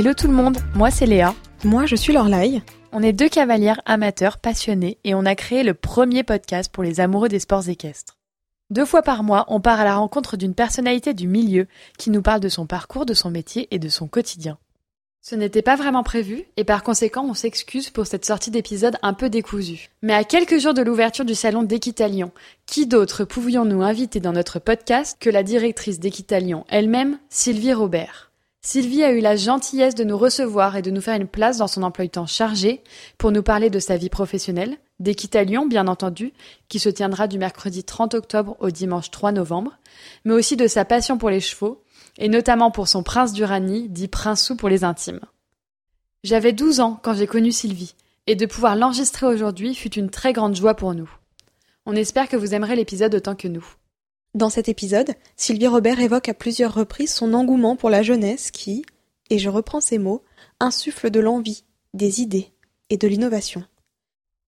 Hello 0.00 0.14
tout 0.14 0.28
le 0.28 0.32
monde, 0.32 0.56
moi 0.74 0.90
c'est 0.90 1.04
Léa. 1.04 1.34
Moi 1.62 1.84
je 1.84 1.94
suis 1.94 2.14
Lorlaï. 2.14 2.62
On 2.90 3.02
est 3.02 3.12
deux 3.12 3.28
cavalières 3.28 3.82
amateurs 3.84 4.38
passionnés 4.38 4.96
et 5.04 5.14
on 5.14 5.26
a 5.26 5.34
créé 5.34 5.62
le 5.62 5.74
premier 5.74 6.22
podcast 6.22 6.72
pour 6.72 6.82
les 6.82 7.00
amoureux 7.00 7.28
des 7.28 7.38
sports 7.38 7.68
équestres. 7.68 8.16
Deux 8.70 8.86
fois 8.86 9.02
par 9.02 9.22
mois, 9.22 9.44
on 9.48 9.60
part 9.60 9.78
à 9.78 9.84
la 9.84 9.96
rencontre 9.96 10.38
d'une 10.38 10.54
personnalité 10.54 11.12
du 11.12 11.28
milieu 11.28 11.66
qui 11.98 12.08
nous 12.08 12.22
parle 12.22 12.40
de 12.40 12.48
son 12.48 12.64
parcours, 12.64 13.04
de 13.04 13.12
son 13.12 13.30
métier 13.30 13.68
et 13.72 13.78
de 13.78 13.90
son 13.90 14.08
quotidien. 14.08 14.56
Ce 15.20 15.34
n'était 15.34 15.60
pas 15.60 15.76
vraiment 15.76 16.02
prévu, 16.02 16.44
et 16.56 16.64
par 16.64 16.82
conséquent 16.82 17.26
on 17.28 17.34
s'excuse 17.34 17.90
pour 17.90 18.06
cette 18.06 18.24
sortie 18.24 18.50
d'épisode 18.50 18.96
un 19.02 19.12
peu 19.12 19.28
décousue. 19.28 19.90
Mais 20.00 20.14
à 20.14 20.24
quelques 20.24 20.60
jours 20.60 20.72
de 20.72 20.80
l'ouverture 20.80 21.26
du 21.26 21.34
salon 21.34 21.62
d'Équitalion, 21.62 22.32
qui 22.64 22.86
d'autre 22.86 23.26
pouvions-nous 23.26 23.82
inviter 23.82 24.18
dans 24.18 24.32
notre 24.32 24.60
podcast 24.60 25.18
que 25.20 25.28
la 25.28 25.42
directrice 25.42 26.00
d'Équitalion 26.00 26.64
elle-même, 26.70 27.18
Sylvie 27.28 27.74
Robert? 27.74 28.29
Sylvie 28.62 29.04
a 29.04 29.12
eu 29.12 29.20
la 29.20 29.36
gentillesse 29.36 29.94
de 29.94 30.04
nous 30.04 30.18
recevoir 30.18 30.76
et 30.76 30.82
de 30.82 30.90
nous 30.90 31.00
faire 31.00 31.18
une 31.18 31.26
place 31.26 31.56
dans 31.56 31.66
son 31.66 31.82
emploi 31.82 32.04
du 32.04 32.10
temps 32.10 32.26
chargé 32.26 32.82
pour 33.16 33.32
nous 33.32 33.42
parler 33.42 33.70
de 33.70 33.78
sa 33.78 33.96
vie 33.96 34.10
professionnelle, 34.10 34.76
d'Équitalion 34.98 35.64
bien 35.64 35.88
entendu, 35.88 36.34
qui 36.68 36.78
se 36.78 36.90
tiendra 36.90 37.26
du 37.26 37.38
mercredi 37.38 37.84
30 37.84 38.12
octobre 38.12 38.56
au 38.60 38.70
dimanche 38.70 39.10
3 39.10 39.32
novembre, 39.32 39.78
mais 40.26 40.34
aussi 40.34 40.56
de 40.56 40.66
sa 40.66 40.84
passion 40.84 41.16
pour 41.16 41.30
les 41.30 41.40
chevaux, 41.40 41.82
et 42.18 42.28
notamment 42.28 42.70
pour 42.70 42.86
son 42.86 43.02
prince 43.02 43.32
d'Uranie, 43.32 43.88
dit 43.88 44.08
Princeux 44.08 44.56
pour 44.56 44.68
les 44.68 44.84
intimes. 44.84 45.20
J'avais 46.22 46.52
12 46.52 46.80
ans 46.80 47.00
quand 47.02 47.14
j'ai 47.14 47.26
connu 47.26 47.52
Sylvie, 47.52 47.94
et 48.26 48.36
de 48.36 48.44
pouvoir 48.44 48.76
l'enregistrer 48.76 49.26
aujourd'hui 49.26 49.74
fut 49.74 49.94
une 49.94 50.10
très 50.10 50.34
grande 50.34 50.54
joie 50.54 50.74
pour 50.74 50.94
nous. 50.94 51.10
On 51.86 51.96
espère 51.96 52.28
que 52.28 52.36
vous 52.36 52.54
aimerez 52.54 52.76
l'épisode 52.76 53.14
autant 53.14 53.34
que 53.34 53.48
nous. 53.48 53.64
Dans 54.34 54.48
cet 54.48 54.68
épisode, 54.68 55.14
Sylvie 55.36 55.66
Robert 55.66 55.98
évoque 55.98 56.28
à 56.28 56.34
plusieurs 56.34 56.72
reprises 56.72 57.12
son 57.12 57.34
engouement 57.34 57.74
pour 57.74 57.90
la 57.90 58.02
jeunesse 58.02 58.52
qui, 58.52 58.84
et 59.28 59.38
je 59.38 59.48
reprends 59.48 59.80
ces 59.80 59.98
mots, 59.98 60.22
insuffle 60.60 61.10
de 61.10 61.18
l'envie, 61.18 61.64
des 61.94 62.20
idées 62.20 62.52
et 62.90 62.96
de 62.96 63.08
l'innovation. 63.08 63.64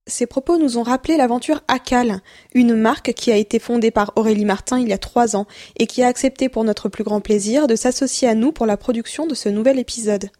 Ces 0.07 0.27
propos 0.27 0.57
nous 0.57 0.79
ont 0.79 0.83
rappelé 0.83 1.17
l'aventure 1.17 1.63
Acal, 1.67 2.21
une 2.55 2.75
marque 2.75 3.13
qui 3.13 3.33
a 3.33 3.37
été 3.37 3.59
fondée 3.59 3.91
par 3.91 4.13
Aurélie 4.17 4.45
Martin 4.45 4.79
il 4.81 4.89
y 4.89 4.93
a 4.93 4.99
trois 4.99 5.37
ans 5.37 5.47
et 5.77 5.87
qui 5.87 6.03
a 6.03 6.09
accepté 6.09 6.49
pour 6.49 6.65
notre 6.65 6.89
plus 6.89 7.05
grand 7.05 7.21
plaisir 7.21 7.67
de 7.67 7.77
s'associer 7.77 8.29
à 8.29 8.35
nous 8.35 8.53
pour 8.53 8.67
la 8.67 8.77
production 8.77 9.27
de 9.27 9.35
ce 9.35 9.49
nouvel 9.49 9.79
épisode. 9.79 10.31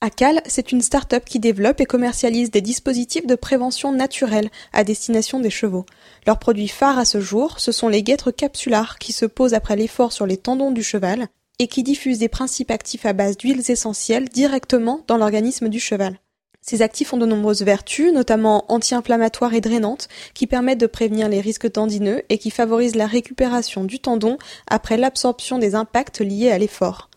Acal, 0.00 0.40
c'est 0.46 0.70
une 0.70 0.80
start-up 0.80 1.24
qui 1.24 1.40
développe 1.40 1.80
et 1.80 1.84
commercialise 1.84 2.52
des 2.52 2.60
dispositifs 2.60 3.26
de 3.26 3.34
prévention 3.34 3.90
naturelle 3.90 4.48
à 4.72 4.84
destination 4.84 5.40
des 5.40 5.50
chevaux. 5.50 5.86
Leurs 6.24 6.38
produits 6.38 6.68
phares 6.68 7.00
à 7.00 7.04
ce 7.04 7.20
jour, 7.20 7.58
ce 7.58 7.72
sont 7.72 7.88
les 7.88 8.04
guêtres 8.04 8.30
capsulaires 8.30 8.98
qui 9.00 9.12
se 9.12 9.26
posent 9.26 9.54
après 9.54 9.74
l'effort 9.74 10.12
sur 10.12 10.24
les 10.24 10.36
tendons 10.36 10.70
du 10.70 10.84
cheval 10.84 11.26
et 11.58 11.66
qui 11.66 11.82
diffusent 11.82 12.20
des 12.20 12.28
principes 12.28 12.70
actifs 12.70 13.06
à 13.06 13.12
base 13.12 13.36
d'huiles 13.36 13.68
essentielles 13.68 14.28
directement 14.28 15.02
dans 15.08 15.16
l'organisme 15.16 15.68
du 15.68 15.80
cheval. 15.80 16.20
Ces 16.60 16.80
actifs 16.82 17.12
ont 17.12 17.18
de 17.18 17.26
nombreuses 17.26 17.62
vertus, 17.62 18.12
notamment 18.12 18.66
anti-inflammatoires 18.68 19.54
et 19.54 19.60
drainantes, 19.60 20.06
qui 20.32 20.46
permettent 20.46 20.78
de 20.78 20.86
prévenir 20.86 21.28
les 21.28 21.40
risques 21.40 21.72
tendineux 21.72 22.22
et 22.28 22.38
qui 22.38 22.52
favorisent 22.52 22.94
la 22.94 23.06
récupération 23.08 23.82
du 23.82 23.98
tendon 23.98 24.38
après 24.68 24.96
l'absorption 24.96 25.58
des 25.58 25.74
impacts 25.74 26.20
liés 26.20 26.52
à 26.52 26.58
l'effort. 26.58 27.07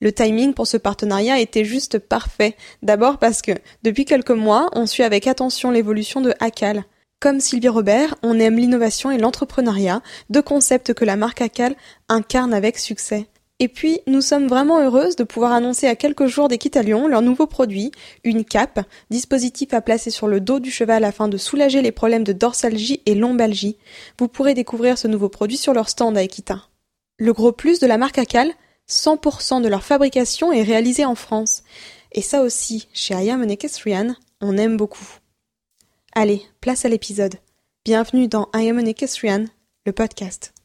Le 0.00 0.12
timing 0.12 0.52
pour 0.52 0.66
ce 0.66 0.76
partenariat 0.76 1.40
était 1.40 1.64
juste 1.64 1.98
parfait. 1.98 2.54
D'abord 2.82 3.18
parce 3.18 3.40
que, 3.40 3.52
depuis 3.82 4.04
quelques 4.04 4.30
mois, 4.30 4.68
on 4.74 4.86
suit 4.86 5.02
avec 5.02 5.26
attention 5.26 5.70
l'évolution 5.70 6.20
de 6.20 6.34
Acal. 6.38 6.84
Comme 7.18 7.40
Sylvie 7.40 7.68
Robert, 7.68 8.14
on 8.22 8.38
aime 8.38 8.56
l'innovation 8.56 9.10
et 9.10 9.16
l'entrepreneuriat, 9.16 10.02
deux 10.28 10.42
concepts 10.42 10.92
que 10.92 11.06
la 11.06 11.16
marque 11.16 11.40
Acal 11.40 11.74
incarne 12.10 12.52
avec 12.52 12.76
succès. 12.76 13.26
Et 13.58 13.68
puis, 13.68 14.00
nous 14.06 14.20
sommes 14.20 14.48
vraiment 14.48 14.80
heureuses 14.82 15.16
de 15.16 15.24
pouvoir 15.24 15.52
annoncer 15.52 15.86
à 15.86 15.96
quelques 15.96 16.26
jours 16.26 16.48
d'Équitalion 16.48 17.08
leur 17.08 17.22
nouveau 17.22 17.46
produit, 17.46 17.90
une 18.22 18.44
cape, 18.44 18.80
dispositif 19.08 19.72
à 19.72 19.80
placer 19.80 20.10
sur 20.10 20.28
le 20.28 20.40
dos 20.40 20.60
du 20.60 20.70
cheval 20.70 21.04
afin 21.04 21.26
de 21.26 21.38
soulager 21.38 21.80
les 21.80 21.92
problèmes 21.92 22.24
de 22.24 22.34
dorsalgie 22.34 23.00
et 23.06 23.14
lombalgie. 23.14 23.78
Vous 24.18 24.28
pourrez 24.28 24.52
découvrir 24.52 24.98
ce 24.98 25.08
nouveau 25.08 25.30
produit 25.30 25.56
sur 25.56 25.72
leur 25.72 25.88
stand 25.88 26.18
à 26.18 26.22
Equita. 26.22 26.68
Le 27.18 27.32
gros 27.32 27.52
plus 27.52 27.80
de 27.80 27.86
la 27.86 27.96
marque 27.96 28.18
Acal, 28.18 28.52
100% 28.88 29.62
de 29.62 29.68
leur 29.68 29.84
fabrication 29.84 30.52
est 30.52 30.62
réalisé 30.62 31.04
en 31.04 31.14
France. 31.14 31.62
Et 32.12 32.22
ça 32.22 32.42
aussi, 32.42 32.88
chez 32.92 33.14
I 33.14 33.30
Am 33.30 33.42
an 33.42 34.14
on 34.40 34.56
aime 34.56 34.76
beaucoup. 34.76 35.08
Allez, 36.12 36.42
place 36.60 36.84
à 36.84 36.88
l'épisode. 36.88 37.34
Bienvenue 37.84 38.28
dans 38.28 38.48
I 38.54 38.68
Am 38.68 38.78
an 38.78 39.44
le 39.84 39.92
podcast. 39.92 40.55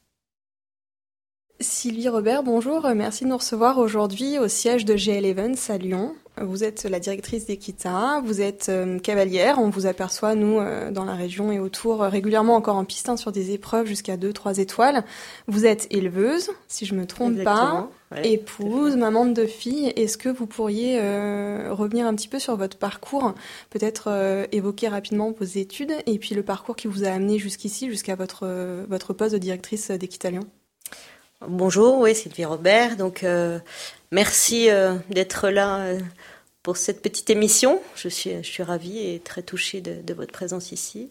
Sylvie 1.61 2.09
Robert, 2.09 2.43
bonjour. 2.43 2.87
Merci 2.95 3.23
de 3.23 3.29
nous 3.29 3.37
recevoir 3.37 3.77
aujourd'hui 3.77 4.39
au 4.39 4.47
siège 4.47 4.83
de 4.85 4.95
GL 4.95 5.25
Evans 5.25 5.55
à 5.69 5.77
Lyon. 5.77 6.15
Vous 6.41 6.63
êtes 6.63 6.85
la 6.85 6.99
directrice 6.99 7.45
d'Equita, 7.45 8.21
vous 8.23 8.41
êtes 8.41 8.69
euh, 8.69 8.97
cavalière, 8.99 9.59
on 9.59 9.69
vous 9.69 9.85
aperçoit, 9.85 10.33
nous, 10.33 10.59
euh, 10.59 10.89
dans 10.89 11.03
la 11.03 11.13
région 11.13 11.51
et 11.51 11.59
autour, 11.59 12.01
euh, 12.01 12.09
régulièrement 12.09 12.55
encore 12.55 12.77
en 12.77 12.85
pistin 12.85 13.17
sur 13.17 13.31
des 13.31 13.51
épreuves 13.51 13.85
jusqu'à 13.85 14.17
2-3 14.17 14.59
étoiles. 14.59 15.03
Vous 15.47 15.65
êtes 15.65 15.87
éleveuse, 15.91 16.49
si 16.67 16.85
je 16.85 16.95
me 16.95 17.05
trompe 17.05 17.43
pas, 17.43 17.89
épouse, 18.23 18.95
maman 18.95 19.25
de 19.25 19.33
deux 19.33 19.45
filles. 19.45 19.93
Est-ce 19.95 20.17
que 20.17 20.29
vous 20.29 20.47
pourriez 20.47 20.99
revenir 21.69 22.07
un 22.07 22.15
petit 22.15 22.27
peu 22.27 22.39
sur 22.39 22.55
votre 22.55 22.77
parcours, 22.77 23.33
peut-être 23.69 24.47
évoquer 24.51 24.87
rapidement 24.87 25.31
vos 25.31 25.45
études 25.45 25.93
et 26.05 26.17
puis 26.17 26.33
le 26.33 26.43
parcours 26.43 26.75
qui 26.75 26.87
vous 26.87 27.03
a 27.03 27.09
amené 27.09 27.39
jusqu'ici, 27.39 27.89
jusqu'à 27.89 28.15
votre, 28.15 28.47
votre 28.89 29.13
poste 29.13 29.33
de 29.33 29.39
directrice 29.39 29.91
d'Equita 29.91 30.31
Lyon? 30.31 30.47
Bonjour, 31.47 31.97
oui, 31.97 32.13
Sylvie 32.13 32.45
Robert. 32.45 32.97
Donc, 32.97 33.23
euh, 33.23 33.57
merci 34.11 34.69
euh, 34.69 34.93
d'être 35.09 35.49
là 35.49 35.79
euh, 35.79 35.99
pour 36.61 36.77
cette 36.77 37.01
petite 37.01 37.31
émission. 37.31 37.81
Je 37.95 38.09
suis, 38.09 38.43
je 38.43 38.47
suis 38.47 38.61
ravie 38.61 38.99
et 38.99 39.19
très 39.19 39.41
touchée 39.41 39.81
de, 39.81 40.03
de 40.03 40.13
votre 40.13 40.31
présence 40.31 40.71
ici. 40.71 41.09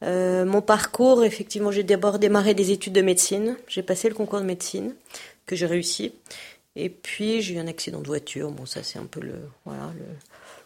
mon 0.00 0.62
parcours, 0.62 1.22
effectivement, 1.22 1.70
j'ai 1.70 1.82
d'abord 1.82 2.18
démarré 2.18 2.54
des 2.54 2.70
études 2.70 2.94
de 2.94 3.02
médecine. 3.02 3.58
J'ai 3.66 3.82
passé 3.82 4.08
le 4.08 4.14
concours 4.14 4.40
de 4.40 4.46
médecine 4.46 4.94
que 5.44 5.54
j'ai 5.54 5.66
réussi. 5.66 6.14
Et 6.74 6.88
puis, 6.88 7.42
j'ai 7.42 7.56
eu 7.56 7.58
un 7.58 7.66
accident 7.66 8.00
de 8.00 8.06
voiture. 8.06 8.50
Bon, 8.50 8.64
ça, 8.64 8.82
c'est 8.82 8.98
un 8.98 9.04
peu 9.04 9.20
le, 9.20 9.34
voilà, 9.66 9.92
le, 9.98 10.06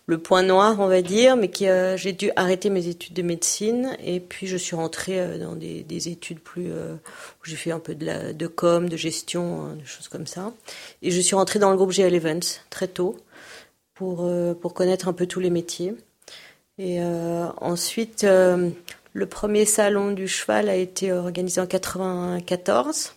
le 0.07 0.19
point 0.19 0.43
noir, 0.43 0.81
on 0.81 0.89
va 0.89 1.01
dire, 1.01 1.37
mais 1.37 1.49
qui 1.49 1.67
j'ai 1.97 2.13
dû 2.13 2.31
arrêter 2.37 2.71
mes 2.71 2.89
études 2.89 3.15
de 3.15 3.23
médecine 3.23 3.97
et 4.03 4.21
puis 4.21 4.47
je 4.47 4.57
suis 4.57 4.75
rentrée 4.75 5.21
euh, 5.21 5.39
dans 5.39 5.55
des, 5.55 6.09
études 6.09 6.41
plus 6.41 6.73
euh, 6.73 6.95
où 6.95 7.45
j'ai 7.45 7.57
fait 7.57 7.71
un 7.71 7.79
peu 7.79 7.95
de, 7.95 8.05
la, 8.05 8.33
de 8.33 8.47
com, 8.47 8.89
de 8.89 8.97
gestion, 8.97 9.65
hein, 9.65 9.77
des 9.77 9.85
choses 9.85 10.09
comme 10.09 10.27
ça. 10.27 10.53
Et 11.03 11.11
je 11.11 11.21
suis 11.21 11.37
rentrée 11.37 11.59
dans 11.59 11.71
le 11.71 11.77
groupe 11.77 11.93
GL 11.93 12.15
Events 12.15 12.61
très 12.71 12.89
tôt 12.89 13.17
pour 13.95 14.25
euh, 14.25 14.55
pour 14.55 14.75
connaître 14.75 15.09
un 15.09 15.13
peu 15.13 15.27
tous 15.27 15.41
les 15.41 15.51
métiers. 15.51 15.95
Et 16.79 17.01
ensuite, 17.61 18.25
le 18.25 19.27
premier 19.27 19.67
salon 19.67 20.11
du 20.11 20.27
cheval 20.27 20.71
a 20.71 20.75
été 20.75 21.13
organisé 21.13 21.61
en 21.61 21.67
94 21.67 23.13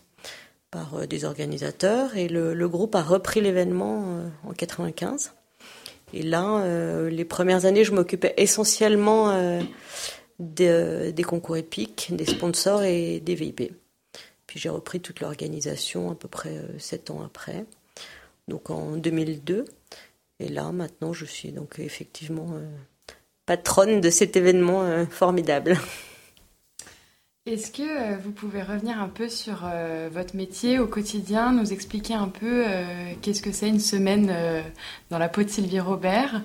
par 0.69 1.07
des 1.07 1.23
organisateurs 1.23 2.17
et 2.17 2.27
le, 2.27 2.53
le 2.53 2.69
groupe 2.69 2.93
a 2.95 3.01
repris 3.01 3.39
l'événement 3.39 4.21
en 4.43 4.51
95. 4.51 5.34
Et 6.15 6.23
là, 6.23 6.59
euh, 6.63 7.09
les 7.09 7.25
premières 7.25 7.65
années, 7.65 7.83
je 7.83 7.91
m'occupais 7.91 8.33
essentiellement 8.37 9.31
euh, 9.31 9.61
des 10.39 11.23
concours 11.23 11.57
épiques, 11.57 12.07
des 12.11 12.25
sponsors 12.25 12.83
et 12.83 13.19
des 13.19 13.35
VIP. 13.35 13.73
Puis 14.47 14.57
j'ai 14.57 14.69
repris 14.69 15.01
toute 15.01 15.19
l'organisation 15.19 16.09
à 16.09 16.15
peu 16.15 16.29
près 16.29 16.55
euh, 16.55 16.79
sept 16.79 17.11
ans 17.11 17.21
après, 17.21 17.65
donc 18.47 18.69
en 18.69 18.95
2002. 18.95 19.65
Et 20.39 20.47
là, 20.47 20.71
maintenant, 20.71 21.11
je 21.11 21.25
suis 21.25 21.51
donc 21.51 21.79
effectivement 21.79 22.53
patronne 23.45 23.99
de 23.99 24.09
cet 24.09 24.35
événement 24.35 25.05
formidable. 25.09 25.77
Est-ce 27.45 27.69
que 27.69 27.83
euh, 27.83 28.17
vous 28.23 28.31
pouvez 28.31 28.63
revenir 28.63 28.99
un 28.99 29.07
peu 29.07 29.29
sur 29.29 29.65
euh, 29.65 30.09
votre 30.11 30.35
métier 30.35 30.79
au 30.79 30.87
quotidien, 30.87 31.51
nous 31.51 31.73
expliquer 31.73 32.15
un 32.15 32.27
peu 32.27 32.65
euh, 32.65 32.83
qu'est-ce 33.21 33.43
que 33.43 33.51
c'est 33.51 33.69
une 33.69 33.79
semaine 33.79 34.33
dans 35.11 35.19
la 35.19 35.29
peau 35.29 35.43
de 35.43 35.49
Sylvie 35.49 35.79
Robert 35.79 36.41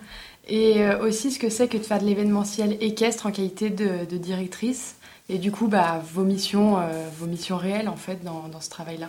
et 0.47 0.87
aussi 0.97 1.31
ce 1.31 1.39
que 1.39 1.49
c'est 1.49 1.69
que 1.69 1.79
de 1.79 1.85
faire 1.85 2.01
de 2.01 2.05
l'événementiel 2.05 2.77
équestre 2.83 3.25
en 3.25 3.31
qualité 3.31 3.71
de, 3.71 4.05
directrice 4.17 4.97
et 5.31 5.39
du 5.39 5.51
coup 5.51 5.69
bah, 5.69 6.03
vos, 6.13 6.25
missions, 6.25 6.77
vos 7.17 7.27
missions 7.27 7.57
réelles 7.57 7.89
en 7.89 7.97
fait 7.97 8.23
dans, 8.23 8.61
ce 8.61 8.69
travail-là? 8.69 9.09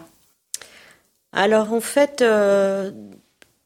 Alors 1.34 1.74
en 1.74 1.82
fait, 1.82 2.24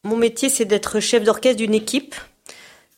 mon 0.03 0.17
métier 0.17 0.49
c'est 0.49 0.65
d'être 0.65 0.99
chef 0.99 1.23
d'orchestre 1.23 1.57
d'une 1.57 1.75
équipe, 1.75 2.15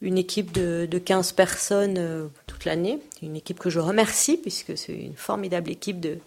une 0.02 0.18
équipe 0.18 0.52
de, 0.52 0.88
de 0.90 0.98
15 1.00 1.32
personnes 1.32 2.30
l'année. 2.68 3.00
Une 3.22 3.36
équipe 3.36 3.60
que 3.60 3.70
je 3.70 3.80
remercie 3.80 4.38
puisque 4.38 4.78
c'est 4.78 4.94
une 4.94 5.16
formidable 5.16 5.72
équipe 5.72 6.00
de, 6.00 6.20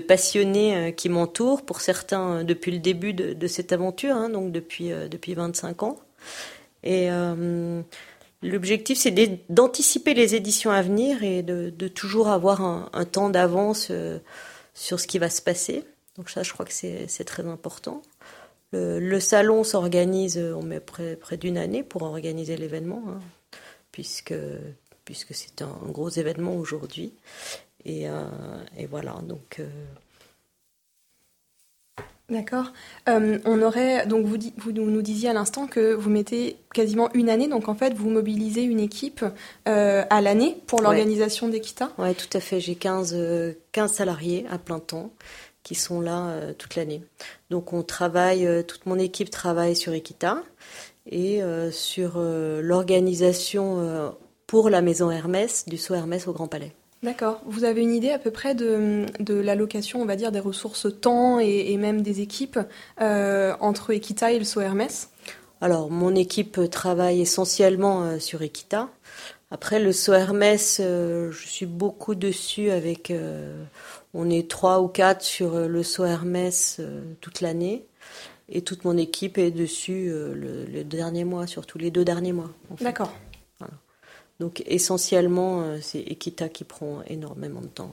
passionnés 0.00 0.74
euh, 0.74 0.90
qui 0.90 1.10
m'entourent, 1.10 1.66
pour 1.66 1.82
certains 1.82 2.38
euh, 2.38 2.44
depuis 2.44 2.70
le 2.70 2.78
début 2.78 3.12
de, 3.12 3.46
cette 3.46 3.72
aventure, 3.72 4.16
hein, 4.16 4.30
donc 4.30 4.50
depuis, 4.50 4.90
euh, 4.90 5.08
depuis 5.08 5.34
25 5.34 5.82
ans. 5.82 5.98
Et 6.84 7.10
l'objectif, 8.42 8.98
c'est 8.98 9.14
d'anticiper 9.48 10.14
les 10.14 10.34
éditions 10.34 10.72
à 10.72 10.82
venir 10.82 11.22
et 11.22 11.44
de, 11.44 11.88
toujours 11.88 12.28
avoir 12.28 12.60
un, 12.60 13.04
temps 13.04 13.30
d'avance 13.30 13.92
sur 14.74 14.98
ce 14.98 15.06
qui 15.06 15.20
va 15.20 15.30
se 15.30 15.40
passer. 15.40 15.84
Donc 16.16 16.28
ça, 16.28 16.42
je 16.42 16.52
crois 16.52 16.66
que 16.66 16.72
c'est 16.72 17.24
très 17.24 17.46
important. 17.46 18.02
Le, 18.72 19.20
salon 19.20 19.64
s'organise, 19.64 20.38
on 20.38 20.62
met 20.62 20.80
près, 20.80 21.16
près 21.16 21.36
d'une 21.36 21.58
année 21.58 21.82
pour 21.82 22.02
organiser 22.02 22.56
l'événement, 22.56 23.02
hein, 23.08 23.20
puisque, 23.90 24.34
puisque 25.04 25.34
c'est 25.34 25.62
un, 25.62 25.76
gros 25.88 26.08
événement 26.08 26.56
aujourd'hui. 26.56 27.12
Et, 27.84 28.04
et, 28.78 28.86
voilà, 28.86 29.18
donc 29.22 29.60
D'accord. 32.32 32.72
Euh, 33.10 33.38
on 33.44 33.60
aurait 33.60 34.06
donc 34.06 34.24
vous, 34.24 34.38
vous, 34.56 34.72
nous 34.72 35.02
disiez 35.02 35.28
à 35.28 35.32
l'instant 35.34 35.66
que 35.66 35.92
vous 35.92 36.08
mettez 36.08 36.56
quasiment 36.72 37.10
une 37.12 37.28
année, 37.28 37.46
donc 37.46 37.68
en 37.68 37.74
fait 37.74 37.92
vous 37.92 38.08
mobilisez 38.08 38.62
une 38.62 38.80
équipe 38.80 39.24
euh, 39.68 40.04
à 40.08 40.20
l'année 40.22 40.56
pour 40.66 40.80
l'organisation 40.80 41.48
d'Equita. 41.48 41.90
Oui, 41.98 42.14
tout 42.14 42.34
à 42.34 42.40
fait. 42.40 42.58
J'ai 42.58 42.74
15, 42.74 43.14
15 43.72 43.90
euh, 43.90 43.94
salariés 43.94 44.46
à 44.50 44.56
plein 44.56 44.78
temps 44.78 45.10
qui 45.62 45.74
sont 45.74 46.00
là 46.00 46.52
toute 46.58 46.76
l'année. 46.76 47.02
Donc 47.50 47.72
on 47.72 47.82
travaille, 47.82 48.64
toute 48.66 48.86
mon 48.86 48.98
équipe 48.98 49.30
travaille 49.30 49.76
sur 49.76 49.92
Equita 49.92 50.42
et 51.10 51.40
sur 51.70 52.18
l'organisation 52.18 54.14
pour 54.46 54.70
la 54.70 54.82
maison 54.82 55.10
Hermès 55.10 55.66
du 55.66 55.78
saut 55.78 55.94
Hermès 55.94 56.26
au 56.28 56.32
Grand 56.32 56.48
Palais. 56.48 56.72
D'accord. 57.02 57.40
Vous 57.46 57.64
avez 57.64 57.82
une 57.82 57.92
idée 57.92 58.10
à 58.10 58.18
peu 58.18 58.30
près 58.30 58.54
de, 58.54 59.06
de 59.18 59.34
l'allocation, 59.34 60.00
on 60.00 60.04
va 60.04 60.14
dire, 60.14 60.30
des 60.30 60.38
ressources 60.38 60.86
temps 61.00 61.40
et, 61.40 61.76
même 61.76 62.02
des 62.02 62.20
équipes 62.20 62.60
euh, 63.00 63.54
entre 63.58 63.90
Equita 63.90 64.30
et 64.30 64.38
le 64.38 64.44
SO 64.44 64.60
Hermès? 64.60 65.10
Alors, 65.60 65.90
mon 65.90 66.14
équipe 66.14 66.60
travaille 66.70 67.20
essentiellement 67.20 68.04
euh, 68.04 68.18
sur 68.20 68.42
Equita. 68.42 68.88
Après, 69.52 69.78
le 69.78 69.92
SO 69.92 70.14
Hermès, 70.14 70.80
euh, 70.82 71.30
je 71.30 71.46
suis 71.46 71.66
beaucoup 71.66 72.14
dessus 72.16 72.70
avec. 72.70 73.12
on 74.14 74.30
est 74.30 74.50
trois 74.50 74.80
ou 74.80 74.88
quatre 74.88 75.22
sur 75.22 75.68
le 75.68 75.82
SO 75.82 76.04
Hermès 76.04 76.80
toute 77.20 77.40
l'année. 77.40 77.86
Et 78.48 78.62
toute 78.62 78.84
mon 78.84 78.96
équipe 78.96 79.38
est 79.38 79.50
dessus 79.50 80.08
le, 80.08 80.64
le 80.64 80.84
dernier 80.84 81.24
mois, 81.24 81.46
surtout 81.46 81.78
les 81.78 81.90
deux 81.90 82.04
derniers 82.04 82.32
mois. 82.32 82.50
D'accord. 82.80 83.12
Donc 84.42 84.64
essentiellement, 84.66 85.62
euh, 85.62 85.78
c'est 85.80 86.00
Equita 86.00 86.48
qui 86.48 86.64
prend 86.64 87.02
énormément 87.06 87.60
de 87.60 87.68
temps. 87.68 87.92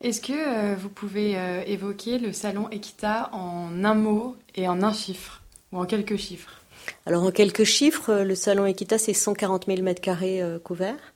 Est-ce 0.00 0.20
que 0.20 0.32
euh, 0.32 0.76
vous 0.76 0.88
pouvez 0.88 1.36
euh, 1.36 1.64
évoquer 1.66 2.18
le 2.20 2.32
salon 2.32 2.70
Equita 2.70 3.30
en 3.32 3.82
un 3.82 3.94
mot 3.94 4.36
et 4.54 4.68
en 4.68 4.84
un 4.84 4.92
chiffre, 4.92 5.42
ou 5.72 5.78
en 5.78 5.86
quelques 5.86 6.14
chiffres? 6.14 6.59
Alors 7.06 7.24
en 7.24 7.30
quelques 7.30 7.64
chiffres, 7.64 8.22
le 8.22 8.34
salon 8.34 8.66
Equita, 8.66 8.98
c'est 8.98 9.14
140 9.14 9.66
000 9.66 9.78
m2 9.78 10.58
couverts, 10.60 11.14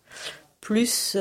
plus 0.60 1.16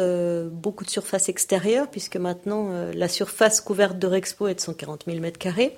beaucoup 0.52 0.86
de 0.86 0.90
surface 0.90 1.30
extérieure, 1.30 1.88
puisque 1.90 2.18
maintenant 2.18 2.70
la 2.94 3.08
surface 3.08 3.62
couverte 3.62 4.00
de 4.00 4.08
Rexpo 4.08 4.48
est 4.48 4.56
de 4.56 4.62
140 4.62 5.06
000 5.08 5.18
m2, 5.20 5.72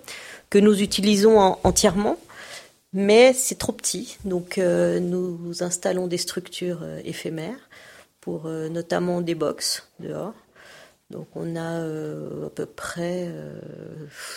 que 0.50 0.60
nous 0.60 0.82
utilisons 0.82 1.58
entièrement 1.64 2.18
mais 2.96 3.34
c'est 3.34 3.56
trop 3.56 3.74
petit. 3.74 4.18
Donc 4.24 4.58
euh, 4.58 5.00
nous 5.00 5.62
installons 5.62 6.08
des 6.08 6.18
structures 6.18 6.80
euh, 6.82 7.02
éphémères 7.04 7.70
pour 8.22 8.46
euh, 8.46 8.70
notamment 8.70 9.22
des 9.22 9.36
box 9.36 9.88
dehors. 10.00 10.34
Donc 11.12 11.28
on 11.36 11.56
a 11.56 11.82
à 11.82 12.50
peu 12.56 12.66
près 12.66 13.30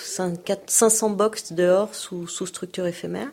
500 0.02 1.10
box 1.10 1.54
dehors 1.54 1.94
sous, 1.94 2.26
sous 2.26 2.44
structure 2.44 2.86
éphémère, 2.86 3.30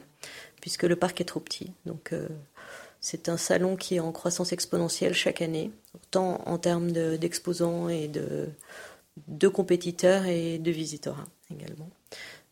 puisque 0.65 0.81
le 0.81 0.95
parc 0.95 1.21
est 1.21 1.25
trop 1.25 1.39
petit. 1.39 1.71
Donc 1.85 2.11
c'est 2.99 3.29
un 3.29 3.37
salon 3.37 3.75
qui 3.75 3.97
est 3.97 3.99
en 3.99 4.11
croissance 4.11 4.51
exponentielle 4.51 5.13
chaque 5.13 5.43
année, 5.43 5.69
tant 6.09 6.41
en 6.47 6.57
termes 6.57 6.91
d'exposants 6.91 7.87
et 7.87 8.07
de, 8.07 9.47
compétiteurs 9.47 10.25
et 10.25 10.57
de 10.57 10.71
visiteurs 10.71 11.23
également. 11.53 11.87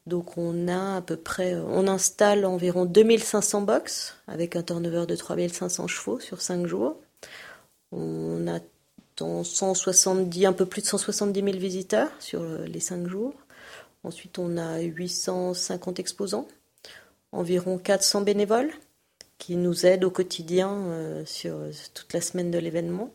Donc 0.05 0.37
on 0.37 0.67
a 0.67 0.97
à 0.97 1.01
peu 1.01 1.15
près, 1.15 1.55
on 1.55 1.87
installe 1.87 2.45
environ 2.45 2.85
2500 2.85 3.61
box 3.63 4.15
avec 4.27 4.55
un 4.55 4.61
turnover 4.61 5.07
de 5.07 5.15
3500 5.15 5.87
chevaux 5.87 6.19
sur 6.19 6.39
5 6.39 6.67
jours. 6.67 6.97
On 7.91 8.47
a 8.47 8.59
170, 9.17 10.45
un 10.45 10.53
peu 10.53 10.67
plus 10.67 10.83
de 10.83 10.87
170 10.87 11.39
000 11.43 11.57
visiteurs 11.57 12.11
sur 12.19 12.43
les 12.43 12.79
5 12.79 13.07
jours. 13.07 13.33
Ensuite 14.03 14.37
on 14.37 14.55
a 14.57 14.81
850 14.81 15.97
exposants, 15.97 16.47
environ 17.33 17.77
400 17.77 18.21
bénévoles 18.21 18.71
qui 19.37 19.57
nous 19.57 19.85
aident 19.85 20.05
au 20.05 20.11
quotidien 20.11 20.71
euh, 20.71 21.25
sur 21.25 21.57
toute 21.93 22.13
la 22.13 22.21
semaine 22.21 22.51
de 22.51 22.57
l'événement. 22.57 23.11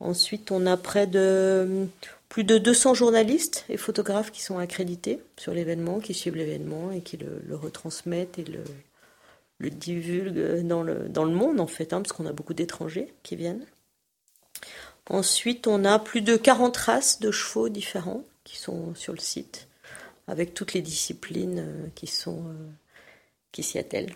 Ensuite 0.00 0.50
on 0.50 0.66
a 0.66 0.76
près 0.76 1.06
de 1.06 1.86
plus 2.28 2.44
de 2.44 2.56
200 2.56 2.94
journalistes 2.94 3.66
et 3.68 3.76
photographes 3.76 4.30
qui 4.30 4.42
sont 4.42 4.56
accrédités 4.56 5.20
sur 5.38 5.52
l'événement, 5.52 6.00
qui 6.00 6.14
suivent 6.14 6.36
l'événement 6.36 6.90
et 6.90 7.02
qui 7.02 7.18
le, 7.18 7.54
retransmettent 7.54 8.38
et 8.38 8.44
le, 8.44 9.70
divulguent 9.70 10.66
dans 10.66 10.82
le, 10.82 11.08
dans 11.10 11.24
le 11.24 11.34
monde 11.34 11.60
en 11.60 11.66
fait, 11.66 11.92
hein, 11.92 12.00
parce 12.00 12.12
qu'on 12.12 12.26
a 12.26 12.32
beaucoup 12.32 12.54
d'étrangers 12.54 13.12
qui 13.22 13.36
viennent. 13.36 13.66
Ensuite, 15.10 15.66
on 15.66 15.84
a 15.84 15.98
plus 15.98 16.22
de 16.22 16.36
40 16.36 16.76
races 16.76 17.20
de 17.20 17.30
chevaux 17.30 17.68
différents 17.68 18.24
qui 18.44 18.56
sont 18.56 18.94
sur 18.94 19.12
le 19.12 19.18
site, 19.18 19.68
avec 20.26 20.54
toutes 20.54 20.72
les 20.72 20.82
disciplines 20.82 21.58
euh, 21.58 21.86
qui 21.94 22.06
sont 22.06 22.44
euh, 22.46 22.68
qui 23.52 23.62
s'y 23.62 23.78
attellent. 23.78 24.14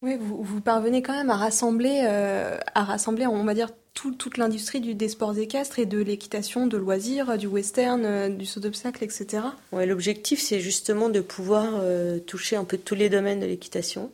Oui, 0.00 0.16
vous, 0.18 0.42
vous, 0.44 0.60
parvenez 0.60 1.02
quand 1.02 1.12
même 1.12 1.30
à 1.30 1.36
rassembler, 1.36 2.02
euh, 2.04 2.56
à 2.74 2.84
rassembler, 2.84 3.26
on 3.26 3.42
va 3.44 3.54
dire, 3.54 3.70
toute 3.94 4.36
l'industrie 4.36 4.80
des 4.80 5.08
sports 5.08 5.36
équestres 5.36 5.80
et 5.80 5.86
de 5.86 5.98
l'équitation, 5.98 6.68
de 6.68 6.76
loisirs, 6.76 7.36
du 7.36 7.48
western, 7.48 8.04
euh, 8.04 8.28
du 8.28 8.46
saut 8.46 8.60
d'obstacle, 8.60 9.02
etc. 9.02 9.42
Ouais, 9.72 9.86
L'objectif, 9.86 10.40
c'est 10.40 10.60
justement 10.60 11.08
de 11.08 11.20
pouvoir 11.20 11.80
euh, 11.80 12.20
toucher 12.20 12.54
un 12.54 12.62
peu 12.62 12.78
tous 12.78 12.94
les 12.94 13.08
domaines 13.08 13.40
de 13.40 13.46
l'équitation. 13.46 14.12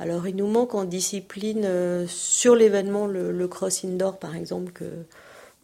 Alors, 0.00 0.26
il 0.26 0.34
nous 0.34 0.48
manque 0.48 0.74
en 0.74 0.82
discipline 0.82 1.64
sur 2.08 2.56
l'événement 2.56 3.06
le, 3.06 3.46
cross 3.46 3.84
indoor, 3.84 4.18
par 4.18 4.34
exemple, 4.34 4.72
que 4.72 4.84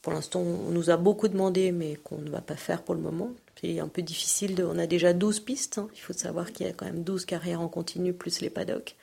pour 0.01 0.13
l'instant, 0.13 0.41
on 0.41 0.71
nous 0.71 0.91
a 0.91 0.97
beaucoup 0.97 1.27
demandé, 1.27 1.73
mais 1.73 1.97
qu'on 2.05 2.19
ne 2.19 2.31
va 2.31 2.41
pas 2.41 2.55
faire 2.55 2.83
pour 2.83 2.95
le 2.95 3.01
moment. 3.01 3.31
C'est 3.61 3.79
un 3.81 3.89
peu 3.89 4.03
difficile. 4.03 4.65
On 4.65 4.79
a 4.79 4.87
déjà 4.87 5.13
12 5.13 5.41
pistes. 5.41 5.79
Hein. 5.79 5.89
Il 5.95 6.01
faut 6.01 6.13
savoir 6.13 6.53
qu'il 6.53 6.67
y 6.67 6.71
a 6.71 6.73
quand 6.73 6.87
même 6.87 7.03
12 7.03 7.25
carrières 7.27 7.61
en 7.61 7.69
continu, 7.69 8.13
plus 8.13 8.41
les 8.41 8.51
paddocks 8.51 8.97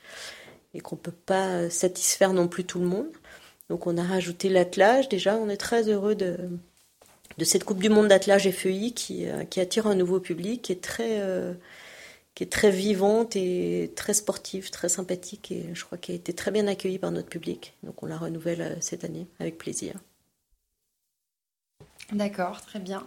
et 0.74 0.80
qu'on 0.80 0.96
ne 0.96 1.00
peut 1.00 1.10
pas 1.10 1.70
satisfaire 1.70 2.32
non 2.32 2.48
plus 2.48 2.64
tout 2.64 2.78
le 2.78 2.86
monde. 2.86 3.08
Donc 3.68 3.86
on 3.86 3.96
a 3.96 4.02
rajouté 4.02 4.48
l'attelage. 4.48 5.08
Déjà, 5.08 5.36
on 5.36 5.48
est 5.48 5.56
très 5.56 5.88
heureux 5.88 6.14
de, 6.14 6.36
cette 7.42 7.64
Coupe 7.64 7.80
du 7.80 7.88
Monde 7.88 8.08
d'attelage 8.08 8.50
FEI 8.50 8.92
qui, 8.92 9.28
euh, 9.28 9.44
qui 9.44 9.60
attire 9.60 9.86
un 9.86 9.94
nouveau 9.94 10.20
public, 10.20 10.62
qui 10.62 10.72
est 10.72 10.82
très, 10.82 11.20
euh, 11.20 11.54
qui 12.34 12.44
est 12.44 12.52
très 12.52 12.70
vivante 12.70 13.36
et 13.36 13.92
très 13.96 14.14
sportive, 14.14 14.70
très 14.70 14.88
sympathique 14.88 15.52
et 15.52 15.66
je 15.74 15.84
crois 15.84 15.98
qu'elle 15.98 16.16
a 16.16 16.18
été 16.18 16.32
très 16.32 16.50
bien 16.50 16.66
accueillie 16.66 16.98
par 16.98 17.10
notre 17.10 17.28
public. 17.28 17.74
Donc 17.82 18.02
on 18.02 18.06
la 18.06 18.16
renouvelle 18.16 18.62
euh, 18.62 18.74
cette 18.80 19.04
année 19.04 19.26
avec 19.40 19.58
plaisir. 19.58 19.94
D'accord, 22.12 22.62
très 22.62 22.78
bien. 22.78 23.06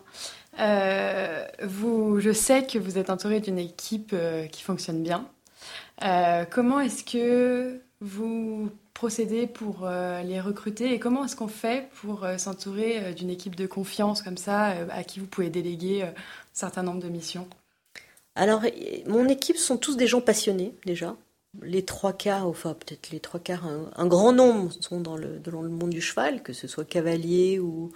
vous, 1.63 2.19
je 2.19 2.31
sais 2.31 2.65
que 2.65 2.77
vous 2.77 2.97
êtes 2.97 3.09
entouré 3.09 3.39
d'une 3.39 3.59
équipe 3.59 4.15
qui 4.51 4.63
fonctionne 4.63 5.01
bien. 5.01 5.27
Euh, 6.03 6.45
comment 6.49 6.79
est-ce 6.79 7.03
que 7.03 7.79
vous 7.99 8.69
procédez 8.93 9.47
pour 9.47 9.81
euh, 9.83 10.21
les 10.23 10.41
recruter 10.41 10.93
et 10.93 10.99
comment 10.99 11.25
est-ce 11.25 11.35
qu'on 11.35 11.47
fait 11.47 11.89
pour 12.01 12.23
euh, 12.23 12.37
s'entourer 12.37 13.13
d'une 13.13 13.29
équipe 13.29 13.55
de 13.55 13.67
confiance 13.67 14.21
comme 14.21 14.37
ça 14.37 14.73
à 14.89 15.03
qui 15.03 15.19
vous 15.19 15.27
pouvez 15.27 15.49
déléguer 15.49 16.03
un 16.03 16.13
certain 16.53 16.83
nombre 16.83 17.01
de 17.01 17.09
missions? 17.09 17.47
Alors, 18.35 18.61
mon 19.07 19.27
équipe 19.27 19.57
sont 19.57 19.77
tous 19.77 19.97
des 19.97 20.07
gens 20.07 20.21
passionnés 20.21 20.73
déjà. 20.85 21.15
Les 21.61 21.83
trois 21.83 22.13
quarts, 22.13 22.47
enfin 22.47 22.73
peut-être 22.73 23.11
les 23.11 23.19
trois 23.19 23.41
quarts, 23.41 23.65
un, 23.65 24.07
grand 24.07 24.31
nombre 24.31 24.71
sont 24.79 25.01
dans 25.01 25.17
le, 25.17 25.37
dans 25.39 25.61
le 25.61 25.67
monde 25.67 25.89
du 25.89 25.99
cheval, 25.99 26.41
que 26.43 26.53
ce 26.53 26.65
soit 26.65 26.85
cavalier 26.85 27.59
ou 27.59 27.91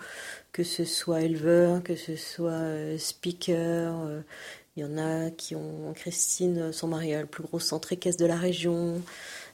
que 0.55 0.63
ce 0.63 0.85
soit 0.85 1.19
éleveur, 1.21 1.83
que 1.83 1.97
ce 1.97 2.15
soit 2.15 2.97
speaker, 2.97 4.23
il 4.77 4.83
y 4.83 4.85
en 4.85 4.97
a 4.97 5.29
qui 5.31 5.55
ont, 5.55 5.93
Christine, 5.93 6.71
son 6.71 6.87
mari 6.87 7.13
a 7.13 7.21
le 7.21 7.27
plus 7.27 7.43
gros 7.43 7.59
centre 7.59 7.91
équestre 7.93 8.21
de 8.21 8.25
la 8.25 8.35
région. 8.37 9.01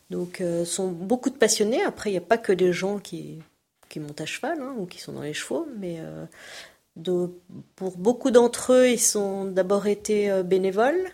Donc, 0.10 0.42
euh, 0.42 0.66
sont 0.66 0.90
beaucoup 0.90 1.30
de 1.30 1.38
passionnés. 1.38 1.84
Après, 1.84 2.10
il 2.10 2.14
n'y 2.14 2.18
a 2.18 2.22
pas 2.22 2.38
que 2.38 2.52
des 2.52 2.74
gens 2.74 2.98
qui, 2.98 3.40
qui 3.88 4.00
montent 4.00 4.20
à 4.20 4.26
cheval 4.26 4.60
hein, 4.62 4.76
ou 4.78 4.86
qui 4.86 5.00
sont 5.00 5.14
dans 5.14 5.22
les 5.22 5.34
chevaux, 5.34 5.68
mais 5.78 6.00
euh, 6.00 7.28
pour 7.76 7.98
beaucoup 7.98 8.32
d'entre 8.32 8.74
eux, 8.74 8.90
ils 8.90 9.00
sont 9.00 9.46
d'abord 9.46 9.88
été 9.88 10.32
euh, 10.32 10.44
bénévoles, 10.44 11.08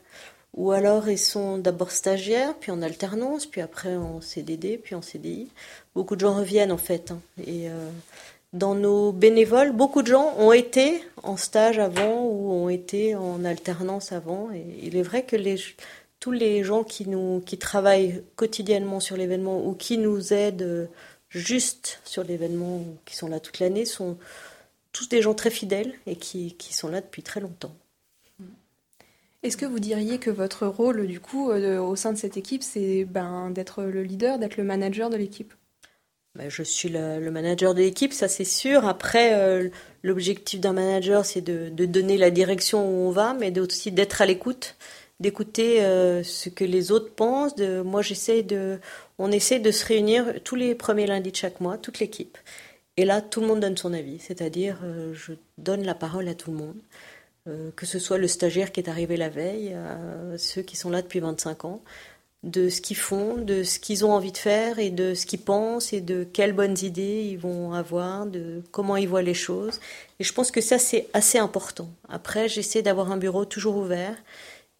ou 0.53 0.72
alors 0.72 1.10
ils 1.10 1.20
sont 1.20 1.58
d'abord 1.58 1.91
stagiaires, 1.91 2.56
puis 2.56 2.72
en 2.72 2.82
alternance, 2.82 3.46
puis 3.46 3.62
après 3.62 3.96
en 3.96 4.22
CDD, 4.22 4.77
puis 4.77 4.96
en 4.96 5.01
CDI. 5.01 5.50
Beaucoup 5.94 6.15
de 6.15 6.22
gens 6.22 6.34
reviennent 6.34 6.72
en 6.72 6.77
fait. 6.77 7.12
Hein, 7.12 7.20
et 7.46 7.67
dans 8.54 8.75
nos 8.75 9.12
bénévoles, 9.12 9.72
beaucoup 9.72 10.01
de 10.01 10.08
gens 10.08 10.34
ont 10.38 10.54
été 10.54 11.04
en 11.24 11.38
stage 11.38 11.80
avant 11.80 12.24
ou 12.24 12.51
ont 12.51 12.70
été 12.70 13.16
en 13.16 13.44
alternance 13.44 14.12
avant. 14.12 14.50
Et 14.54 14.66
il 14.84 14.96
est 14.96 15.04
vrai 15.04 15.25
que 15.25 15.36
tous 16.20 16.32
les 16.32 16.63
gens 16.63 16.84
qui, 16.84 17.06
travaillent 17.58 18.24
quotidiennement 18.36 19.00
sur 19.00 19.18
l'événement 19.18 19.66
ou 19.66 19.74
qui 19.74 19.98
nous 19.98 20.34
aident 20.34 20.89
juste 21.30 22.00
sur 22.06 22.24
l'événement, 22.24 22.84
qui 23.06 23.16
sont 23.16 23.27
là 23.27 23.39
toute 23.39 23.60
l'année, 23.60 23.86
sont 23.86 24.18
tous 24.94 25.10
des 25.10 25.22
gens 25.22 25.34
très 25.34 25.51
fidèles 25.51 25.94
et 26.06 26.16
qui, 26.16 26.56
sont 26.72 26.88
là 26.88 27.01
depuis 27.01 27.24
très 27.24 27.42
longtemps. 27.42 27.75
Est-ce 29.44 29.58
que 29.58 29.66
vous 29.66 29.80
diriez 29.80 30.18
que 30.18 30.32
votre 30.32 30.66
rôle, 30.66 31.06
du 31.06 31.20
coup, 31.20 31.51
au 31.51 31.96
sein 31.96 32.12
de 32.12 32.18
cette 32.18 32.38
équipe, 32.38 32.63
c'est 32.63 33.06
ben, 33.06 33.51
d'être 33.51 33.84
le 33.84 34.04
leader, 34.04 34.39
d'être 34.39 34.58
le 34.58 34.63
manager 34.63 35.10
de 35.10 35.18
l'équipe? 35.18 35.54
Je 36.48 36.63
suis 36.63 36.89
le, 36.89 37.32
manager 37.32 37.74
de 37.74 37.79
l'équipe, 37.82 38.13
ça 38.13 38.27
c'est 38.27 38.44
sûr. 38.44 38.86
Après, 38.86 39.70
l'objectif 40.03 40.60
d'un 40.60 40.74
manager, 40.74 41.25
c'est 41.25 41.41
de, 41.41 41.86
donner 41.86 42.17
la 42.17 42.29
direction 42.29 42.88
où 42.88 43.08
on 43.08 43.12
va, 43.12 43.34
mais 43.34 43.58
aussi 43.60 43.91
d'être 43.91 44.22
à 44.22 44.25
l'écoute 44.25 44.75
d'écouter 45.20 45.84
euh, 45.84 46.24
ce 46.24 46.50
que 46.50 46.63
les 46.63 46.91
autres 46.91 47.13
pensent. 47.13 47.58
Moi, 47.58 48.01
j'essaie 48.01 48.44
de, 48.44 48.79
on 49.17 49.32
essaie 49.32 49.60
de 49.60 49.72
se 49.72 49.86
réunir 49.86 50.41
tous 50.44 50.56
les 50.56 50.75
premiers 50.75 51.08
lundis 51.08 51.32
de 51.32 51.36
chaque 51.36 51.60
mois, 51.60 51.77
toute 51.77 52.00
l'équipe. 52.00 52.38
Et 52.98 53.06
là, 53.06 53.22
tout 53.22 53.41
le 53.41 53.48
monde 53.48 53.60
donne 53.60 53.77
son 53.77 53.94
avis, 53.94 54.20
c'est-à-dire 54.20 54.79
euh, 54.84 55.13
je 55.13 55.34
donne 55.58 55.84
la 55.84 55.94
parole 55.96 56.27
à 56.27 56.36
tout 56.36 56.51
le 56.51 56.58
monde, 56.58 56.79
euh, 57.48 57.72
que 57.75 57.86
ce 57.86 58.00
soit 58.00 58.17
le 58.17 58.27
stagiaire 58.27 58.72
qui 58.72 58.79
est 58.79 58.89
arrivé 58.89 59.17
la 59.17 59.29
veille, 59.29 59.75
ceux 60.38 60.62
qui 60.62 60.75
sont 60.75 60.89
là 60.89 61.01
depuis 61.01 61.20
25 61.20 61.65
ans, 61.65 61.82
de 62.48 62.70
ce 62.70 62.82
qu'ils 62.82 62.98
font, 62.98 63.36
de 63.36 63.63
ce 63.63 63.77
qu'ils 63.77 64.06
ont 64.06 64.13
envie 64.13 64.32
de 64.32 64.38
faire 64.38 64.80
et 64.80 64.89
de 64.89 65.13
ce 65.13 65.25
qu'ils 65.25 65.42
pensent 65.42 65.94
et 65.94 66.01
de 66.01 66.24
quelles 66.24 66.54
bonnes 66.54 66.77
idées 66.82 67.27
ils 67.30 67.38
vont 67.38 67.74
avoir, 67.74 68.25
de 68.25 68.63
comment 68.72 68.96
ils 68.96 69.08
voient 69.08 69.22
les 69.22 69.34
choses. 69.34 69.80
Et 70.20 70.24
je 70.24 70.34
pense 70.34 70.50
que 70.50 70.62
ça, 70.62 70.80
c'est 70.80 71.08
assez 71.13 71.38
important. 71.38 71.89
Après, 72.10 72.48
j'essaie 72.48 72.82
d'avoir 72.82 73.12
un 73.12 73.18
bureau 73.18 73.46
toujours 73.46 73.77
ouvert 73.77 74.16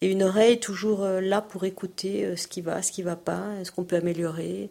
et 0.00 0.10
une 0.10 0.22
oreille 0.22 0.60
toujours 0.60 1.04
euh, 1.04 1.20
là 1.20 1.42
pour 1.42 1.64
écouter 1.64 2.24
euh, 2.24 2.36
ce 2.36 2.48
qui 2.48 2.62
va, 2.62 2.82
ce 2.82 2.90
qui 2.90 3.02
va 3.02 3.16
pas, 3.16 3.44
ce 3.64 3.70
qu'on 3.70 3.84
peut 3.84 3.96
améliorer. 3.96 4.70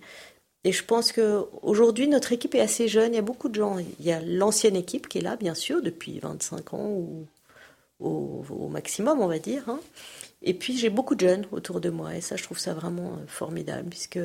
Et 0.63 0.71
je 0.71 0.83
pense 0.83 1.11
que 1.11 1.45
aujourd'hui 1.61 2.07
notre 2.07 2.33
équipe 2.33 2.55
est 2.55 2.61
assez 2.61 2.87
jeune. 2.87 3.13
Il 3.13 3.17
y 3.17 3.19
a 3.19 3.21
beaucoup 3.21 3.49
de 3.49 3.55
gens. 3.55 3.77
Il 3.77 4.05
y 4.05 4.11
a 4.11 4.21
l'ancienne 4.21 4.75
équipe 4.75 5.07
qui 5.07 5.19
est 5.19 5.21
là, 5.21 5.35
bien 5.35 5.53
sûr, 5.53 5.81
depuis 5.81 6.19
25 6.19 6.73
ans 6.73 6.89
ou 6.89 7.25
au, 7.99 8.67
maximum, 8.69 9.21
on 9.21 9.27
va 9.27 9.39
dire. 9.39 9.63
Hein. 9.67 9.79
Et 10.41 10.53
puis 10.53 10.77
j'ai 10.77 10.89
beaucoup 10.89 11.15
de 11.15 11.27
jeunes 11.27 11.45
autour 11.51 11.81
de 11.81 11.89
moi, 11.89 12.15
et 12.15 12.21
ça, 12.21 12.35
je 12.35 12.43
trouve 12.43 12.59
ça 12.59 12.73
vraiment 12.73 13.13
euh, 13.13 13.27
formidable, 13.27 13.89
puisque 13.89 14.19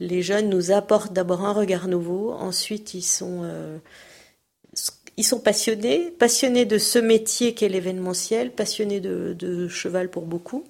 les 0.00 0.22
jeunes 0.22 0.48
nous 0.48 0.70
apportent 0.70 1.12
d'abord 1.12 1.44
un 1.44 1.52
regard 1.52 1.88
nouveau. 1.88 2.32
Ensuite, 2.32 2.94
ils 2.94 3.02
sont 3.02 3.44
ils 5.16 5.24
sont 5.24 5.40
passionnés, 5.40 6.10
passionnés 6.10 6.66
de 6.66 6.78
ce 6.78 6.98
métier 6.98 7.54
qu'est 7.54 7.68
l'événementiel, 7.68 8.52
passionnés 8.52 9.00
de, 9.00 9.68
cheval 9.68 10.10
pour 10.10 10.26
beaucoup. 10.26 10.64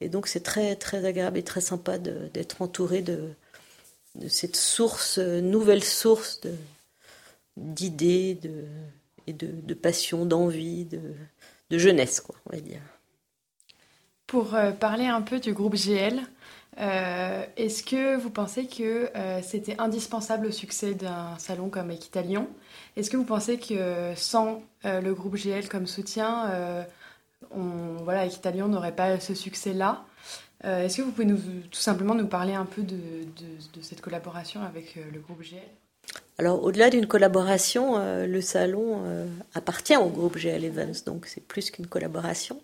Et 0.00 0.08
donc 0.08 0.28
c'est 0.28 0.40
très 0.40 0.76
très 0.76 1.04
agréable 1.04 1.38
et 1.38 1.42
très 1.42 1.60
sympa 1.60 1.98
d'être 1.98 2.62
entouré 2.62 3.02
de, 3.02 3.30
de, 4.14 4.28
cette 4.28 4.56
source, 4.56 5.18
nouvelle 5.18 5.84
source 5.84 6.40
d'idées 7.56 8.34
de, 8.34 8.64
et 9.26 9.32
de, 9.32 9.74
passion, 9.74 10.24
d'envie, 10.24 10.86
de, 10.86 11.78
jeunesse, 11.78 12.20
quoi, 12.20 12.36
on 12.46 12.56
va 12.56 12.60
dire. 12.60 12.80
Pour 14.30 14.54
euh, 14.54 14.70
parler 14.70 15.06
un 15.06 15.22
peu 15.22 15.40
du 15.40 15.52
groupe 15.52 15.74
GL, 15.74 16.20
euh, 16.78 17.44
est-ce 17.56 17.82
que 17.82 18.14
vous 18.14 18.30
pensez 18.30 18.68
que 18.68 19.10
euh, 19.16 19.40
c'était 19.42 19.74
indispensable 19.80 20.46
au 20.46 20.52
succès 20.52 20.94
d'un 20.94 21.36
salon 21.38 21.68
comme 21.68 21.90
Equitalion? 21.90 22.46
Est-ce 22.94 23.10
que 23.10 23.16
vous 23.16 23.24
pensez 23.24 23.58
que 23.58 24.12
sans 24.14 24.62
le 24.84 25.12
groupe 25.14 25.34
GL 25.34 25.68
comme 25.68 25.88
soutien, 25.88 26.86
on, 27.50 27.96
voilà, 28.04 28.24
Equitalion 28.24 28.68
n'aurait 28.68 28.94
pas 28.94 29.18
ce 29.18 29.34
succès-là? 29.34 30.04
Est-ce 30.62 30.98
que 30.98 31.02
vous 31.02 31.10
pouvez 31.10 31.26
nous, 31.26 31.38
tout 31.68 31.80
simplement 31.80 32.14
nous 32.14 32.28
parler 32.28 32.54
un 32.54 32.66
peu 32.66 32.82
de, 32.82 32.94
de, 32.94 33.82
cette 33.82 34.00
collaboration 34.00 34.62
avec 34.62 34.96
le 35.12 35.18
groupe 35.18 35.42
GL 35.42 35.58
alors, 36.38 36.64
au-delà 36.64 36.88
d'une 36.88 37.06
collaboration, 37.06 37.98
le 38.24 38.40
salon 38.40 39.02
appartient 39.54 39.96
au 39.96 40.08
groupe 40.08 40.38
GL 40.38 40.64
Evans, 40.64 40.94
donc 41.04 41.26
c'est 41.26 41.46
plus 41.46 41.70
qu'une 41.70 41.86
collaboration. 41.86 42.58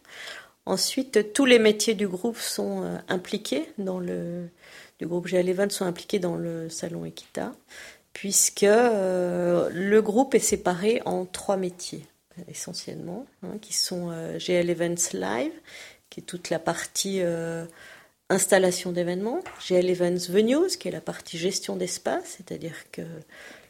Ensuite, 0.66 1.32
tous 1.32 1.44
les 1.44 1.60
métiers 1.60 1.94
du 1.94 2.08
groupe 2.08 2.38
sont 2.38 2.82
euh, 2.82 2.98
impliqués 3.08 3.68
dans 3.78 4.00
le 4.00 4.48
groupe 5.00 5.28
GL 5.28 5.70
sont 5.70 5.84
impliqués 5.84 6.18
dans 6.18 6.34
le 6.34 6.68
salon 6.68 7.04
Equita, 7.04 7.54
puisque 8.12 8.64
euh, 8.64 9.70
le 9.72 10.02
groupe 10.02 10.34
est 10.34 10.40
séparé 10.40 11.00
en 11.04 11.24
trois 11.24 11.56
métiers 11.56 12.04
essentiellement, 12.48 13.26
hein, 13.44 13.58
qui 13.62 13.72
sont 13.74 14.10
euh, 14.10 14.38
GL 14.40 14.68
Events 14.68 15.12
Live, 15.12 15.52
qui 16.10 16.20
est 16.20 16.24
toute 16.24 16.50
la 16.50 16.58
partie 16.58 17.20
installation 18.28 18.90
d'événements, 18.90 19.42
GL 19.68 19.88
Events 19.88 20.30
Venues, 20.30 20.76
qui 20.78 20.88
est 20.88 20.92
la 20.92 21.00
partie 21.00 21.38
gestion 21.38 21.76
d'espace, 21.76 22.36
c'est-à-dire 22.38 22.90
que 22.90 23.02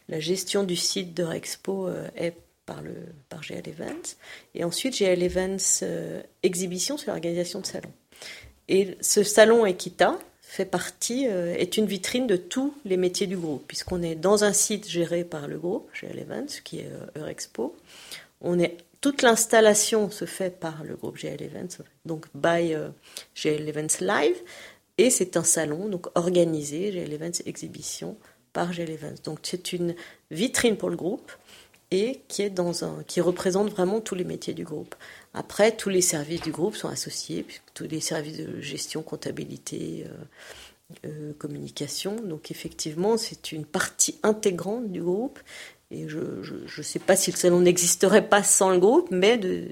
la 0.09 0.21
gestion 0.21 0.63
du 0.63 0.77
site 0.77 1.15
de 1.15 1.25
Rexpo 1.25 1.89
est 2.15 2.37
par, 2.67 2.83
le, 2.83 2.95
par 3.29 3.43
GL 3.43 3.67
Events. 3.69 4.17
Et 4.55 4.65
ensuite, 4.65 4.99
GL 4.99 5.23
Events 5.23 5.81
euh, 5.83 6.21
Exhibition, 6.43 6.99
sur 6.99 7.13
l'organisation 7.13 7.61
de 7.61 7.67
salons. 7.67 7.93
Et 8.69 8.99
ce 9.01 9.23
salon 9.23 9.65
Equita 9.65 10.19
fait 10.43 10.65
partie, 10.65 11.27
euh, 11.29 11.55
est 11.57 11.77
une 11.77 11.87
vitrine 11.87 12.27
de 12.27 12.37
tous 12.37 12.75
les 12.85 12.97
métiers 12.97 13.27
du 13.27 13.37
groupe, 13.37 13.65
puisqu'on 13.67 14.03
est 14.03 14.17
dans 14.17 14.45
un 14.45 14.53
site 14.53 14.89
géré 14.89 15.25
par 15.25 15.49
le 15.49 15.59
groupe, 15.59 15.89
GL 15.95 16.19
Events, 16.19 16.61
qui 16.65 16.81
est 16.81 16.91
euh, 16.91 17.21
Eurexpo. 17.21 17.77
On 18.41 18.59
est, 18.59 18.77
toute 19.01 19.23
l'installation 19.23 20.11
se 20.11 20.25
fait 20.25 20.59
par 20.59 20.83
le 20.85 20.97
groupe 20.97 21.17
GL 21.17 21.43
Events, 21.43 21.83
donc 22.05 22.27
by 22.35 22.75
GL 23.35 23.69
Events 23.69 24.01
Live. 24.01 24.37
Et 24.99 25.11
c'est 25.11 25.37
un 25.37 25.45
salon 25.45 25.89
donc 25.89 26.07
organisé, 26.17 26.91
GL 26.91 27.13
Events 27.13 27.43
Exhibition, 27.47 28.17
par 28.53 28.73
GL 28.73 28.91
Events. 28.91 29.23
Donc 29.25 29.39
c'est 29.43 29.73
une 29.73 29.95
vitrine 30.31 30.77
pour 30.77 30.91
le 30.91 30.97
groupe 30.97 31.31
et 31.91 32.23
qui, 32.29 32.43
est 32.43 32.51
dans 32.51 32.85
un, 32.85 33.03
qui 33.07 33.21
représente 33.21 33.71
vraiment 33.71 34.01
tous 34.01 34.15
les 34.15 34.25
métiers 34.25 34.55
du 34.55 34.65
groupe. 34.65 34.95
Après, 35.35 35.77
tous 35.77 35.89
les 35.89 36.01
services 36.01 36.41
du 36.41 36.51
groupe 36.51 36.75
sont 36.75 36.89
associés, 36.89 37.47
tous 37.75 37.85
les 37.85 38.01
services 38.01 38.39
de 38.39 38.61
gestion, 38.61 39.03
comptabilité, 39.03 40.05
euh, 40.07 40.25
euh, 41.05 41.33
communication. 41.39 42.17
Donc 42.17 42.51
effectivement, 42.51 43.17
c'est 43.17 43.53
une 43.53 43.65
partie 43.65 44.19
intégrante 44.23 44.91
du 44.91 45.03
groupe. 45.03 45.39
Et 45.91 46.09
je 46.09 46.19
ne 46.19 46.83
sais 46.83 46.99
pas 46.99 47.15
si 47.15 47.31
le 47.31 47.37
salon 47.37 47.61
n'existerait 47.61 48.29
pas 48.29 48.43
sans 48.43 48.71
le 48.71 48.79
groupe, 48.79 49.09
mais, 49.13 49.39
de, 49.39 49.69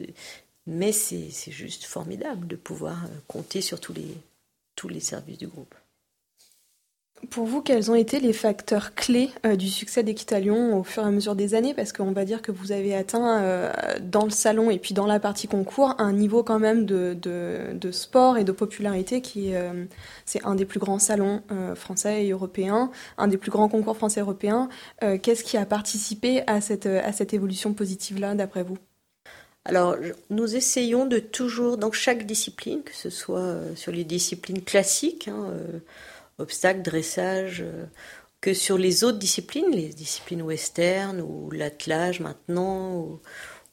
mais 0.66 0.92
c'est 0.92 1.30
juste 1.50 1.84
formidable 1.84 2.46
de 2.46 2.56
pouvoir 2.56 3.04
euh, 3.04 3.08
compter 3.26 3.60
sur 3.60 3.80
tous 3.80 3.92
les, 3.92 4.16
tous 4.76 4.88
les 4.88 5.00
services 5.00 5.38
du 5.38 5.48
groupe. 5.48 5.74
Pour 7.30 7.46
vous, 7.46 7.62
quels 7.62 7.90
ont 7.90 7.94
été 7.94 8.18
les 8.18 8.32
facteurs 8.32 8.94
clés 8.94 9.30
euh, 9.46 9.56
du 9.56 9.68
succès 9.68 10.02
d'Equitalion 10.02 10.78
au 10.78 10.82
fur 10.82 11.02
et 11.02 11.06
à 11.06 11.10
mesure 11.10 11.36
des 11.36 11.54
années? 11.54 11.72
Parce 11.72 11.92
qu'on 11.92 12.12
va 12.12 12.24
dire 12.24 12.42
que 12.42 12.50
vous 12.50 12.72
avez 12.72 12.94
atteint 12.94 13.40
euh, 13.40 13.72
dans 14.00 14.24
le 14.24 14.30
salon 14.30 14.70
et 14.70 14.78
puis 14.78 14.94
dans 14.94 15.06
la 15.06 15.20
partie 15.20 15.46
concours 15.46 15.94
un 15.98 16.12
niveau 16.12 16.42
quand 16.42 16.58
même 16.58 16.86
de, 16.86 17.14
de, 17.14 17.90
sport 17.92 18.38
et 18.38 18.44
de 18.44 18.52
popularité 18.52 19.20
qui 19.20 19.54
euh, 19.54 19.84
c'est 20.24 20.44
un 20.44 20.54
des 20.54 20.64
plus 20.64 20.80
grands 20.80 20.98
salons 20.98 21.42
français 21.74 22.26
et 22.26 22.30
européens, 22.30 22.90
un 23.18 23.28
des 23.28 23.36
plus 23.36 23.50
grands 23.50 23.68
concours 23.68 23.96
français 23.96 24.20
et 24.20 24.22
européens. 24.22 24.68
Qu'est-ce 25.22 25.44
qui 25.44 25.56
a 25.56 25.66
participé 25.66 26.42
à 26.46 26.60
cette, 26.60 26.86
à 26.86 27.12
cette 27.12 27.34
évolution 27.34 27.74
positive-là, 27.74 28.34
d'après 28.34 28.62
vous? 28.62 28.78
Alors, 29.64 29.96
nous 30.30 30.56
essayons 30.56 31.06
de 31.06 31.18
toujours, 31.18 31.76
dans 31.76 31.92
chaque 31.92 32.26
discipline, 32.26 32.82
que 32.82 32.94
ce 32.94 33.10
soit 33.10 33.56
sur 33.76 33.92
les 33.92 34.04
disciplines 34.04 34.62
classiques, 34.62 35.28
hein, 35.28 35.52
obstacles, 36.38 36.82
dressage, 36.82 37.62
euh, 37.62 37.84
que 38.40 38.52
sur 38.54 38.76
les 38.76 39.04
autres 39.04 39.18
disciplines, 39.18 39.70
les 39.70 39.88
disciplines 39.88 40.42
western 40.42 41.20
ou 41.20 41.50
l'attelage 41.50 42.20
maintenant, 42.20 43.20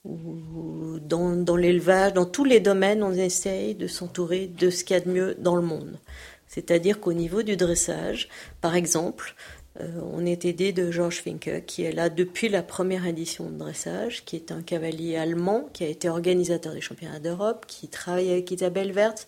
ou, 0.05 0.97
dans, 0.99 1.55
l'élevage, 1.55 2.13
dans 2.13 2.25
tous 2.25 2.45
les 2.45 2.59
domaines, 2.59 3.03
on 3.03 3.11
essaye 3.11 3.75
de 3.75 3.87
s'entourer 3.87 4.47
de 4.47 4.69
ce 4.69 4.83
qu'il 4.83 4.95
y 4.95 4.97
a 4.97 5.03
de 5.03 5.11
mieux 5.11 5.35
dans 5.35 5.55
le 5.55 5.61
monde. 5.61 5.99
C'est-à-dire 6.47 6.99
qu'au 6.99 7.13
niveau 7.13 7.43
du 7.43 7.55
dressage, 7.55 8.29
par 8.61 8.75
exemple, 8.75 9.35
euh, 9.79 10.01
on 10.11 10.25
est 10.25 10.43
aidé 10.43 10.73
de 10.73 10.91
Georges 10.91 11.21
Finke, 11.21 11.65
qui 11.65 11.83
est 11.83 11.93
là 11.93 12.09
depuis 12.09 12.49
la 12.49 12.61
première 12.61 13.05
édition 13.05 13.49
de 13.49 13.57
dressage, 13.57 14.25
qui 14.25 14.35
est 14.35 14.51
un 14.51 14.61
cavalier 14.61 15.15
allemand, 15.15 15.69
qui 15.71 15.85
a 15.85 15.87
été 15.87 16.09
organisateur 16.09 16.73
des 16.73 16.81
championnats 16.81 17.19
d'Europe, 17.19 17.65
qui 17.67 17.87
travaille 17.87 18.31
avec 18.31 18.51
Isabelle 18.51 18.91
Wertz, 18.91 19.27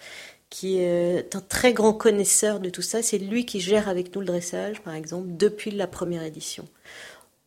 qui 0.54 0.78
est 0.78 1.36
un 1.36 1.42
très 1.42 1.74
grand 1.74 1.94
connaisseur 1.94 2.60
de 2.60 2.70
tout 2.70 2.84
ça. 2.84 3.02
C'est 3.02 3.18
lui 3.18 3.44
qui 3.44 3.60
gère 3.60 3.90
avec 3.90 4.14
nous 4.14 4.22
le 4.22 4.28
dressage, 4.28 4.82
par 4.82 4.94
exemple, 4.94 5.30
depuis 5.30 5.72
la 5.72 5.88
première 5.88 6.22
édition. 6.22 6.68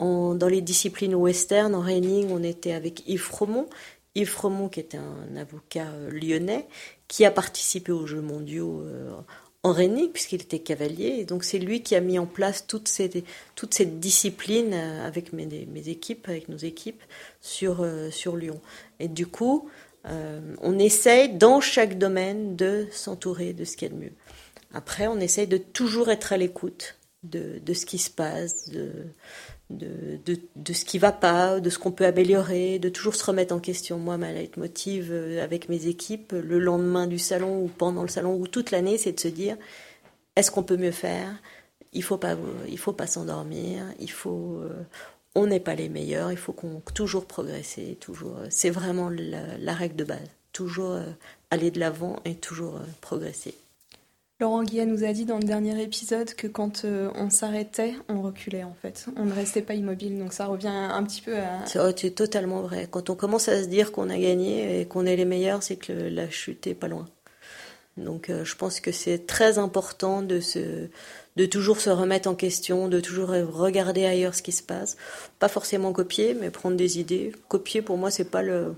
dans 0.00 0.48
les 0.50 0.60
disciplines 0.60 1.14
western, 1.14 1.76
en 1.76 1.82
reining, 1.82 2.26
on 2.32 2.42
était 2.42 2.72
avec 2.72 3.08
Yves 3.08 3.20
Fromont. 3.20 3.68
Yves 4.16 4.28
Fromont, 4.28 4.68
qui 4.68 4.80
est 4.80 4.96
un 4.96 5.36
avocat 5.36 5.86
euh, 5.86 6.10
lyonnais, 6.10 6.66
qui 7.06 7.24
a 7.24 7.30
participé 7.30 7.92
aux 7.92 8.08
Jeux 8.08 8.22
mondiaux 8.22 8.80
euh, 8.82 9.12
en 9.62 9.70
reining, 9.70 10.10
puisqu'il 10.10 10.42
était 10.42 10.58
cavalier. 10.58 11.18
Et 11.20 11.24
donc, 11.24 11.44
c'est 11.44 11.60
lui 11.60 11.84
qui 11.84 11.94
a 11.94 12.00
mis 12.00 12.18
en 12.18 12.26
place 12.26 12.66
toute, 12.66 12.88
cette 12.88 14.00
discipline 14.00 14.74
euh, 14.74 15.06
avec 15.06 15.32
mes, 15.32 15.46
mes, 15.46 15.88
équipes, 15.88 16.28
avec 16.28 16.48
nos 16.48 16.56
équipes, 16.56 17.04
sur, 17.40 17.86
sur 18.10 18.36
Lyon. 18.36 18.60
Et 18.98 19.06
du 19.06 19.28
coup, 19.28 19.70
euh, 20.08 20.40
on 20.60 20.78
essaye 20.78 21.34
dans 21.34 21.60
chaque 21.60 21.98
domaine 21.98 22.56
de 22.56 22.86
s'entourer 22.90 23.52
de 23.52 23.64
ce 23.64 23.76
qu'il 23.76 23.88
y 23.88 23.90
a 23.90 23.94
de 23.94 24.00
mieux. 24.00 24.12
Après, 24.72 25.06
on 25.06 25.18
essaye 25.18 25.46
de 25.46 25.58
toujours 25.58 26.10
être 26.10 26.32
à 26.32 26.36
l'écoute 26.36 26.96
de, 27.22 27.74
ce 27.74 27.86
qui 27.86 27.98
se 27.98 28.10
passe, 28.10 28.70
de, 28.70 30.72
ce 30.72 30.84
qui 30.84 30.98
va 30.98 31.12
pas, 31.12 31.60
de 31.60 31.70
ce 31.70 31.78
qu'on 31.78 31.90
peut 31.90 32.04
améliorer, 32.04 32.78
de 32.78 32.88
toujours 32.88 33.16
se 33.16 33.24
remettre 33.24 33.54
en 33.54 33.58
question. 33.58 33.98
Moi, 33.98 34.16
ma 34.16 34.32
leitmotiv 34.32 35.08
euh, 35.10 35.42
avec 35.42 35.68
mes 35.68 35.86
équipes, 35.86 36.32
le 36.32 36.58
lendemain 36.58 37.06
du 37.06 37.18
salon 37.18 37.62
ou 37.62 37.68
pendant 37.68 38.02
le 38.02 38.08
salon 38.08 38.36
ou 38.36 38.46
toute 38.46 38.70
l'année, 38.70 38.98
c'est 38.98 39.12
de 39.12 39.20
se 39.20 39.28
dire 39.28 39.56
est-ce 40.36 40.50
qu'on 40.50 40.62
peut 40.62 40.76
mieux 40.76 40.92
faire? 40.92 41.34
Il 41.92 42.02
faut 42.02 42.18
pas, 42.18 42.36
il 42.68 42.78
faut 42.78 42.92
pas 42.92 43.06
s'endormir. 43.06 43.82
Il 43.98 44.10
faut, 44.10 44.60
euh, 44.60 44.84
on 45.36 45.46
n'est 45.46 45.60
pas 45.60 45.74
les 45.74 45.88
meilleurs. 45.88 46.32
Il 46.32 46.38
faut 46.38 46.52
qu'on 46.52 46.82
toujours 46.94 47.26
progresser, 47.26 47.96
toujours. 48.00 48.38
C'est 48.50 48.70
vraiment 48.70 49.10
la, 49.10 49.58
la, 49.58 49.74
règle 49.74 49.96
de 49.96 50.04
base. 50.04 50.28
Toujours 50.52 50.92
euh, 50.92 51.04
aller 51.50 51.70
de 51.70 51.78
l'avant 51.78 52.16
et 52.24 52.34
toujours 52.34 52.80
progresser. 53.00 53.54
Laurent 54.40 54.64
Guillet 54.64 54.84
nous 54.84 55.04
a 55.04 55.12
dit 55.12 55.24
dans 55.24 55.38
le 55.38 55.44
dernier 55.44 55.80
épisode 55.82 56.34
que 56.34 56.46
quand 56.46 56.84
euh, 56.84 57.10
on 57.14 57.30
s'arrêtait, 57.30 57.94
on 58.08 58.20
reculait 58.20 58.64
en 58.64 58.74
fait. 58.82 59.06
On 59.16 59.24
ne 59.24 59.32
restait 59.32 59.62
pas 59.62 59.72
immobile, 59.74 60.18
donc 60.18 60.34
ça 60.34 60.46
revient 60.46 60.68
un 60.68 61.02
petit 61.04 61.22
peu 61.22 61.36
à... 61.38 61.64
C'est 61.64 62.14
totalement 62.14 62.60
vrai. 62.60 62.86
Quand 62.90 63.08
on 63.08 63.14
commence 63.14 63.48
à 63.48 63.62
se 63.62 63.68
dire 63.68 63.92
qu'on 63.92 64.10
a 64.10 64.18
gagné 64.18 64.80
et 64.80 64.86
qu'on 64.86 65.06
est 65.06 65.16
les 65.16 65.24
meilleurs, 65.24 65.62
c'est 65.62 65.76
que 65.76 65.92
la 65.92 66.28
chute 66.28 66.66
est 66.66 66.74
pas 66.74 66.88
loin. 66.88 67.06
Donc 67.96 68.28
euh, 68.28 68.44
je 68.44 68.56
pense 68.56 68.80
que 68.80 68.92
c'est 68.92 69.26
très 69.26 69.58
important 69.58 70.20
de, 70.20 70.40
se, 70.40 70.88
de 71.36 71.46
toujours 71.46 71.80
se 71.80 71.90
remettre 71.90 72.28
en 72.28 72.34
question, 72.34 72.88
de 72.88 73.00
toujours 73.00 73.28
regarder 73.28 74.06
ailleurs 74.06 74.34
ce 74.34 74.42
qui 74.42 74.52
se 74.52 74.62
passe. 74.62 74.96
Pas 75.38 75.48
forcément 75.48 75.92
copier, 75.92 76.34
mais 76.34 76.50
prendre 76.50 76.76
des 76.76 76.98
idées. 76.98 77.32
Copier, 77.48 77.82
pour 77.82 77.98
moi, 77.98 78.10
c'est 78.10 78.30
pas 78.30 78.42
le 78.42 78.74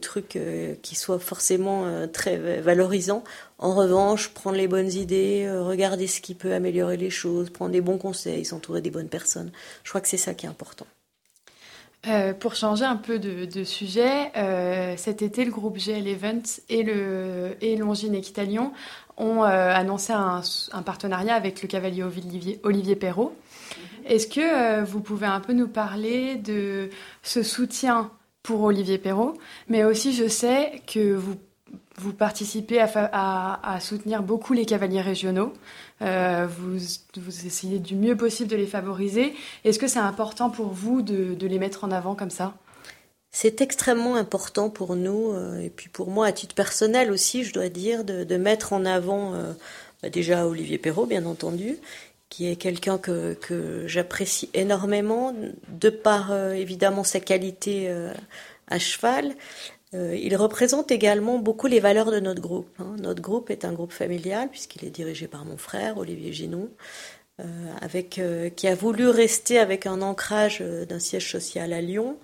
truc 0.00 0.36
euh, 0.36 0.74
qui 0.82 0.94
soit 0.94 1.18
forcément 1.18 1.86
euh, 1.86 2.06
très 2.06 2.36
valorisant. 2.60 3.24
En 3.58 3.74
revanche, 3.74 4.28
prendre 4.30 4.56
les 4.56 4.68
bonnes 4.68 4.92
idées, 4.92 5.44
euh, 5.46 5.62
regarder 5.62 6.06
ce 6.06 6.20
qui 6.20 6.34
peut 6.34 6.52
améliorer 6.52 6.96
les 6.96 7.10
choses, 7.10 7.50
prendre 7.50 7.72
des 7.72 7.80
bons 7.80 7.98
conseils, 7.98 8.44
s'entourer 8.44 8.80
des 8.80 8.90
bonnes 8.90 9.08
personnes. 9.08 9.50
Je 9.84 9.90
crois 9.90 10.00
que 10.00 10.08
c'est 10.08 10.16
ça 10.16 10.34
qui 10.34 10.46
est 10.46 10.48
important. 10.48 10.86
Pour 12.40 12.54
changer 12.56 12.84
un 12.84 12.96
peu 12.96 13.18
de, 13.18 13.64
sujet, 13.64 14.32
cet 14.96 15.22
été, 15.22 15.44
le 15.44 15.52
groupe 15.52 15.78
GL 15.78 16.06
Events 16.08 16.60
et, 16.68 16.82
le, 16.82 17.56
et 17.60 17.76
Longines 17.76 18.14
Equitalion 18.14 18.72
ont 19.16 19.42
annoncé 19.42 20.12
un, 20.12 20.42
partenariat 20.84 21.34
avec 21.34 21.62
le 21.62 21.68
cavalier 21.68 22.02
Olivier, 22.02 22.60
Olivier 22.64 22.96
Perrault. 22.96 23.36
Est-ce 24.04 24.26
que 24.26 24.82
vous 24.82 25.00
pouvez 25.00 25.26
un 25.26 25.40
peu 25.40 25.52
nous 25.52 25.68
parler 25.68 26.36
de 26.36 26.90
ce 27.22 27.42
soutien 27.42 28.10
pour 28.42 28.62
Olivier 28.62 28.98
Perrault, 28.98 29.34
mais 29.68 29.84
aussi 29.84 30.12
je 30.12 30.26
sais 30.26 30.82
que 30.86 31.14
vous, 31.14 31.36
vous 31.96 32.12
participez 32.12 32.80
à, 32.80 33.78
soutenir 33.80 34.22
beaucoup 34.22 34.52
les 34.52 34.66
cavaliers 34.66 35.00
régionaux. 35.00 35.52
Euh, 36.02 36.48
vous, 36.48 37.46
essayez 37.46 37.78
du 37.78 37.94
mieux 37.94 38.16
possible 38.16 38.50
de 38.50 38.56
les 38.56 38.66
favoriser. 38.66 39.34
Est-ce 39.64 39.78
que 39.78 39.86
c'est 39.86 40.00
important 40.00 40.50
pour 40.50 40.68
vous 40.68 41.02
de, 41.02 41.46
les 41.46 41.58
mettre 41.58 41.84
en 41.84 41.90
avant 41.90 42.14
comme 42.14 42.30
ça? 42.30 42.54
C'est 43.30 43.60
extrêmement 43.60 44.16
important 44.16 44.68
pour 44.68 44.94
nous, 44.94 45.32
euh, 45.32 45.60
et 45.60 45.70
puis 45.70 45.88
pour 45.88 46.10
moi 46.10 46.26
à 46.26 46.32
titre 46.32 46.54
personnel 46.54 47.10
aussi, 47.10 47.44
je 47.44 47.52
dois 47.52 47.68
dire, 47.68 48.04
de, 48.04 48.36
mettre 48.36 48.72
en 48.72 48.84
avant 48.84 49.34
euh, 49.34 49.52
bah, 50.02 50.10
déjà 50.10 50.46
Olivier 50.46 50.76
Perrault, 50.76 51.06
bien 51.06 51.24
entendu, 51.24 51.78
qui 52.28 52.50
est 52.50 52.56
quelqu'un 52.56 52.98
que, 52.98 53.36
j'apprécie 53.86 54.50
énormément, 54.54 55.34
de 55.68 55.90
par 55.90 56.34
évidemment 56.52 57.04
sa 57.04 57.20
qualité 57.20 57.94
à 58.68 58.78
cheval. 58.78 59.34
Euh, 59.94 60.16
il 60.16 60.36
représente 60.36 60.90
également 60.90 61.38
beaucoup 61.38 61.66
les 61.66 61.80
valeurs 61.80 62.10
de 62.10 62.20
notre 62.20 62.40
groupe. 62.40 62.68
Hein. 62.78 62.96
Notre 63.00 63.20
groupe 63.22 63.50
est 63.50 63.64
un 63.64 63.72
groupe 63.72 63.92
familial 63.92 64.48
puisqu'il 64.48 64.84
est 64.84 64.90
dirigé 64.90 65.26
par 65.26 65.44
mon 65.44 65.56
frère 65.56 65.98
Olivier 65.98 66.32
Ginon, 66.32 66.70
avec 67.80 68.20
qui 68.54 68.68
a 68.68 68.74
voulu 68.76 69.08
rester 69.08 69.58
avec 69.58 69.86
un 69.86 70.00
ancrage 70.00 70.60
d'un 70.60 71.00
siège 71.00 71.28
social 71.28 71.72
à 71.72 71.80
Lyon, 71.80 72.16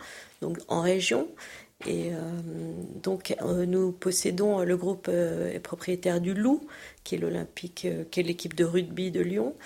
donc 0.43 0.59
en 0.69 0.81
région. 0.81 1.27
Et 1.89 2.13
donc 3.03 3.35
nous 3.67 3.91
possédons 3.91 4.61
le 4.61 4.77
groupe 4.77 5.09
est 5.09 5.59
propriétaire 5.59 6.21
du 6.21 6.35
Loup, 6.35 6.69
qui 7.03 7.17
est 7.17 7.19
l'Olympique, 7.19 7.89
qui 8.13 8.21
est 8.21 8.23
l'équipe 8.23 8.55
de 8.55 8.65
rugby 8.65 9.11
de 9.11 9.21
Lyon 9.21 9.57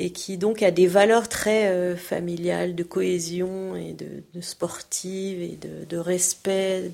et 0.00 0.10
qui 0.10 0.38
donc 0.38 0.62
a 0.62 0.70
des 0.70 0.86
valeurs 0.86 1.28
très 1.28 1.66
euh, 1.66 1.96
familiales, 1.96 2.76
de 2.76 2.84
cohésion 2.84 3.74
et 3.74 3.94
de, 3.94 4.40
sportive 4.40 5.42
et 5.42 5.58
de 5.58 5.96
respect, 5.96 6.92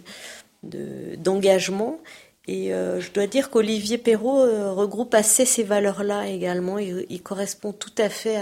d'engagement. 1.19 1.99
et 2.47 2.75
euh, 2.75 3.01
je 3.01 3.11
dois 3.13 3.27
dire 3.27 3.51
qu'Olivier 3.51 3.99
Perrault 3.99 4.41
euh, 4.41 4.73
regroupe 4.73 5.15
assez 5.15 5.45
ces 5.45 5.63
valeurs-là 5.63 6.29
également. 6.29 6.79
Il, 6.79 7.23
correspond 7.23 7.73
tout 7.73 7.95
à 7.99 8.09
fait 8.09 8.41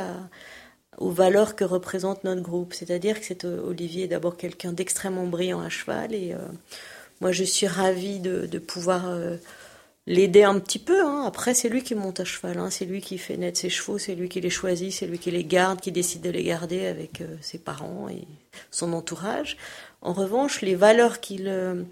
aux 0.98 1.10
valeurs 1.10 1.56
que 1.56 1.64
représente 1.64 2.24
notre 2.24 2.42
groupe. 2.42 2.74
C'est-à-dire 2.74 3.20
que 3.20 3.26
c'est 3.26 3.44
Olivier 3.44 4.04
est 4.04 4.08
d'abord 4.08 4.36
quelqu'un 4.36 4.72
d'extrêmement 4.72 5.26
brillant 5.26 5.60
à 5.60 5.68
cheval 5.68 6.14
et 6.14 6.34
moi 7.20 7.32
je 7.32 7.44
suis 7.44 7.66
ravie 7.66 8.18
de, 8.20 8.58
pouvoir 8.58 9.04
l'aider 10.06 10.42
un 10.42 10.58
petit 10.58 10.78
peu. 10.78 11.04
Hein. 11.04 11.24
Après, 11.26 11.54
c'est 11.54 11.68
lui 11.68 11.82
qui 11.82 11.94
monte 11.94 12.20
à 12.20 12.24
cheval, 12.24 12.58
hein. 12.58 12.70
c'est 12.70 12.84
lui 12.84 13.00
qui 13.00 13.18
fait 13.18 13.36
naître 13.36 13.58
ses 13.58 13.70
chevaux, 13.70 13.98
c'est 13.98 14.14
lui 14.14 14.28
qui 14.28 14.40
les 14.40 14.50
choisit, 14.50 14.92
c'est 14.92 15.06
lui 15.06 15.18
qui 15.18 15.30
les 15.30 15.44
garde, 15.44 15.80
qui 15.80 15.92
décide 15.92 16.22
de 16.22 16.30
les 16.30 16.44
garder 16.44 16.86
avec 16.86 17.20
euh, 17.20 17.36
ses 17.40 17.58
parents 17.58 18.08
et 18.08 18.26
son 18.70 18.92
entourage. 18.92 19.56
En 20.00 20.12
revanche, 20.12 20.62
les 20.62 20.74
valeurs 20.74 21.20
qu'il 21.20 21.46
euh, 21.46 21.82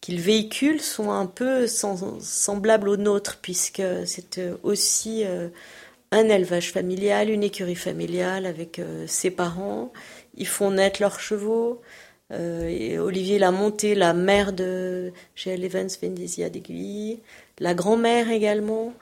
qu'il 0.00 0.20
véhicule 0.20 0.80
sont 0.80 1.10
un 1.10 1.26
peu 1.26 1.66
semblables 1.66 2.88
aux 2.88 2.96
nôtres, 2.96 3.38
puisque 3.42 3.82
c'est 4.06 4.38
euh, 4.38 4.56
aussi 4.62 5.24
un 6.10 6.28
élevage 6.28 6.72
familial, 6.72 7.30
une 7.30 7.42
écurie 7.42 7.74
familiale 7.74 8.46
avec 8.46 8.80
ses 9.06 9.30
parents. 9.30 9.92
Ils 10.36 10.46
font 10.46 10.70
naître 10.70 11.02
leurs 11.02 11.20
chevaux. 11.20 11.82
Euh, 12.32 12.98
Olivier 12.98 13.38
l'a 13.38 13.50
monté, 13.50 13.94
la 13.94 14.12
mère 14.12 14.52
de 14.52 15.12
Gilles 15.34 15.64
Evans 15.64 15.88
Vendesia 16.02 16.50
d'Aiguille, 16.50 17.20
la 17.58 17.74
grand-mère 17.74 18.30
également. 18.30 18.92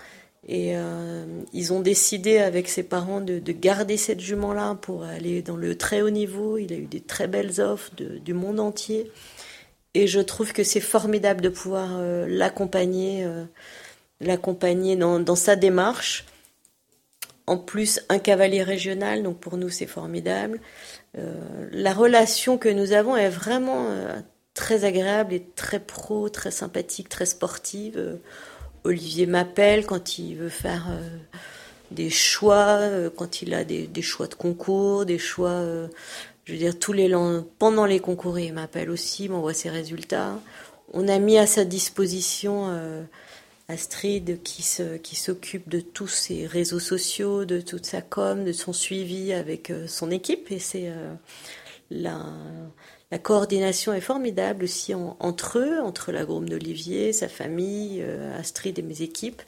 Et 0.49 0.77
euh, 0.77 1.25
ils 1.53 1.73
ont 1.73 1.81
décidé 1.81 2.39
avec 2.39 2.69
ses 2.69 2.85
parents 2.85 3.21
de, 3.21 3.41
de 3.41 3.53
garder 3.53 3.97
cette 3.97 4.21
jument-là 4.21 4.77
pour 4.81 5.03
aller 5.03 5.43
dans 5.43 5.57
le 5.57 5.77
très 5.77 6.03
haut 6.03 6.11
niveau. 6.11 6.57
Il 6.57 6.73
a 6.73 6.77
eu 6.77 6.87
des 6.87 7.01
très 7.01 7.27
belles 7.27 7.61
offres 7.61 7.91
du 7.97 8.33
monde 8.33 8.61
entier. 8.61 9.11
Et 9.97 10.07
je 10.07 10.21
trouve 10.21 10.53
que 10.53 10.63
c'est 10.63 10.81
formidable 10.81 11.41
de 11.41 11.49
pouvoir 11.49 11.89
euh, 11.93 12.27
l'accompagner, 12.29 13.25
euh, 13.25 13.45
l'accompagner 14.21 14.95
dans, 14.95 15.37
sa 15.37 15.57
démarche. 15.57 16.27
En 17.47 17.57
plus, 17.57 18.03
un 18.11 18.19
cavalier 18.19 18.63
régional, 18.63 19.23
donc 19.23 19.39
pour 19.39 19.57
nous 19.57 19.71
c'est 19.71 19.87
formidable. 19.87 20.61
Euh, 21.17 21.33
la 21.73 21.95
relation 21.95 22.59
que 22.59 22.69
nous 22.69 22.93
avons 22.93 23.17
est 23.17 23.31
vraiment 23.31 23.89
très 24.53 24.85
agréable 24.85 25.33
et 25.33 25.47
très 25.57 25.81
pro, 25.81 26.29
très 26.29 26.51
sympathique, 26.51 27.09
très 27.09 27.25
sportive. 27.25 28.19
Olivier 28.85 29.25
m'appelle 29.25 29.87
quand 29.87 30.19
il 30.19 30.35
veut 30.37 30.51
faire 30.51 30.89
des 31.91 32.11
choix, 32.11 32.81
quand 33.17 33.41
il 33.41 33.55
a 33.55 33.65
des, 33.65 34.03
choix 34.03 34.27
de 34.27 34.35
concours, 34.35 35.07
des 35.07 35.19
choix, 35.19 35.65
je 36.47 36.53
veux 36.53 36.59
dire, 36.59 36.79
tous 36.79 36.95
les 36.95 37.13
pendant 37.59 37.85
les 37.85 38.01
concours, 38.01 38.39
il 38.39 38.55
m'appelle 38.55 38.91
aussi, 38.91 39.29
m'envoie 39.29 39.53
ses 39.55 39.69
résultats. 39.69 40.41
On 40.95 41.07
a 41.09 41.19
mis 41.19 41.37
à 41.37 41.47
sa 41.47 41.65
disposition 41.65 42.71
Astrid 43.69 44.43
qui 44.43 44.63
se, 44.63 44.97
qui 44.97 45.17
s'occupe 45.17 45.69
de 45.69 45.81
tous 45.81 46.07
ses 46.07 46.47
réseaux 46.47 46.79
sociaux, 46.79 47.45
de 47.45 47.61
toute 47.61 47.85
sa 47.85 48.01
com, 48.01 48.45
de 48.45 48.53
son 48.53 48.73
suivi 48.73 49.33
avec 49.33 49.71
euh, 49.71 49.89
son 49.89 50.11
équipe 50.11 50.53
et 50.53 50.61
c'est 50.61 50.89
euh, 50.89 51.15
la, 51.91 52.25
la 53.11 53.19
coordination 53.19 53.93
est 53.93 54.01
formidable 54.01 54.65
aussi 54.65 54.95
entre 54.95 55.59
eux, 55.59 55.81
entre 55.81 56.13
la 56.13 56.25
d'Olivier, 56.25 57.13
sa 57.13 57.29
famille, 57.29 58.03
euh, 58.03 58.39
Astrid 58.39 58.79
et 58.79 58.83
mes 58.83 59.03
équipes. 59.03 59.43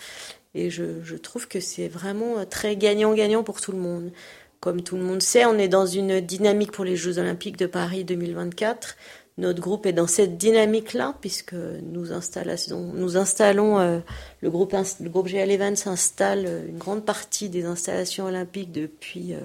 Et 0.55 0.71
je, 0.71 1.03
je 1.05 1.17
trouve 1.17 1.47
que 1.47 1.61
c'est 1.61 1.89
vraiment 1.89 2.45
très 2.47 2.75
gagnant-gagnant 2.75 3.45
pour 3.45 3.61
tout 3.61 3.71
le 3.71 3.79
monde. 3.79 4.11
Comme 4.61 4.83
tout 4.83 4.97
le 4.97 5.03
monde 5.03 5.23
sait, 5.23 5.45
on 5.45 5.59
est 5.59 5.69
dans 5.69 5.87
une 5.87 6.21
dynamique 6.21 6.73
pour 6.73 6.85
les 6.85 6.97
Jeux 6.97 7.19
Olympiques 7.19 7.57
de 7.57 7.67
Paris 7.67 8.05
2024 8.05 8.97
notre 9.39 9.61
groupe 9.61 9.87
est 9.87 9.93
dans 9.93 10.09
cette 10.09 10.37
dynamique-là, 10.37 11.15
puisque 11.21 11.55
nous, 11.55 12.13
installons, 12.13 13.79
euh, 13.79 14.01
le, 14.41 14.51
groupe, 14.51 14.73
le 14.73 15.23
GL 15.23 15.51
Evans 15.51 15.77
installe 15.87 16.45
euh, 16.47 16.67
une 16.69 16.79
grande 16.79 17.05
partie 17.05 17.49
des 17.49 17.65
installations 17.65 18.27
olympiques 18.27 18.73
depuis 18.73 19.35
euh, 19.35 19.41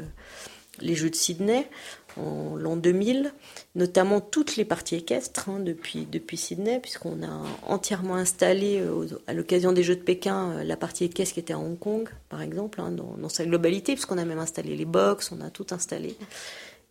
les 0.80 0.96
Jeux 0.96 1.12
de 1.12 1.16
Sydney 1.16 1.70
en 2.18 2.56
l'an 2.56 2.76
2000, 2.76 3.34
notamment 3.76 4.22
toutes 4.22 4.56
les 4.56 4.66
parties 4.66 4.96
équestres 4.96 5.50
hein, 5.50 5.60
depuis, 5.60 6.06
depuis 6.06 6.38
Sydney, 6.38 6.80
puisqu'on 6.80 7.24
a 7.24 7.42
entièrement 7.68 8.16
installé 8.16 8.84
à 9.28 9.34
l'occasion 9.34 9.72
des 9.72 9.84
Jeux 9.84 9.96
de 9.96 10.02
Pékin 10.02 10.64
la 10.64 10.78
partie 10.78 11.06
équestre 11.06 11.34
qui 11.34 11.40
était 11.40 11.54
à 11.54 11.60
Hong 11.60 11.78
Kong, 11.78 12.10
par 12.30 12.42
exemple, 12.42 12.82
hein, 12.82 12.92
dans, 12.92 13.30
sa 13.30 13.46
globalité, 13.46 13.94
puisqu'on 13.94 14.18
a 14.18 14.26
même 14.26 14.40
installé 14.40 14.76
les 14.76 14.86
box, 14.86 15.32
on 15.32 15.42
a 15.42 15.50
tout 15.50 15.68
installé. 15.72 16.16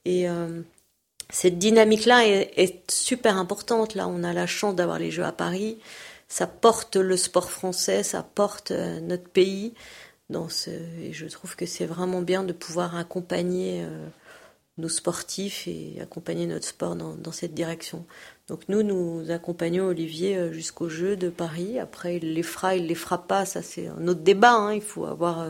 Et 0.05 0.27
cette 1.33 1.59
dynamique-là 1.59 2.27
est, 2.27 2.91
super 2.91 3.39
importante. 3.39 3.95
Là, 3.95 4.07
on 4.07 4.23
a 4.23 4.35
la 4.35 4.47
chance 4.47 4.77
d'avoir 4.77 4.99
les 4.99 5.11
Jeux 5.11 5.25
à 5.25 5.33
Paris. 5.33 5.79
Ça 6.29 6.47
porte 6.47 6.97
le 6.97 7.17
sport 7.17 7.51
français, 7.51 8.03
ça 8.03 8.23
porte 8.23 8.71
euh, 8.71 9.01
notre 9.01 9.29
pays. 9.29 9.75
Dans 10.31 10.49
ce, 10.49 10.71
et 10.71 11.13
je 11.13 11.27
trouve 11.27 11.57
que 11.57 11.67
c'est 11.67 11.85
vraiment 11.85 12.23
bien 12.23 12.43
de 12.43 12.53
pouvoir 12.53 12.97
accompagner 12.97 13.83
euh, 13.83 14.07
nos 14.79 14.89
sportifs 14.89 15.69
et 15.69 15.99
accompagner 16.01 16.47
notre 16.47 16.67
sport 16.67 16.97
dans, 16.97 17.33
cette 17.33 17.55
direction. 17.55 18.07
Donc 18.49 18.61
nous, 18.69 18.83
nous 18.83 19.31
accompagnons 19.31 19.87
Olivier 19.87 20.53
jusqu'aux 20.53 20.89
Jeux 20.89 21.17
de 21.17 21.29
Paris. 21.29 21.79
Après, 21.79 22.17
il 22.17 22.35
les 22.35 22.43
fera, 22.43 22.75
il 22.75 22.87
les 22.87 22.95
fera 22.95 23.27
pas. 23.27 23.45
Ça, 23.45 23.63
c'est 23.63 23.89
un 23.89 24.09
autre 24.09 24.23
débat. 24.23 24.55
Hein. 24.55 24.75
Il 24.75 24.83
faut 24.83 25.05
avoir 25.05 25.47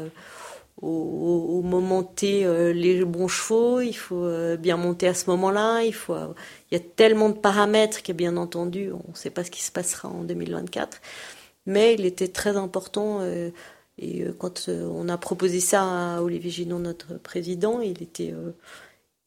au, 0.82 1.62
moment 1.62 2.02
T 2.02 2.44
euh, 2.44 2.72
les 2.72 3.04
bons 3.04 3.28
chevaux, 3.28 3.80
il 3.80 3.92
faut 3.92 4.24
euh, 4.24 4.56
bien 4.56 4.76
monter 4.76 5.06
à 5.06 5.14
ce 5.14 5.30
moment-là, 5.30 5.82
il 5.82 5.94
faut 5.94 6.14
il 6.70 6.74
y 6.74 6.76
a 6.76 6.80
tellement 6.80 7.28
de 7.28 7.38
paramètres 7.38 8.02
que 8.02 8.12
bien 8.12 8.36
entendu, 8.36 8.90
on 8.92 9.10
ne 9.10 9.16
sait 9.16 9.30
pas 9.30 9.44
ce 9.44 9.50
qui 9.50 9.62
se 9.62 9.70
passera 9.70 10.08
en 10.08 10.24
2024, 10.24 11.00
mais 11.66 11.94
il 11.94 12.04
était 12.04 12.28
très 12.28 12.56
important 12.56 13.18
euh, 13.20 13.50
et 13.98 14.24
quand 14.38 14.68
on 14.68 15.08
a 15.08 15.18
proposé 15.18 15.60
ça 15.60 16.16
à 16.16 16.22
Olivier 16.22 16.50
Ginon, 16.50 16.78
notre 16.78 17.18
président, 17.18 17.80
il 17.82 18.02
était 18.02 18.34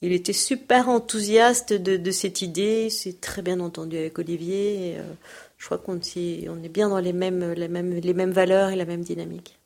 il 0.05 0.13
était 0.13 0.33
super 0.33 0.89
enthousiaste 0.89 1.73
de, 1.73 2.11
cette 2.11 2.41
idée, 2.41 2.89
c'est 2.89 3.19
très 3.21 3.41
bien 3.41 3.59
entendu 3.59 3.97
avec 3.97 4.17
Olivier. 4.19 4.97
je 5.57 5.65
crois 5.65 5.77
qu'on 5.77 5.99
on 5.99 6.63
est 6.63 6.69
bien 6.69 6.89
dans 6.89 6.99
les 6.99 7.13
mêmes, 7.13 8.31
valeurs 8.31 8.69
et 8.69 8.75
la 8.75 8.85
même 8.85 9.01
dynamique. 9.01 9.57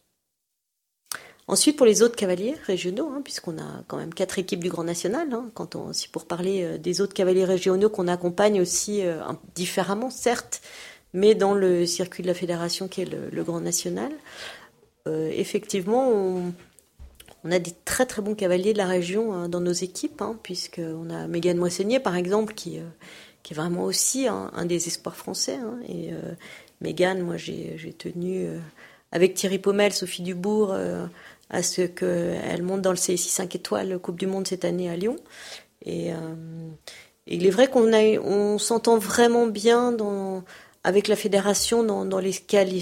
Ensuite, 1.49 1.77
pour 1.77 1.87
les 1.87 2.03
autres 2.03 2.15
cavaliers 2.15 2.55
régionaux, 2.67 3.09
hein, 3.11 3.21
puisqu'on 3.23 3.57
a 3.57 3.83
quand 3.87 3.97
même 3.97 4.13
quatre 4.13 4.37
équipes 4.37 4.63
du 4.63 4.69
Grand 4.69 4.83
National, 4.83 5.33
hein, 5.33 5.49
aussi 5.89 6.07
pour 6.07 6.25
parler 6.25 6.61
euh, 6.61 6.77
des 6.77 7.01
autres 7.01 7.15
cavaliers 7.15 7.43
régionaux 7.43 7.89
qu'on 7.89 8.07
accompagne 8.07 8.61
aussi 8.61 9.01
euh, 9.03 9.19
différemment, 9.55 10.11
certes, 10.11 10.61
mais 11.13 11.33
dans 11.33 11.55
le 11.55 11.87
circuit 11.87 12.21
de 12.21 12.27
la 12.27 12.35
fédération 12.35 12.87
qui 12.87 13.01
est 13.01 13.31
le, 13.31 13.43
Grand 13.43 13.61
National, 13.61 14.11
euh, 15.07 15.31
effectivement, 15.33 16.07
on, 16.09 16.53
a 17.45 17.59
des 17.59 17.73
très 17.85 18.05
très 18.05 18.21
bons 18.21 18.35
cavaliers 18.35 18.73
de 18.73 18.77
la 18.77 18.87
région 18.87 19.33
hein, 19.33 19.49
dans 19.49 19.61
nos 19.61 19.71
équipes, 19.71 20.21
hein, 20.21 20.37
puisqu'on 20.43 21.09
a 21.09 21.27
Mégane 21.27 21.57
Moissonnier, 21.57 21.99
par 21.99 22.15
exemple, 22.15 22.53
qui, 22.53 22.79
qui 23.43 23.53
est 23.53 23.55
vraiment 23.55 23.83
aussi 23.83 24.27
un, 24.27 24.65
des 24.65 24.87
espoirs 24.87 25.15
français. 25.15 25.57
et 25.87 26.11
Mégane, 26.81 27.21
moi, 27.21 27.37
j'ai 27.37 27.93
tenu 27.97 28.47
avec 29.11 29.33
Thierry 29.35 29.59
Pommel, 29.59 29.93
Sophie 29.93 30.21
Dubourg, 30.21 30.75
à 31.49 31.63
ce 31.63 31.81
qu'elle 31.81 32.63
monte 32.63 32.81
dans 32.81 32.91
le 32.91 32.97
CSI 32.97 33.17
5 33.17 33.55
étoiles 33.55 33.99
Coupe 33.99 34.19
du 34.19 34.27
Monde 34.27 34.47
cette 34.47 34.65
année 34.65 34.89
à 34.89 34.95
Lyon. 34.95 35.15
Et, 35.85 36.13
euh, 36.13 36.35
il 37.31 37.45
est 37.45 37.51
vrai 37.51 37.67
qu'on 37.67 37.91
on 37.93 38.57
s'entend 38.57 38.97
vraiment 38.97 39.45
bien 39.45 39.91
dans, 39.91 40.43
avec 40.83 41.07
la 41.07 41.15
fédération 41.15 41.83
dans, 41.83 42.19
les, 42.19 42.33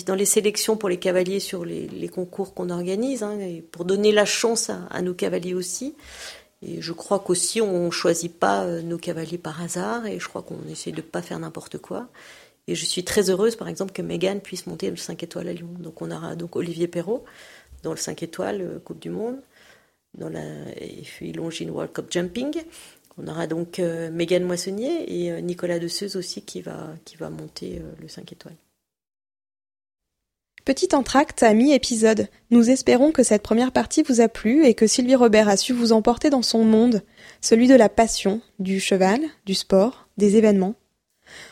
dans 0.06 0.16
les 0.16 0.26
sélections 0.26 0.78
pour 0.78 0.90
les 0.90 0.98
cavaliers 0.98 1.40
sur 1.40 1.66
les, 1.66 2.10
concours 2.10 2.54
qu'on 2.54 2.70
organise, 2.70 3.24
hein, 3.24 3.40
et 3.40 3.62
pour 3.62 3.86
donner 3.86 4.12
la 4.12 4.26
chance 4.26 4.70
à, 4.70 5.02
nos 5.02 5.14
cavaliers 5.14 5.54
aussi. 5.54 5.96
Et 6.62 6.82
je 6.82 6.92
crois 6.92 7.20
qu'aussi 7.20 7.62
on 7.62 7.92
choisit 7.92 8.34
pas 8.34 8.64
euh, 8.64 8.82
nos 8.82 8.98
cavaliers 8.98 9.38
par 9.38 9.62
hasard, 9.62 10.06
et 10.08 10.20
je 10.20 10.28
crois 10.28 10.42
qu'on 10.42 10.68
essaie 10.72 10.92
de 10.92 11.02
pas 11.02 11.22
faire 11.22 11.40
n'importe 11.40 11.78
quoi. 11.78 12.08
Et 12.68 12.76
je 12.76 12.86
suis 12.86 13.04
très 13.04 13.30
heureuse, 13.30 13.56
par 13.56 13.68
exemple, 13.68 13.94
que 13.94 14.02
Megan 14.02 14.42
puisse 14.42 14.68
monter 14.68 14.90
le 14.90 14.98
5 14.98 15.22
étoiles 15.24 15.48
à 15.48 15.54
Lyon. 15.54 15.70
Donc 15.80 16.02
on 16.02 16.12
aura 16.12 16.36
donc 16.36 16.56
Olivier 16.56 16.88
Perrault, 16.88 17.24
dans 17.84 17.92
le 17.92 17.98
5 17.98 18.24
étoiles, 18.24 18.62
euh, 18.62 18.80
Coupe 18.80 19.00
du 19.00 19.10
Monde, 19.10 19.38
dans 20.16 20.30
la 20.30 20.44
Longines 21.34 21.70
World 21.70 21.94
Cup 21.94 22.08
Jumping. 22.12 22.64
On 23.18 23.28
aura 23.28 23.48
donc 23.48 23.80
euh, 23.80 24.12
Mégane 24.12 24.44
Moissonnier 24.44 25.06
et 25.08 25.32
euh, 25.32 25.42
Nicolas 25.42 25.80
Desseuse 25.80 26.16
aussi 26.16 26.44
qui 26.44 26.62
va, 26.62 26.90
qui 27.04 27.18
va 27.18 27.30
monter 27.30 27.82
le 28.00 28.08
5 28.08 28.32
étoiles. 28.32 28.56
Petit 30.66 30.94
entracte 30.94 31.44
à 31.44 31.54
mi-épisode. 31.54 32.28
Nous 32.52 32.70
espérons 32.70 33.14
que 33.14 33.24
cette 33.24 33.42
première 33.42 33.72
partie 33.72 34.04
vous 34.04 34.20
a 34.20 34.28
plu 34.28 34.66
et 34.66 34.74
que 34.74 34.86
Sylvie 34.86 35.16
Robert 35.16 35.48
a 35.48 35.56
su 35.56 35.72
vous 35.72 35.94
emporter 35.94 36.30
dans 36.30 36.42
son 36.42 36.66
monde, 36.66 37.04
celui 37.40 37.68
de 37.68 37.76
la 37.76 37.88
passion, 37.88 38.42
du 38.60 38.82
cheval, 38.82 39.22
du 39.46 39.56
sport, 39.56 40.10
des 40.18 40.36
événements. 40.36 40.76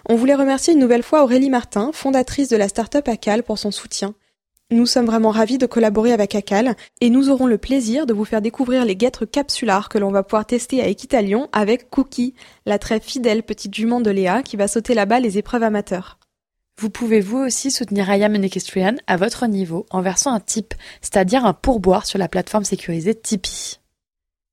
On 0.09 0.15
voulait 0.15 0.35
remercier 0.35 0.73
une 0.73 0.79
nouvelle 0.79 1.01
fois 1.01 1.23
Aurélie 1.23 1.49
Martin, 1.49 1.91
fondatrice 1.93 2.49
de 2.49 2.57
la 2.57 2.67
start-up 2.67 3.07
ACAL, 3.07 3.43
pour 3.43 3.57
son 3.57 3.71
soutien 3.71 4.15
nous 4.71 4.87
sommes 4.87 5.05
vraiment 5.05 5.29
ravis 5.29 5.59
de 5.59 5.67
collaborer 5.67 6.11
avec 6.11 6.33
Acal 6.33 6.75
et 6.99 7.11
nous 7.11 7.29
aurons 7.29 7.45
le 7.45 7.59
plaisir 7.59 8.07
de 8.07 8.13
vous 8.13 8.25
faire 8.25 8.41
découvrir 8.41 8.83
les 8.83 8.95
guêtres 8.95 9.25
capsulars 9.25 9.89
que 9.89 9.99
l'on 9.99 10.09
va 10.09 10.23
pouvoir 10.23 10.47
tester 10.47 10.81
à 10.81 10.87
Equitalion 10.87 11.49
avec 11.51 11.91
Cookie, 11.91 12.33
la 12.65 12.79
très 12.79 12.99
fidèle 12.99 13.43
petite 13.43 13.75
jument 13.75 14.01
de 14.01 14.09
Léa 14.09 14.41
qui 14.41 14.57
va 14.57 14.67
sauter 14.67 14.95
là-bas 14.95 15.19
les 15.19 15.37
épreuves 15.37 15.61
amateurs. 15.61 16.17
Vous 16.81 16.89
pouvez 16.89 17.21
vous 17.21 17.37
aussi 17.37 17.69
soutenir 17.69 18.09
Ayam 18.09 18.33
Equestrian 18.35 18.95
à 19.05 19.17
votre 19.17 19.45
niveau 19.45 19.85
en 19.91 20.01
versant 20.01 20.33
un 20.33 20.39
tip, 20.39 20.73
c'est-à-dire 20.99 21.45
un 21.45 21.53
pourboire 21.53 22.07
sur 22.07 22.17
la 22.17 22.27
plateforme 22.27 22.65
sécurisée 22.65 23.13
Tipeee. 23.13 23.79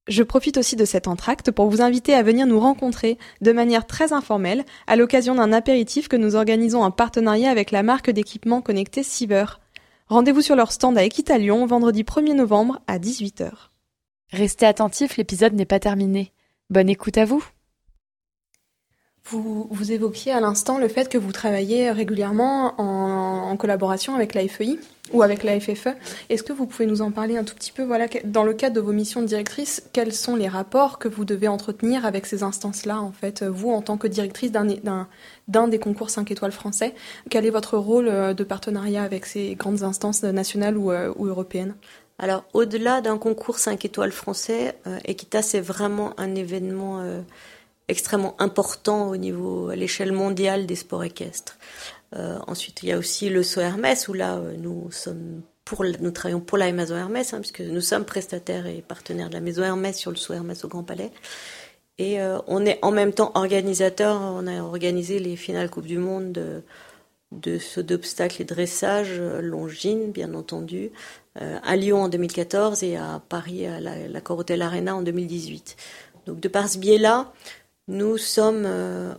Je 0.08 0.22
profite 0.22 0.58
aussi 0.58 0.76
de 0.76 0.84
cet 0.84 1.08
entracte 1.08 1.50
pour 1.50 1.70
vous 1.70 1.80
inviter 1.80 2.12
à 2.12 2.22
venir 2.22 2.46
nous 2.46 2.60
rencontrer 2.60 3.16
de 3.40 3.52
manière 3.52 3.86
très 3.86 4.12
informelle 4.12 4.66
à 4.86 4.96
l'occasion 4.96 5.36
d'un 5.36 5.54
apéritif 5.54 6.08
que 6.08 6.16
nous 6.16 6.36
organisons 6.36 6.82
en 6.82 6.90
partenariat 6.90 7.50
avec 7.50 7.70
la 7.70 7.82
marque 7.82 8.10
d'équipement 8.10 8.60
connecté 8.60 9.02
Siever. 9.02 9.61
Rendez-vous 10.12 10.42
sur 10.42 10.56
leur 10.56 10.72
stand 10.72 10.98
à 10.98 11.04
Equitalion 11.04 11.64
vendredi 11.64 12.02
1er 12.02 12.34
novembre 12.34 12.80
à 12.86 12.98
18h. 12.98 13.50
Restez 14.30 14.66
attentifs, 14.66 15.16
l'épisode 15.16 15.54
n'est 15.54 15.64
pas 15.64 15.80
terminé. 15.80 16.34
Bonne 16.68 16.90
écoute 16.90 17.16
à 17.16 17.24
vous. 17.24 17.42
Vous, 19.24 19.68
vous 19.70 19.92
évoquiez 19.92 20.32
à 20.32 20.40
l'instant 20.40 20.78
le 20.78 20.88
fait 20.88 21.08
que 21.08 21.16
vous 21.16 21.30
travaillez 21.32 21.90
régulièrement 21.92 22.74
en, 22.78 23.56
collaboration 23.56 24.14
avec 24.14 24.34
la 24.34 24.48
FEI 24.48 24.78
ou 25.12 25.22
avec 25.22 25.44
la 25.44 25.60
FFE. 25.60 25.88
Est-ce 26.28 26.42
que 26.42 26.52
vous 26.52 26.66
pouvez 26.66 26.86
nous 26.86 27.02
en 27.02 27.10
parler 27.12 27.36
un 27.36 27.44
tout 27.44 27.54
petit 27.54 27.70
peu? 27.70 27.84
Voilà, 27.84 28.06
Dans 28.24 28.42
le 28.42 28.52
cadre 28.52 28.74
de 28.74 28.80
vos 28.80 28.92
missions 28.92 29.20
de 29.20 29.26
directrice, 29.26 29.82
quels 29.92 30.12
sont 30.12 30.34
les 30.34 30.48
rapports 30.48 30.98
que 30.98 31.06
vous 31.06 31.24
devez 31.24 31.48
entretenir 31.48 32.04
avec 32.04 32.26
ces 32.26 32.42
instances-là, 32.42 33.00
en 33.00 33.12
fait, 33.12 33.44
vous 33.44 33.70
en 33.70 33.82
tant 33.82 33.96
que 33.96 34.08
directrice 34.08 34.50
d'un 34.50 35.68
des 35.68 35.78
concours 35.78 36.10
5 36.10 36.30
étoiles 36.30 36.52
français? 36.52 36.94
Quel 37.30 37.46
est 37.46 37.50
votre 37.50 37.78
rôle 37.78 38.08
euh, 38.08 38.34
de 38.34 38.42
partenariat 38.42 39.02
avec 39.02 39.26
ces 39.26 39.54
grandes 39.54 39.82
instances 39.82 40.22
nationales 40.24 40.76
ou, 40.76 40.90
euh, 40.90 41.12
ou 41.16 41.26
européennes? 41.26 41.74
Alors, 42.18 42.44
au-delà 42.54 43.00
d'un 43.00 43.18
concours 43.18 43.58
5 43.58 43.84
étoiles 43.84 44.12
français, 44.12 44.76
euh, 44.86 44.98
Equita, 45.04 45.42
c'est 45.42 45.60
vraiment 45.60 46.12
un 46.18 46.34
événement 46.34 47.02
extrêmement 47.92 48.34
important 48.40 49.08
au 49.08 49.16
niveau, 49.16 49.68
à 49.68 49.76
l'échelle 49.76 50.12
mondiale 50.12 50.66
des 50.66 50.74
sports 50.74 51.04
équestres. 51.04 51.56
Euh, 52.16 52.38
ensuite, 52.46 52.82
il 52.82 52.88
y 52.88 52.92
a 52.92 52.98
aussi 52.98 53.28
le 53.28 53.42
saut 53.42 53.60
Hermès, 53.60 54.08
où 54.08 54.12
là, 54.12 54.36
euh, 54.36 54.54
nous 54.58 54.90
sommes 54.90 55.42
pour, 55.64 55.84
nous 55.84 56.10
travaillons 56.10 56.40
pour 56.40 56.58
la 56.58 56.70
Maison 56.72 56.96
Hermès, 56.96 57.32
hein, 57.32 57.38
puisque 57.40 57.60
nous 57.60 57.80
sommes 57.80 58.04
prestataires 58.04 58.66
et 58.66 58.82
partenaires 58.82 59.28
de 59.28 59.34
la 59.34 59.40
Maison 59.40 59.62
Hermès 59.62 59.96
sur 59.96 60.10
le 60.10 60.16
saut 60.16 60.34
Hermès 60.34 60.64
au 60.64 60.68
Grand 60.68 60.82
Palais. 60.82 61.10
Et 61.98 62.20
euh, 62.20 62.38
on 62.48 62.66
est 62.66 62.78
en 62.82 62.90
même 62.90 63.12
temps 63.12 63.30
organisateur. 63.34 64.20
On 64.20 64.46
a 64.46 64.62
organisé 64.62 65.18
les 65.18 65.36
finales 65.36 65.70
Coupe 65.70 65.86
du 65.86 65.98
Monde 65.98 66.32
de, 66.32 66.62
de 67.30 67.58
saut 67.58 67.82
d'obstacles 67.82 68.42
et 68.42 68.44
dressage, 68.44 69.20
Longines, 69.20 70.10
bien 70.10 70.34
entendu, 70.34 70.90
à 71.36 71.76
Lyon 71.76 72.02
en 72.02 72.08
2014 72.08 72.82
et 72.82 72.96
à 72.96 73.22
Paris 73.26 73.66
à 73.66 73.80
la, 73.80 74.08
la 74.08 74.20
Corotel 74.20 74.60
Arena 74.60 74.96
en 74.96 75.02
2018. 75.02 75.76
Donc 76.26 76.40
de 76.40 76.48
par 76.48 76.68
ce 76.68 76.78
biais-là, 76.78 77.32
nous 77.88 78.16
sommes 78.16 78.64
euh, 78.64 79.14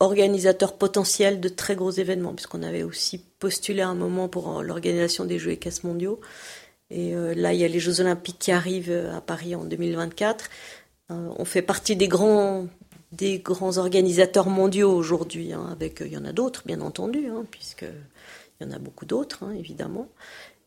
organisateurs 0.00 0.76
potentiels 0.76 1.40
de 1.40 1.48
très 1.48 1.74
gros 1.74 1.90
événements, 1.90 2.34
puisqu'on 2.34 2.62
avait 2.62 2.82
aussi 2.82 3.18
postulé 3.38 3.82
à 3.82 3.88
un 3.88 3.94
moment 3.94 4.28
pour 4.28 4.62
l'organisation 4.62 5.24
des 5.24 5.38
Jeux 5.38 5.52
équestres 5.52 5.86
mondiaux. 5.86 6.20
Et 6.90 7.14
euh, 7.14 7.34
là, 7.34 7.54
il 7.54 7.60
y 7.60 7.64
a 7.64 7.68
les 7.68 7.80
Jeux 7.80 8.00
olympiques 8.00 8.38
qui 8.38 8.52
arrivent 8.52 8.90
euh, 8.90 9.16
à 9.16 9.20
Paris 9.20 9.54
en 9.54 9.64
2024. 9.64 10.50
on 11.08 11.44
fait 11.44 11.62
partie 11.62 11.96
des 11.96 12.08
grands, 12.08 12.66
des 13.12 13.38
grands 13.38 13.78
organisateurs 13.78 14.48
mondiaux 14.48 14.92
aujourd'hui, 14.92 15.52
hein, 15.52 15.68
avec 15.70 16.00
il 16.00 16.12
y 16.12 16.16
en 16.16 16.24
a 16.24 16.32
d'autres, 16.32 16.62
bien 16.66 16.80
entendu, 16.80 17.28
hein, 17.28 17.44
puisqu'il 17.50 17.88
y 18.60 18.64
en 18.64 18.72
a 18.72 18.78
beaucoup 18.78 19.06
d'autres, 19.06 19.44
hein, 19.44 19.52
évidemment. 19.58 20.08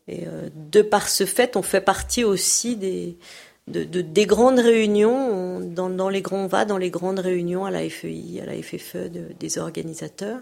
Et 0.08 0.24
de 0.54 0.82
par 0.82 1.08
ce 1.08 1.26
fait, 1.26 1.56
on 1.56 1.62
fait 1.62 1.80
partie 1.80 2.22
aussi 2.22 2.76
des, 2.76 3.18
de, 3.68 3.82
des 4.00 4.26
grandes 4.26 4.60
réunions, 4.60 5.60
dans, 5.60 5.90
dans, 5.90 6.08
les 6.08 6.22
grands, 6.22 6.44
on 6.44 6.46
va 6.46 6.64
dans 6.64 6.78
les 6.78 6.90
grandes 6.90 7.18
réunions 7.18 7.64
à 7.64 7.70
la 7.70 7.88
FEI, 7.88 8.40
à 8.40 8.46
la 8.46 8.62
FFE 8.62 9.08
des 9.38 9.58
organisateurs. 9.58 10.40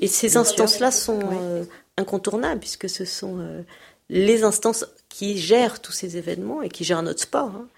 Et 0.00 0.06
ces 0.06 0.36
instances-là 0.36 0.90
sont 0.90 1.20
euh, 1.32 1.64
incontournables 1.96 2.60
puisque 2.60 2.90
ce 2.90 3.04
sont 3.04 3.38
euh, 3.38 3.62
les 4.10 4.44
instances 4.44 4.86
qui 5.08 5.38
gèrent 5.38 5.80
tous 5.80 5.92
ces 5.92 6.16
événements 6.18 6.62
et 6.62 6.68
qui 6.68 6.84
gèrent 6.84 7.02
notre 7.02 7.22
sport. 7.22 7.52
Hein. 7.56 7.68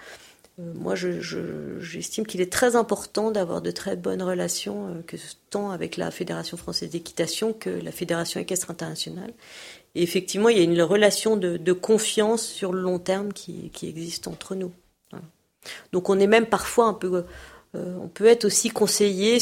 Euh, 0.58 0.72
moi, 0.74 0.94
j'estime 0.94 2.24
je, 2.24 2.30
qu'il 2.30 2.40
est 2.40 2.52
très 2.52 2.76
important 2.76 3.30
d'avoir 3.30 3.62
de 3.62 3.70
très 3.70 3.96
bonnes 3.96 4.22
relations, 4.22 5.02
que 5.06 5.16
tant 5.50 5.70
avec 5.70 5.96
la 5.96 6.10
Fédération 6.10 6.56
française 6.56 6.90
d'équitation 6.90 7.52
que 7.52 7.70
la 7.70 7.92
Fédération 7.92 8.40
équestre 8.40 8.70
internationale. 8.70 9.32
Et 9.94 10.02
effectivement, 10.02 10.48
il 10.48 10.58
y 10.58 10.60
a 10.60 10.64
une 10.64 10.82
relation 10.82 11.36
de, 11.36 11.72
confiance 11.72 12.42
sur 12.42 12.72
le 12.72 12.80
long 12.80 12.98
terme 12.98 13.32
qui, 13.32 13.70
existe 13.82 14.28
entre 14.28 14.54
nous. 14.54 14.72
Donc 15.92 16.10
on 16.10 16.18
est 16.18 16.26
même 16.26 16.46
parfois 16.46 16.86
un 16.86 16.94
peu... 16.94 17.24
Euh, 17.74 17.96
on 18.00 18.06
peut 18.06 18.26
être 18.26 18.44
aussi 18.44 18.70
conseillé 18.70 19.38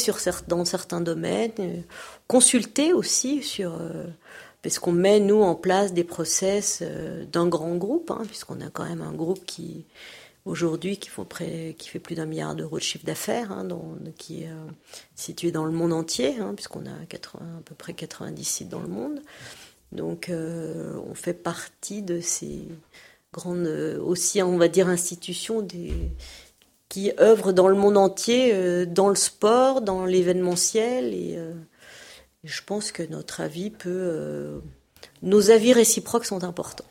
dans 0.47 0.65
certains 0.65 1.01
domaines, 1.01 1.51
euh, 1.59 1.81
consulté 2.27 2.93
aussi 2.93 3.43
sur... 3.43 3.73
Euh, 3.75 4.05
parce 4.63 4.79
qu'on 4.79 4.93
met, 4.93 5.19
nous, 5.19 5.41
en 5.41 5.55
place 5.55 5.93
des 5.93 6.05
process 6.05 6.81
d'un 7.33 7.47
grand 7.47 7.75
groupe, 7.75 8.11
hein, 8.11 8.21
puisqu'on 8.25 8.61
a 8.61 8.69
quand 8.71 8.85
même 8.85 9.01
un 9.01 9.11
groupe 9.11 9.45
qui, 9.45 9.83
aujourd'hui 10.45 10.97
qui, 10.97 11.09
fait 11.09 11.99
plus 11.99 12.15
d'un 12.15 12.25
milliard 12.25 12.55
d'euros 12.55 12.77
de 12.77 12.83
chiffre 12.83 13.05
d'affaires, 13.05 13.51
hein, 13.51 13.67
qui 14.17 14.43
est 14.43 14.49
situé 15.15 15.51
dans 15.51 15.65
le 15.65 15.71
monde 15.71 15.93
entier, 15.93 16.37
hein, 16.39 16.53
puisqu'on 16.55 16.85
a 16.85 17.05
80, 17.07 17.39
à 17.59 17.61
peu 17.61 17.75
près 17.75 17.93
90 17.93 18.43
sites 18.43 18.69
dans 18.69 18.81
le 18.81 18.89
monde. 18.89 19.21
Donc 19.91 20.29
on 20.31 21.13
fait 21.13 21.33
partie 21.33 22.01
de 22.01 22.19
ces 22.19 22.67
grandes, 23.31 23.67
aussi 24.01 24.41
on 24.41 24.57
va 24.57 24.67
dire, 24.67 24.89
institutions 24.89 25.65
qui 26.89 27.11
œuvrent 27.19 27.53
dans 27.53 27.67
le 27.67 27.75
monde 27.75 27.97
entier, 27.97 28.85
dans 28.85 29.09
le 29.09 29.15
sport, 29.15 29.81
dans 29.81 30.05
l'événementiel 30.05 31.13
et 31.13 31.37
je 32.43 32.61
pense 32.61 32.91
que 32.91 33.03
notre 33.03 33.41
avis 33.41 33.69
peut. 33.69 33.89
Euh, 33.89 34.59
nos 35.21 35.51
avis 35.51 35.73
réciproques 35.73 36.25
sont 36.25 36.43
importants. 36.43 36.85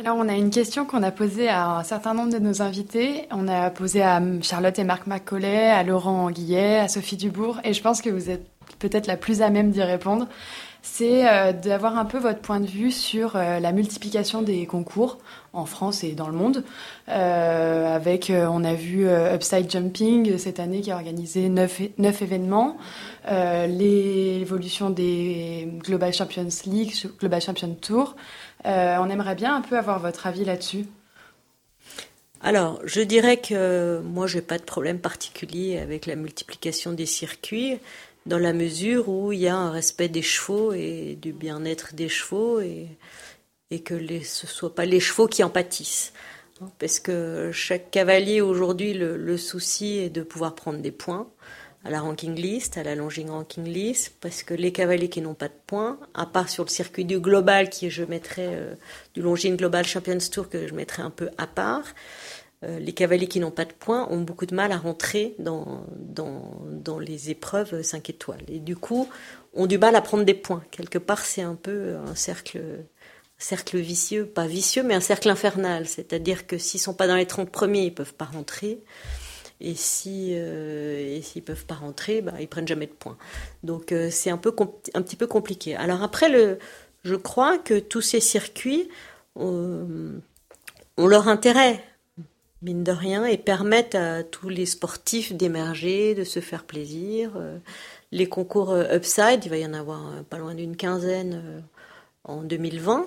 Alors, 0.00 0.16
on 0.16 0.30
a 0.30 0.34
une 0.34 0.48
question 0.48 0.86
qu'on 0.86 1.02
a 1.02 1.10
posée 1.10 1.50
à 1.50 1.72
un 1.72 1.82
certain 1.82 2.14
nombre 2.14 2.32
de 2.32 2.38
nos 2.38 2.62
invités. 2.62 3.28
On 3.30 3.46
a 3.48 3.68
posé 3.68 4.00
à 4.00 4.18
Charlotte 4.40 4.78
et 4.78 4.84
Marc 4.84 5.06
Macaulay, 5.06 5.68
à 5.68 5.82
Laurent 5.82 6.30
Guillet, 6.30 6.78
à 6.78 6.88
Sophie 6.88 7.18
Dubourg, 7.18 7.60
et 7.64 7.74
je 7.74 7.82
pense 7.82 8.00
que 8.00 8.08
vous 8.08 8.30
êtes 8.30 8.46
peut-être 8.78 9.06
la 9.06 9.18
plus 9.18 9.42
à 9.42 9.50
même 9.50 9.70
d'y 9.70 9.82
répondre 9.82 10.26
c'est 10.82 11.28
euh, 11.28 11.52
d'avoir 11.52 11.98
un 11.98 12.04
peu 12.04 12.18
votre 12.18 12.40
point 12.40 12.60
de 12.60 12.66
vue 12.66 12.90
sur 12.90 13.36
euh, 13.36 13.60
la 13.60 13.72
multiplication 13.72 14.42
des 14.42 14.66
concours 14.66 15.18
en 15.52 15.66
France 15.66 16.04
et 16.04 16.12
dans 16.12 16.28
le 16.28 16.34
monde. 16.34 16.64
Euh, 17.08 17.94
avec, 17.94 18.32
on 18.34 18.64
a 18.64 18.74
vu 18.74 19.06
Upside 19.08 19.70
Jumping 19.70 20.38
cette 20.38 20.60
année 20.60 20.80
qui 20.80 20.90
a 20.90 20.96
organisé 20.96 21.48
neuf, 21.48 21.80
événements, 21.98 22.76
l'évolution 23.28 24.90
des 24.90 25.68
Global 25.78 26.12
Champions 26.12 26.48
League, 26.66 26.94
Global 27.18 27.40
Champions 27.40 27.76
Tour. 27.80 28.16
on 28.64 29.10
aimerait 29.10 29.34
bien 29.34 29.56
un 29.56 29.60
peu 29.60 29.76
avoir 29.76 29.98
votre 29.98 30.26
avis 30.26 30.44
là-dessus. 30.44 30.86
Alors, 32.42 32.80
je 32.84 33.02
dirais 33.02 33.36
que 33.36 34.00
moi, 34.02 34.26
j'ai 34.26 34.40
pas 34.40 34.56
de 34.56 34.62
problème 34.62 34.98
particulier 34.98 35.78
avec 35.78 36.06
la 36.06 36.16
multiplication 36.16 36.92
des 36.92 37.04
circuits 37.04 37.78
dans 38.24 38.38
la 38.38 38.54
mesure 38.54 39.08
où 39.08 39.32
il 39.32 39.40
y 39.40 39.48
a 39.48 39.56
un 39.56 39.70
respect 39.70 40.08
des 40.08 40.22
chevaux 40.22 40.72
et 40.72 41.18
du 41.20 41.32
bien-être 41.32 41.94
des 41.94 42.08
chevaux 42.08 42.60
et, 42.60 42.88
et 43.70 43.80
que 43.80 43.96
ce 43.98 44.46
ne 44.46 44.50
soit 44.50 44.74
pas 44.74 44.84
les 44.84 45.00
chevaux 45.00 45.26
qui 45.26 45.42
en 45.44 45.50
pâtissent. 45.50 46.12
Parce 46.78 47.00
que 47.00 47.50
chaque 47.52 47.90
cavalier 47.90 48.40
aujourd'hui, 48.40 48.92
le, 48.92 49.36
souci 49.38 49.98
est 49.98 50.10
de 50.10 50.22
pouvoir 50.22 50.54
prendre 50.54 50.80
des 50.80 50.90
points 50.90 51.30
à 51.84 51.90
la 51.90 52.00
ranking 52.00 52.34
list, 52.34 52.76
à 52.76 52.82
la 52.82 52.94
longing 52.94 53.30
ranking 53.30 53.64
list, 53.64 54.14
parce 54.20 54.42
que 54.42 54.52
les 54.52 54.70
cavaliers 54.70 55.08
qui 55.08 55.22
n'ont 55.22 55.34
pas 55.34 55.48
de 55.48 55.54
points, 55.66 55.98
à 56.12 56.26
part 56.26 56.50
sur 56.50 56.64
le 56.64 56.68
circuit 56.68 57.06
du 57.06 57.18
global, 57.20 57.70
qui 57.70 57.88
je 57.88 58.04
mettrais 58.04 58.50
euh, 58.50 58.74
du 59.14 59.22
longing 59.22 59.56
global 59.56 59.86
Champions 59.86 60.18
Tour 60.30 60.50
que 60.50 60.68
je 60.68 60.74
mettrais 60.74 61.02
un 61.02 61.08
peu 61.08 61.30
à 61.38 61.46
part, 61.46 61.84
euh, 62.62 62.78
les 62.78 62.92
cavaliers 62.92 63.28
qui 63.28 63.40
n'ont 63.40 63.50
pas 63.50 63.64
de 63.64 63.72
points 63.72 64.06
ont 64.10 64.20
beaucoup 64.20 64.44
de 64.44 64.54
mal 64.54 64.72
à 64.72 64.76
rentrer 64.76 65.34
dans, 65.38 65.86
dans, 65.96 66.98
les 66.98 67.30
épreuves 67.30 67.80
5 67.80 68.10
étoiles. 68.10 68.42
Et 68.48 68.58
du 68.58 68.76
coup, 68.76 69.08
ont 69.54 69.66
du 69.66 69.78
mal 69.78 69.96
à 69.96 70.02
prendre 70.02 70.24
des 70.24 70.34
points. 70.34 70.62
Quelque 70.70 70.98
part, 70.98 71.24
c'est 71.24 71.40
un 71.40 71.54
peu 71.54 71.96
un 72.06 72.14
cercle, 72.14 72.60
cercle 73.40 73.78
vicieux, 73.78 74.26
pas 74.26 74.46
vicieux, 74.46 74.82
mais 74.82 74.94
un 74.94 75.00
cercle 75.00 75.28
infernal. 75.28 75.88
C'est-à-dire 75.88 76.46
que 76.46 76.58
s'ils 76.58 76.80
sont 76.80 76.94
pas 76.94 77.06
dans 77.08 77.16
les 77.16 77.26
30 77.26 77.50
premiers, 77.50 77.82
ils 77.86 77.94
peuvent 77.94 78.14
pas 78.14 78.26
rentrer. 78.26 78.80
Et 79.60 79.74
si 79.74 80.30
euh, 80.32 81.20
et 81.36 81.40
peuvent 81.40 81.66
pas 81.66 81.74
rentrer, 81.74 82.22
bah, 82.22 82.34
ils 82.40 82.48
prennent 82.48 82.68
jamais 82.68 82.86
de 82.86 82.92
points. 82.92 83.18
Donc 83.62 83.92
euh, 83.92 84.08
c'est 84.10 84.30
un 84.30 84.38
petit 84.38 85.16
peu 85.16 85.26
compliqué. 85.26 85.74
Alors 85.76 86.02
après 86.02 86.58
je 87.02 87.14
crois 87.14 87.58
que 87.58 87.78
tous 87.78 88.00
ces 88.00 88.20
circuits 88.20 88.88
ont 89.36 90.20
leur 90.98 91.28
intérêt 91.28 91.82
mine 92.62 92.84
de 92.84 92.92
rien, 92.92 93.24
et 93.24 93.38
permettent 93.38 93.94
à 93.94 94.22
tous 94.22 94.48
les 94.48 94.66
sportifs 94.66 95.32
d'émerger, 95.32 96.14
de 96.14 96.24
se 96.24 96.40
faire 96.40 96.64
plaisir. 96.64 97.32
Euh, 97.36 97.58
les 98.12 98.28
concours 98.28 98.72
euh, 98.72 98.96
Upside, 98.96 99.44
il 99.44 99.50
va 99.50 99.56
y 99.56 99.66
en 99.66 99.72
avoir 99.72 100.08
euh, 100.08 100.22
pas 100.22 100.38
loin 100.38 100.54
d'une 100.54 100.76
quinzaine 100.76 101.62
en 102.24 102.42
2020. 102.42 103.06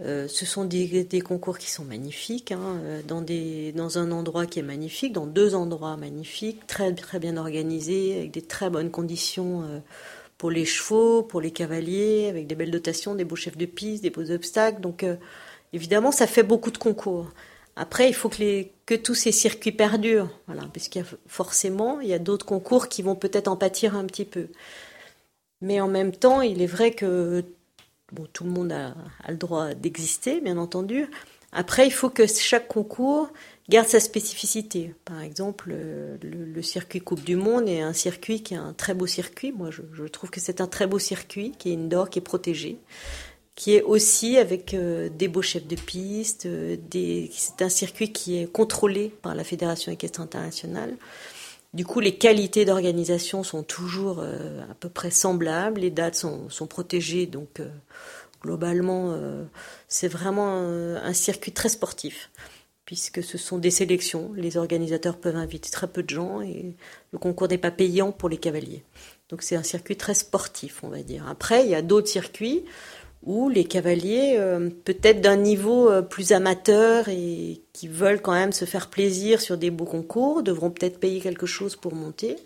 ce 0.00 0.46
sont 0.46 0.64
des, 0.64 1.20
concours 1.24 1.58
qui 1.58 1.70
sont 1.70 1.84
magnifiques, 1.84 2.52
hein, 2.52 2.80
dans, 3.06 3.22
des, 3.22 3.72
dans 3.72 3.98
un 3.98 4.10
endroit 4.10 4.46
qui 4.46 4.58
est 4.58 4.62
magnifique, 4.62 5.12
dans 5.12 5.26
deux 5.26 5.54
endroits 5.54 5.96
magnifiques, 5.96 6.66
très, 6.66 6.92
très 6.94 7.18
bien 7.18 7.36
organisés, 7.36 8.18
avec 8.18 8.30
des 8.30 8.42
très 8.42 8.70
bonnes 8.70 8.90
conditions 8.90 9.82
pour 10.38 10.50
les 10.50 10.64
chevaux, 10.64 11.22
pour 11.22 11.40
les 11.40 11.52
cavaliers, 11.52 12.28
avec 12.28 12.46
des 12.46 12.54
belles 12.54 12.70
dotations, 12.70 13.14
des 13.14 13.24
beaux 13.24 13.36
chefs 13.36 13.56
de 13.56 13.66
piste, 13.66 14.02
des 14.02 14.10
beaux 14.10 14.30
obstacles. 14.30 14.80
Donc 14.80 15.04
évidemment, 15.72 16.12
ça 16.12 16.26
fait 16.26 16.42
beaucoup 16.42 16.70
de 16.70 16.78
concours. 16.78 17.30
Après, 17.76 18.08
il 18.08 18.14
faut 18.14 18.28
que, 18.28 18.94
tous 18.94 19.14
ces 19.14 19.32
circuits 19.32 19.72
perdurent, 19.72 20.30
parce 20.72 20.88
qu'il 20.88 21.02
y 21.02 21.04
a 21.04 21.08
forcément, 21.26 21.98
d'autres 22.20 22.46
concours 22.46 22.88
qui 22.88 23.02
vont 23.02 23.16
peut-être 23.16 23.48
en 23.48 23.56
pâtir 23.56 23.96
un 23.96 24.04
petit 24.04 24.24
peu. 24.24 24.48
Mais 25.60 25.80
en 25.80 25.88
même 25.88 26.12
temps, 26.12 26.40
il 26.40 26.62
est 26.62 26.66
vrai 26.66 26.92
que 26.92 27.44
bon, 28.14 28.26
tout 28.32 28.44
le 28.44 28.50
monde 28.50 28.72
a, 28.72 28.94
le 29.28 29.36
droit 29.36 29.74
d'exister, 29.74 30.40
bien 30.40 30.56
entendu. 30.56 31.06
Après, 31.52 31.86
il 31.86 31.92
faut 31.92 32.10
que 32.10 32.26
chaque 32.26 32.66
concours 32.66 33.28
garde 33.68 33.86
sa 33.86 34.00
spécificité. 34.00 34.94
Par 35.04 35.20
exemple, 35.20 35.72
le, 36.22 36.62
circuit 36.62 37.00
Coupe 37.00 37.22
du 37.22 37.36
Monde 37.36 37.68
est 37.68 37.80
un 37.80 37.92
circuit 37.92 38.42
qui 38.42 38.54
est 38.54 38.58
un 38.58 38.72
très 38.72 38.94
beau 38.94 39.06
circuit. 39.06 39.52
Moi, 39.52 39.70
je, 39.70 39.82
je 39.92 40.04
trouve 40.04 40.30
que 40.30 40.40
c'est 40.40 40.60
un 40.60 40.66
très 40.66 40.86
beau 40.86 40.98
circuit 40.98 41.52
qui 41.58 41.70
est 41.70 41.74
indoor, 41.74 42.10
qui 42.10 42.18
est 42.18 42.22
protégé 42.22 42.78
qui 43.56 43.74
est 43.74 43.82
aussi 43.82 44.36
avec 44.36 44.74
euh, 44.74 45.08
des 45.08 45.28
beaux 45.28 45.42
chefs 45.42 45.66
de 45.66 45.76
piste. 45.76 46.46
Euh, 46.46 46.76
c'est 47.30 47.62
un 47.62 47.68
circuit 47.68 48.12
qui 48.12 48.38
est 48.38 48.50
contrôlé 48.50 49.12
par 49.22 49.34
la 49.34 49.44
Fédération 49.44 49.92
équestre 49.92 50.20
internationale. 50.20 50.96
Du 51.74 51.84
coup, 51.84 52.00
les 52.00 52.14
qualités 52.16 52.64
d'organisation 52.64 53.42
sont 53.42 53.62
toujours 53.62 54.20
euh, 54.20 54.62
à 54.70 54.74
peu 54.74 54.88
près 54.88 55.10
semblables. 55.10 55.80
Les 55.80 55.90
dates 55.90 56.14
sont, 56.14 56.48
sont 56.48 56.66
protégées, 56.66 57.26
donc 57.26 57.60
globalement, 58.42 59.18
c'est 59.88 60.08
vraiment 60.08 60.58
un, 60.58 61.12
circuit 61.14 61.52
très 61.52 61.70
sportif, 61.70 62.30
puisque 62.84 63.22
ce 63.22 63.38
sont 63.38 63.58
des 63.58 63.70
sélections. 63.70 64.32
Les 64.36 64.58
organisateurs 64.58 65.16
peuvent 65.16 65.36
inviter 65.36 65.70
très 65.70 65.88
peu 65.88 66.02
de 66.02 66.10
gens 66.10 66.42
et 66.42 66.76
le 67.10 67.18
concours 67.18 67.48
n'est 67.48 67.58
pas 67.58 67.70
payant 67.70 68.12
pour 68.12 68.28
les 68.28 68.36
cavaliers. 68.36 68.84
Donc 69.30 69.42
c'est 69.42 69.56
un 69.56 69.62
circuit 69.62 69.96
très 69.96 70.14
sportif, 70.14 70.84
on 70.84 70.88
va 70.88 71.02
dire. 71.02 71.26
Après, 71.26 71.64
il 71.64 71.70
y 71.70 71.74
a 71.74 71.82
d'autres 71.82 72.08
circuits 72.08 72.64
où 73.24 73.48
les 73.48 73.64
cavaliers, 73.64 74.34
euh, 74.36 74.68
peut-être 74.84 75.20
d'un 75.20 75.36
niveau 75.36 75.90
euh, 75.90 76.02
plus 76.02 76.32
amateur 76.32 77.08
et 77.08 77.62
qui 77.72 77.88
veulent 77.88 78.20
quand 78.20 78.32
même 78.32 78.52
se 78.52 78.66
faire 78.66 78.90
plaisir 78.90 79.40
sur 79.40 79.56
des 79.56 79.70
beaux 79.70 79.86
concours, 79.86 80.42
devront 80.42 80.70
peut-être 80.70 81.00
payer 81.00 81.20
quelque 81.20 81.46
chose 81.46 81.74
pour 81.74 81.94
monter. 81.94 82.36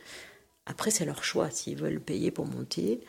Après, 0.67 0.91
c'est 0.91 1.05
leur 1.05 1.25
choix. 1.25 1.51
S'ils 1.51 1.77
veulent 1.77 2.01
payer 2.01 2.31
pour 2.31 2.47
monter, 2.47 3.01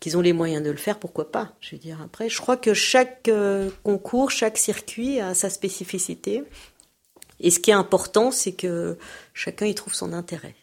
qu'ils 0.00 0.16
ont 0.16 0.22
les 0.22 0.32
moyens 0.32 0.64
de 0.64 0.70
le 0.70 0.76
faire, 0.76 0.98
pourquoi 0.98 1.30
pas 1.30 1.54
Je 1.60 1.72
veux 1.72 1.80
dire, 1.80 2.00
après, 2.02 2.30
je 2.30 2.40
crois 2.40 2.56
que 2.56 2.72
chaque 2.72 3.28
euh, 3.28 3.70
concours, 3.82 4.30
chaque 4.30 4.56
circuit 4.56 5.20
a 5.20 5.34
sa 5.34 5.50
spécificité. 5.50 6.42
Et 7.40 7.50
ce 7.50 7.60
qui 7.60 7.70
est 7.70 7.74
important, 7.74 8.30
c'est 8.30 8.52
que 8.52 8.96
chacun 9.34 9.66
y 9.66 9.74
trouve 9.74 9.94
son 9.94 10.14
intérêt. 10.14 10.54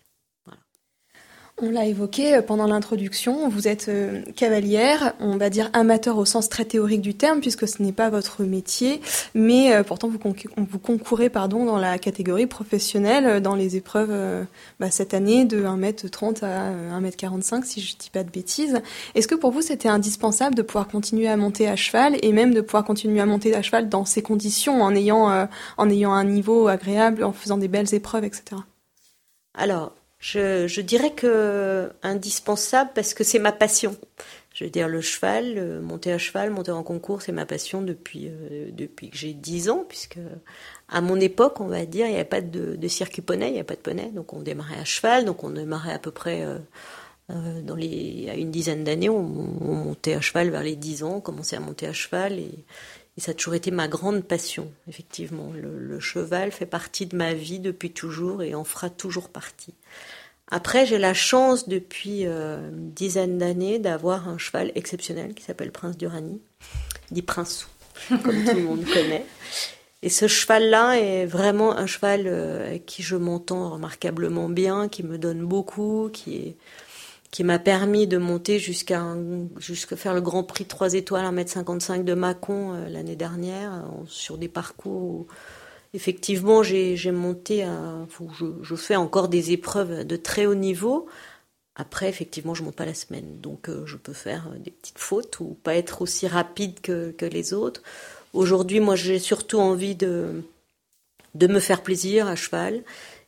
On 1.63 1.69
l'a 1.69 1.85
évoqué 1.85 2.33
euh, 2.33 2.41
pendant 2.41 2.65
l'introduction, 2.65 3.47
vous 3.47 3.67
êtes 3.67 3.87
euh, 3.87 4.23
cavalière, 4.35 5.13
on 5.19 5.37
va 5.37 5.51
dire 5.51 5.69
amateur 5.73 6.17
au 6.17 6.25
sens 6.25 6.49
très 6.49 6.65
théorique 6.65 7.01
du 7.01 7.13
terme, 7.13 7.39
puisque 7.39 7.67
ce 7.67 7.83
n'est 7.83 7.91
pas 7.91 8.09
votre 8.09 8.43
métier, 8.43 8.99
mais 9.35 9.71
euh, 9.71 9.83
pourtant 9.83 10.09
vous, 10.09 10.17
concourez 10.79 11.29
pardon, 11.29 11.63
dans 11.65 11.77
la 11.77 11.99
catégorie 11.99 12.47
professionnelle, 12.47 13.41
dans 13.41 13.53
les 13.53 13.75
épreuves 13.75 14.11
bah, 14.79 14.89
cette 14.89 15.13
année 15.13 15.45
de 15.45 15.63
1m30 15.63 16.43
à 16.43 16.99
1m45, 16.99 17.63
si 17.63 17.79
je 17.79 17.93
ne 17.93 17.99
dis 17.99 18.09
pas 18.09 18.23
de 18.23 18.31
bêtises. 18.31 18.81
Est-ce 19.13 19.27
que 19.27 19.35
pour 19.35 19.51
vous 19.51 19.61
c'était 19.61 19.89
indispensable 19.89 20.55
de 20.55 20.63
pouvoir 20.63 20.87
continuer 20.87 21.27
à 21.27 21.37
monter 21.37 21.67
à 21.67 21.75
cheval, 21.75 22.17
et 22.23 22.31
même 22.31 22.55
de 22.55 22.61
pouvoir 22.61 22.83
continuer 22.83 23.21
à 23.21 23.27
monter 23.27 23.53
à 23.53 23.61
cheval 23.61 23.87
dans 23.87 24.05
ces 24.05 24.23
conditions, 24.23 24.81
en 24.81 24.95
ayant, 24.95 25.47
en 25.77 25.89
ayant 25.91 26.13
un 26.13 26.23
niveau 26.23 26.67
agréable, 26.67 27.23
en 27.23 27.33
faisant 27.33 27.57
des 27.57 27.67
belles 27.67 27.93
épreuves, 27.93 28.23
etc. 28.23 28.61
Alors, 29.53 29.93
je, 30.21 30.81
dirais 30.81 31.11
que 31.11 31.91
indispensable 32.03 32.91
parce 32.93 33.13
que 33.13 33.23
c'est 33.23 33.39
ma 33.39 33.51
passion. 33.51 33.97
Je 34.53 34.65
veux 34.65 34.69
dire, 34.69 34.87
le 34.87 35.01
cheval, 35.01 35.81
monter 35.81 36.11
à 36.11 36.17
cheval, 36.17 36.51
monter 36.51 36.71
en 36.71 36.83
concours, 36.83 37.21
c'est 37.21 37.31
ma 37.31 37.45
passion 37.45 37.81
depuis, 37.81 38.27
euh, 38.27 38.69
depuis 38.71 39.09
que 39.09 39.17
j'ai 39.17 39.33
10 39.33 39.69
ans, 39.69 39.85
puisque 39.87 40.19
à 40.89 41.01
mon 41.01 41.19
époque, 41.19 41.59
on 41.59 41.67
va 41.67 41.85
dire, 41.85 42.05
il 42.05 42.09
n'y 42.09 42.15
avait 42.15 42.25
pas 42.25 42.41
de, 42.41 42.87
circuit 42.87 43.21
poney, 43.21 43.47
il 43.47 43.53
n'y 43.53 43.57
avait 43.57 43.63
pas 43.63 43.75
de 43.75 43.79
poney, 43.79 44.11
donc 44.11 44.33
on 44.33 44.41
démarrait 44.41 44.79
à 44.79 44.85
cheval, 44.85 45.25
donc 45.25 45.43
on 45.43 45.49
démarrait 45.49 45.93
à 45.93 45.99
peu 45.99 46.11
près 46.11 46.43
euh, 46.43 46.59
euh, 47.31 48.27
à 48.29 48.35
une 48.35 48.51
dizaine 48.51 48.83
d'années, 48.83 49.09
on, 49.09 49.23
montait 49.23 50.13
à 50.13 50.21
cheval 50.21 50.49
vers 50.49 50.63
les 50.63 50.75
10 50.75 51.03
ans, 51.03 51.15
on 51.15 51.21
commençait 51.21 51.55
à 51.55 51.61
monter 51.61 51.87
à 51.87 51.93
cheval, 51.93 52.37
et, 52.37 52.65
et 53.17 53.21
ça 53.21 53.31
a 53.31 53.33
toujours 53.33 53.55
été 53.55 53.71
ma 53.71 53.87
grande 53.87 54.23
passion, 54.23 54.71
effectivement. 54.87 55.51
Le, 55.53 55.99
cheval 55.99 56.51
fait 56.51 56.65
partie 56.65 57.05
de 57.05 57.15
ma 57.15 57.33
vie 57.33 57.59
depuis 57.59 57.91
toujours 57.91 58.41
et 58.41 58.55
en 58.55 58.63
fera 58.63 58.89
toujours 58.89 59.29
partie. 59.29 59.73
Après, 60.49 60.85
j'ai 60.85 60.97
la 60.97 61.13
chance 61.13 61.67
depuis 61.67 62.25
euh, 62.25 62.69
une 62.69 62.91
dizaine 62.91 63.37
d'années 63.37 63.79
d'avoir 63.79 64.27
un 64.27 64.37
cheval 64.37 64.71
exceptionnel 64.75 65.33
qui 65.33 65.43
s'appelle 65.43 65.71
Prince 65.71 65.97
d'Uranie, 65.97 66.41
dit 67.11 67.21
Prince 67.21 67.67
comme 68.23 68.43
tout 68.43 68.55
le 68.55 68.63
monde 68.63 68.85
connaît, 68.85 69.25
Et 70.01 70.09
ce 70.09 70.27
cheval-là 70.27 70.99
est 70.99 71.25
vraiment 71.25 71.77
un 71.77 71.85
cheval 71.85 72.27
avec 72.27 72.85
qui 72.85 73.03
je 73.03 73.15
m'entends 73.15 73.69
remarquablement 73.69 74.49
bien, 74.49 74.87
qui 74.87 75.03
me 75.03 75.17
donne 75.17 75.45
beaucoup, 75.45 76.09
qui 76.11 76.35
est 76.37 76.55
qui 77.31 77.45
m'a 77.45 77.59
permis 77.59 78.07
de 78.07 78.17
monter 78.17 78.59
jusqu'à 78.59 79.05
faire 79.95 80.13
le 80.13 80.21
Grand 80.21 80.43
Prix 80.43 80.65
3 80.65 80.93
étoiles 80.95 81.25
1m55 81.33 82.03
de 82.03 82.13
Mâcon 82.13 82.73
euh, 82.73 82.89
l'année 82.89 83.15
dernière 83.15 83.85
sur 84.07 84.37
des 84.37 84.49
parcours 84.49 85.01
où 85.01 85.27
effectivement 85.93 86.61
j'ai 86.61 87.11
monté 87.11 87.63
à, 87.63 88.05
je, 88.37 88.45
je, 88.61 88.75
fais 88.75 88.97
encore 88.97 89.29
des 89.29 89.51
épreuves 89.51 90.05
de 90.05 90.15
très 90.17 90.45
haut 90.45 90.55
niveau. 90.55 91.07
Après 91.75 92.09
effectivement 92.09 92.53
je 92.53 92.63
monte 92.63 92.75
pas 92.75 92.85
la 92.85 92.93
semaine. 92.93 93.39
Donc 93.39 93.69
euh, 93.69 93.85
je 93.85 93.95
peux 93.95 94.13
faire 94.13 94.49
des 94.59 94.71
petites 94.71 94.99
fautes 94.99 95.39
ou 95.39 95.57
pas 95.63 95.75
être 95.75 96.01
aussi 96.01 96.27
rapide 96.27 96.81
que, 96.81 97.11
que 97.11 97.25
les 97.25 97.53
autres. 97.53 97.81
Aujourd'hui 98.33 98.81
moi 98.81 98.97
j'ai 98.97 99.19
surtout 99.19 99.59
envie 99.59 99.95
de 99.95 100.43
de 101.33 101.47
me 101.47 101.61
faire 101.61 101.81
plaisir 101.81 102.27
à 102.27 102.35
cheval. 102.35 102.83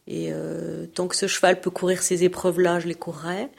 Et 0.08 0.30
euh, 0.32 0.86
tant 0.88 1.08
que 1.08 1.16
ce 1.16 1.28
cheval 1.28 1.62
peut 1.62 1.70
courir 1.70 2.02
ces 2.02 2.24
épreuves-là, 2.24 2.80
je 2.80 2.88
les 2.88 2.96
courrai. 2.96 3.50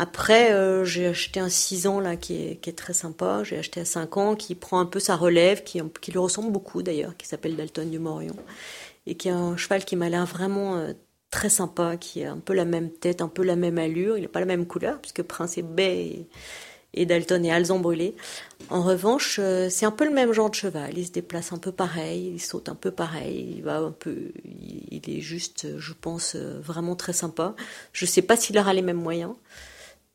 Après, 0.00 0.52
euh, 0.52 0.84
j'ai 0.84 1.08
acheté 1.08 1.40
un 1.40 1.48
6 1.48 1.88
ans 1.88 1.98
là 1.98 2.16
qui 2.16 2.34
est, 2.36 2.76
très 2.76 2.92
sympa. 2.92 3.42
J'ai 3.42 3.58
acheté 3.58 3.80
un 3.80 3.84
5 3.84 4.16
ans 4.16 4.36
qui 4.36 4.54
prend 4.54 4.78
un 4.78 4.86
peu 4.86 5.00
sa 5.00 5.16
relève, 5.16 5.64
qui, 5.64 5.80
lui 5.80 6.18
ressemble 6.18 6.52
beaucoup 6.52 6.82
d'ailleurs, 6.82 7.16
qui 7.16 7.26
s'appelle 7.26 7.56
Dalton 7.56 7.90
du 7.90 7.98
Morion. 7.98 8.36
Et 9.06 9.16
qui 9.16 9.28
est 9.28 9.32
un 9.32 9.56
cheval 9.56 9.84
qui 9.84 9.96
m'a 9.96 10.08
l'air 10.08 10.24
vraiment 10.24 10.76
euh, 10.76 10.92
très 11.30 11.48
sympa, 11.50 11.96
qui 11.96 12.22
a 12.22 12.30
un 12.30 12.38
peu 12.38 12.54
la 12.54 12.64
même 12.64 12.90
tête, 12.90 13.22
un 13.22 13.28
peu 13.28 13.42
la 13.42 13.56
même 13.56 13.76
allure. 13.76 14.16
Il 14.16 14.22
n'a 14.22 14.28
pas 14.28 14.38
la 14.38 14.46
même 14.46 14.66
couleur, 14.66 15.00
puisque 15.00 15.22
Prince 15.22 15.58
est 15.58 15.62
baie 15.62 16.26
et, 16.94 17.06
Dalton 17.06 17.44
est 17.44 17.72
brûlé. 17.80 18.14
En 18.70 18.82
revanche, 18.82 19.38
euh, 19.42 19.68
c'est 19.68 19.86
un 19.86 19.90
peu 19.90 20.04
le 20.04 20.12
même 20.12 20.32
genre 20.32 20.50
de 20.50 20.54
cheval. 20.54 20.96
Il 20.96 21.06
se 21.06 21.12
déplace 21.12 21.52
un 21.52 21.58
peu 21.58 21.72
pareil, 21.72 22.32
il 22.34 22.40
saute 22.40 22.68
un 22.68 22.74
peu 22.76 22.92
pareil, 22.92 23.54
il 23.56 23.62
va 23.64 23.78
un 23.78 23.92
peu, 23.92 24.32
il 24.44 25.02
est 25.08 25.20
juste, 25.20 25.78
je 25.78 25.92
pense, 25.92 26.36
vraiment 26.36 26.94
très 26.94 27.12
sympa. 27.12 27.56
Je 27.92 28.04
ne 28.04 28.08
sais 28.08 28.22
pas 28.22 28.36
s'il 28.36 28.58
aura 28.58 28.72
les 28.72 28.82
mêmes 28.82 28.96
moyens. 28.96 29.34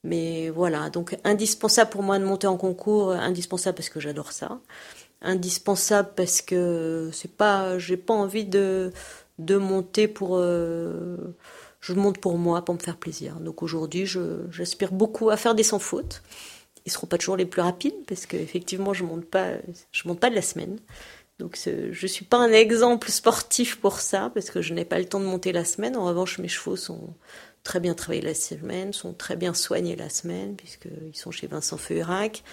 Mais 0.04 0.50
voilà, 0.50 0.90
donc 0.90 1.18
indispensable 1.24 1.90
pour 1.90 2.04
moi 2.04 2.20
de 2.20 2.26
monter 2.26 2.48
en 2.48 2.58
concours, 2.58 3.12
indispensable 3.12 3.78
parce 3.78 3.90
que 3.90 4.00
j'adore 4.02 4.34
ça, 4.34 4.60
indispensable 5.22 6.10
parce 6.16 6.42
que 6.42 7.10
c'est 7.14 7.32
pas, 7.32 7.80
j'ai 7.80 7.98
pas 7.98 8.14
envie 8.14 8.46
de 8.46 8.92
de 9.40 9.58
monter 9.58 10.08
pour, 10.08 10.38
euh, 10.38 11.18
je 11.80 11.94
monte 11.94 12.20
pour 12.20 12.38
moi, 12.38 12.64
pour 12.64 12.76
me 12.76 12.80
faire 12.80 12.98
plaisir. 12.98 13.36
Donc 13.40 13.64
aujourd'hui, 13.64 14.06
j'aspire 14.52 14.92
beaucoup 14.92 15.30
à 15.30 15.38
faire 15.38 15.56
des 15.56 15.64
sans 15.64 15.80
fautes. 15.80 16.22
Ils 16.86 16.92
seront 16.92 17.08
pas 17.08 17.18
toujours 17.18 17.38
les 17.38 17.46
plus 17.46 17.62
rapides 17.62 18.06
parce 18.08 18.26
que 18.26 18.38
effectivement, 18.38 18.94
je 18.94 19.04
monte 19.04 19.26
pas, 19.26 19.54
je 19.92 20.08
monte 20.08 20.20
pas 20.20 20.30
de 20.30 20.36
la 20.36 20.42
semaine. 20.42 20.80
Donc 21.40 21.58
je 21.92 22.08
suis 22.08 22.26
pas 22.26 22.38
un 22.38 22.52
exemple 22.52 23.10
sportif 23.10 23.80
pour 23.80 24.00
ça 24.00 24.32
parce 24.34 24.50
que 24.50 24.62
je 24.62 24.74
n'ai 24.74 24.86
pas 24.86 25.00
le 25.00 25.06
temps 25.06 25.20
de 25.20 25.26
monter 25.26 25.52
la 25.52 25.66
semaine. 25.66 25.98
En 25.98 26.06
revanche, 26.06 26.38
mes 26.40 26.48
chevaux 26.48 26.76
sont 26.76 27.16
très 27.64 27.80
bien 27.80 27.94
travaillés 27.94 28.22
la 28.22 28.34
semaine, 28.34 28.94
sont 28.94 29.14
très 29.14 29.36
bien 29.36 29.54
soignés 29.54 29.96
la 29.96 30.10
semaine, 30.10 30.56
puisqu'ils 30.56 31.16
sont 31.16 31.32
chez 31.32 31.48
Vincent 31.48 31.78
Feuerac. 31.78 32.44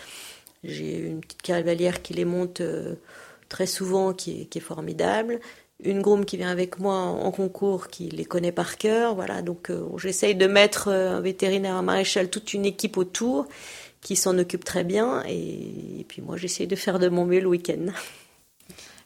J'ai 0.62 0.98
une 0.98 1.20
petite 1.20 1.42
cavalière 1.42 2.02
qui 2.02 2.14
les 2.14 2.24
monte 2.24 2.60
euh, 2.60 2.94
très 3.48 3.66
souvent, 3.66 4.12
qui 4.12 4.42
est, 4.42 4.44
qui 4.46 4.58
est 4.58 4.62
formidable. 4.62 5.40
Une 5.82 6.02
groom 6.02 6.26
qui 6.26 6.36
vient 6.36 6.50
avec 6.50 6.78
moi 6.78 6.94
en 6.94 7.30
concours, 7.30 7.88
qui 7.88 8.10
les 8.10 8.26
connaît 8.26 8.52
par 8.52 8.76
cœur. 8.76 9.14
Voilà, 9.14 9.40
donc 9.42 9.70
euh, 9.70 9.86
j'essaye 9.96 10.34
de 10.34 10.46
mettre 10.46 10.88
euh, 10.88 11.16
un 11.16 11.20
vétérinaire, 11.20 11.74
un 11.74 11.82
maréchal, 11.82 12.28
toute 12.28 12.52
une 12.52 12.66
équipe 12.66 12.98
autour 12.98 13.46
qui 14.02 14.16
s'en 14.16 14.38
occupe 14.38 14.64
très 14.64 14.84
bien. 14.84 15.24
Et, 15.26 16.00
et 16.00 16.04
puis 16.06 16.22
moi, 16.22 16.36
j'essaye 16.36 16.66
de 16.66 16.76
faire 16.76 16.98
de 16.98 17.08
mon 17.08 17.24
mieux 17.24 17.40
le 17.40 17.48
week-end. 17.48 17.86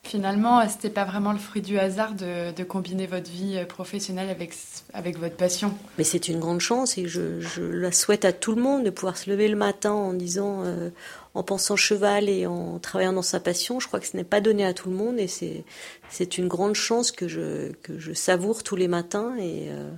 Finalement, 0.04 0.68
c'était 0.68 0.90
pas 0.90 1.06
vraiment 1.06 1.32
le 1.32 1.38
fruit 1.38 1.62
du 1.62 1.78
hasard 1.78 2.12
de, 2.14 2.62
combiner 2.62 3.06
votre 3.06 3.30
vie 3.30 3.56
euh, 3.56 3.64
professionnelle 3.64 4.28
avec, 4.28 4.52
avec 4.92 5.18
votre 5.18 5.34
passion? 5.34 5.74
Mais 5.96 6.04
c'est 6.04 6.28
une 6.28 6.38
grande 6.38 6.60
chance 6.60 6.98
et 6.98 7.08
je, 7.08 7.40
la 7.58 7.90
souhaite 7.90 8.26
à 8.26 8.32
tout 8.32 8.54
le 8.54 8.60
monde 8.60 8.84
de 8.84 8.90
pouvoir 8.90 9.16
se 9.16 9.30
lever 9.30 9.48
le 9.48 9.56
matin 9.56 9.92
en 9.92 10.12
disant, 10.12 10.62
euh, 10.62 10.90
en 11.32 11.42
pensant 11.42 11.76
cheval 11.76 12.28
et 12.28 12.46
en 12.46 12.78
travaillant 12.78 13.14
dans 13.14 13.22
sa 13.22 13.40
passion. 13.40 13.80
Je 13.80 13.88
crois 13.88 13.98
que 13.98 14.06
ce 14.06 14.16
n'est 14.16 14.24
pas 14.24 14.42
donné 14.42 14.66
à 14.66 14.74
tout 14.74 14.90
le 14.90 14.94
monde 14.94 15.18
et 15.18 15.26
c'est, 15.26 15.64
c'est 16.10 16.36
une 16.36 16.48
grande 16.48 16.74
chance 16.74 17.10
que 17.10 17.26
je, 17.26 17.72
que 17.82 17.98
je 17.98 18.12
savoure 18.12 18.62
tous 18.62 18.76
les 18.76 18.88
matins 18.88 19.34
et, 19.38 19.68
euh, 19.70 19.90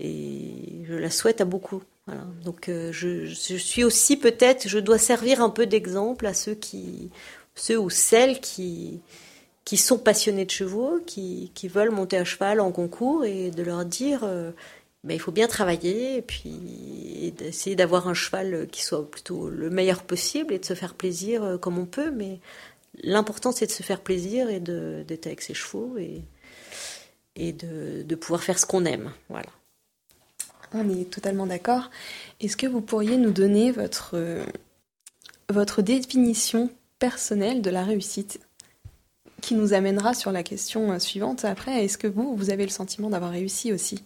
et 0.00 0.84
je 0.88 0.94
la 0.94 1.10
souhaite 1.10 1.42
à 1.42 1.44
beaucoup. 1.44 1.82
Donc 2.42 2.70
je 2.70 3.26
suis 3.26 3.84
aussi 3.84 4.16
peut-être, 4.16 4.66
je 4.66 4.78
dois 4.78 4.96
servir 4.96 5.42
un 5.42 5.50
peu 5.50 5.66
d'exemple 5.66 6.24
à 6.24 6.32
ceux 6.32 6.54
qui 6.54 7.10
ceux 7.58 7.78
ou 7.78 7.90
celles 7.90 8.40
qui, 8.40 9.00
qui 9.64 9.76
sont 9.76 9.98
passionnés 9.98 10.44
de 10.44 10.50
chevaux, 10.50 11.00
qui, 11.06 11.50
qui 11.54 11.68
veulent 11.68 11.90
monter 11.90 12.16
à 12.16 12.24
cheval 12.24 12.60
en 12.60 12.72
concours 12.72 13.24
et 13.24 13.50
de 13.50 13.62
leur 13.62 13.84
dire 13.84 14.20
euh, 14.22 14.50
ben, 15.04 15.14
il 15.14 15.20
faut 15.20 15.32
bien 15.32 15.46
travailler 15.46 16.16
et 16.16 16.22
puis 16.22 17.32
d'essayer 17.36 17.76
d'avoir 17.76 18.08
un 18.08 18.14
cheval 18.14 18.66
qui 18.70 18.82
soit 18.82 19.08
plutôt 19.10 19.48
le 19.48 19.70
meilleur 19.70 20.02
possible 20.02 20.54
et 20.54 20.58
de 20.58 20.64
se 20.64 20.74
faire 20.74 20.94
plaisir 20.94 21.42
euh, 21.42 21.58
comme 21.58 21.78
on 21.78 21.86
peut. 21.86 22.10
Mais 22.10 22.40
l'important 23.02 23.52
c'est 23.52 23.66
de 23.66 23.72
se 23.72 23.82
faire 23.82 24.00
plaisir 24.00 24.48
et 24.50 24.60
d'être 24.60 25.26
avec 25.26 25.42
ses 25.42 25.54
chevaux 25.54 25.96
et, 25.98 26.22
et 27.36 27.52
de, 27.52 28.02
de 28.02 28.14
pouvoir 28.14 28.42
faire 28.42 28.58
ce 28.58 28.66
qu'on 28.66 28.84
aime. 28.84 29.12
Voilà. 29.28 29.48
On 30.72 30.88
est 30.90 31.10
totalement 31.10 31.46
d'accord. 31.46 31.90
Est-ce 32.40 32.56
que 32.56 32.66
vous 32.66 32.80
pourriez 32.80 33.16
nous 33.16 33.30
donner 33.30 33.70
votre, 33.72 34.10
euh, 34.14 34.44
votre 35.48 35.80
définition 35.80 36.70
personnel 36.98 37.62
de 37.62 37.70
la 37.70 37.84
réussite 37.84 38.40
qui 39.40 39.54
nous 39.54 39.72
amènera 39.72 40.14
sur 40.14 40.32
la 40.32 40.42
question 40.42 40.92
euh, 40.92 40.98
suivante 40.98 41.44
après. 41.44 41.84
Est-ce 41.84 41.98
que 41.98 42.06
vous, 42.06 42.34
vous 42.36 42.50
avez 42.50 42.64
le 42.64 42.70
sentiment 42.70 43.10
d'avoir 43.10 43.30
réussi 43.30 43.72
aussi? 43.72 44.02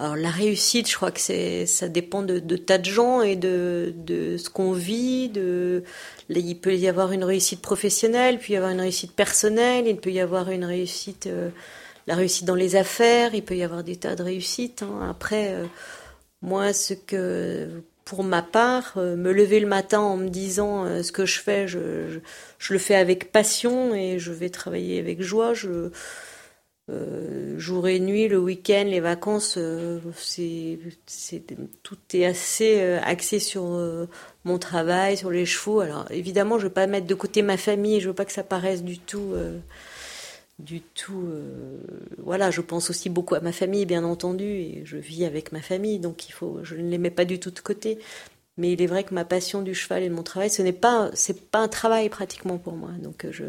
Alors 0.00 0.16
la 0.16 0.30
réussite, 0.30 0.88
je 0.88 0.96
crois 0.96 1.10
que 1.10 1.20
c'est 1.20 1.66
ça 1.66 1.88
dépend 1.88 2.22
de, 2.22 2.38
tas 2.56 2.78
de 2.78 2.86
gens 2.86 3.20
et 3.20 3.36
de, 3.36 3.92
de 3.98 4.38
ce 4.38 4.48
qu'on 4.48 4.72
vit. 4.72 5.28
De, 5.28 5.84
il 6.30 6.58
peut 6.58 6.74
y 6.74 6.88
avoir 6.88 7.12
une 7.12 7.22
réussite 7.22 7.60
professionnelle, 7.60 8.38
puis 8.38 8.54
y 8.54 8.56
avoir 8.56 8.72
une 8.72 8.80
réussite 8.80 9.12
personnelle, 9.12 9.86
il 9.86 9.98
peut 9.98 10.10
y 10.10 10.20
avoir 10.20 10.50
une 10.50 10.64
réussite, 10.64 11.26
euh, 11.26 11.50
la 12.06 12.14
réussite 12.14 12.46
dans 12.46 12.54
les 12.54 12.76
affaires, 12.76 13.34
il 13.34 13.44
peut 13.44 13.56
y 13.56 13.62
avoir 13.62 13.84
des 13.84 13.96
tas 13.96 14.16
de 14.16 14.22
réussites. 14.22 14.82
Hein. 14.82 15.06
Après, 15.10 15.52
euh, 15.52 15.66
moi, 16.40 16.72
ce 16.72 16.94
que 16.94 17.68
pour 18.10 18.24
ma 18.24 18.42
part, 18.42 18.94
euh, 18.96 19.14
me 19.14 19.32
lever 19.32 19.60
le 19.60 19.68
matin 19.68 20.00
en 20.00 20.16
me 20.16 20.28
disant 20.28 20.84
euh, 20.84 21.04
ce 21.04 21.12
que 21.12 21.26
je 21.26 21.38
fais, 21.38 21.68
je, 21.68 22.18
je, 22.58 22.72
le 22.72 22.78
fais 22.80 22.96
avec 22.96 23.30
passion 23.30 23.94
et 23.94 24.18
je 24.18 24.32
vais 24.32 24.50
travailler 24.50 24.98
avec 24.98 25.22
joie. 25.22 25.54
Je, 25.54 25.90
euh, 26.90 27.56
jour 27.56 27.86
et 27.86 28.00
nuit, 28.00 28.26
le 28.26 28.38
week-end, 28.38 28.82
les 28.84 28.98
vacances, 28.98 29.56
tout 31.84 31.98
est 32.12 32.24
assez 32.24 32.82
axé 33.04 33.38
sur 33.38 33.62
mon 34.42 34.58
travail, 34.58 35.16
sur 35.16 35.30
les 35.30 35.46
chevaux. 35.46 35.78
Alors 35.78 36.06
évidemment, 36.10 36.58
je 36.58 36.64
ne 36.64 36.68
veux 36.68 36.74
pas 36.74 36.88
mettre 36.88 37.06
de 37.06 37.14
côté 37.14 37.42
ma 37.42 37.56
famille, 37.56 38.00
je 38.00 38.08
veux 38.08 38.14
pas 38.14 38.24
que 38.24 38.32
ça 38.32 38.42
paraisse 38.42 38.82
du 38.82 38.98
tout 38.98 39.34
du 40.60 40.80
tout. 40.80 41.26
Euh, 41.26 41.78
voilà, 42.18 42.50
je 42.50 42.60
pense 42.60 42.90
aussi 42.90 43.10
beaucoup 43.10 43.34
à 43.34 43.40
ma 43.40 43.52
famille, 43.52 43.86
bien 43.86 44.04
entendu, 44.04 44.44
et 44.44 44.82
je 44.84 44.96
vis 44.96 45.24
avec 45.24 45.52
ma 45.52 45.60
famille, 45.60 45.98
donc 45.98 46.28
il 46.28 46.32
faut, 46.32 46.60
je 46.62 46.76
ne 46.76 46.88
les 46.88 46.98
mets 46.98 47.10
pas 47.10 47.24
du 47.24 47.40
tout 47.40 47.50
de 47.50 47.60
côté. 47.60 47.98
Mais 48.56 48.72
il 48.72 48.82
est 48.82 48.86
vrai 48.86 49.04
que 49.04 49.14
ma 49.14 49.24
passion 49.24 49.62
du 49.62 49.74
cheval 49.74 50.02
et 50.02 50.08
de 50.08 50.14
mon 50.14 50.22
travail, 50.22 50.50
ce 50.50 50.62
n'est 50.62 50.72
pas, 50.72 51.10
c'est 51.14 51.50
pas 51.50 51.60
un 51.60 51.68
travail 51.68 52.08
pratiquement 52.10 52.58
pour 52.58 52.74
moi. 52.74 52.90
Donc 53.02 53.26
je, 53.30 53.44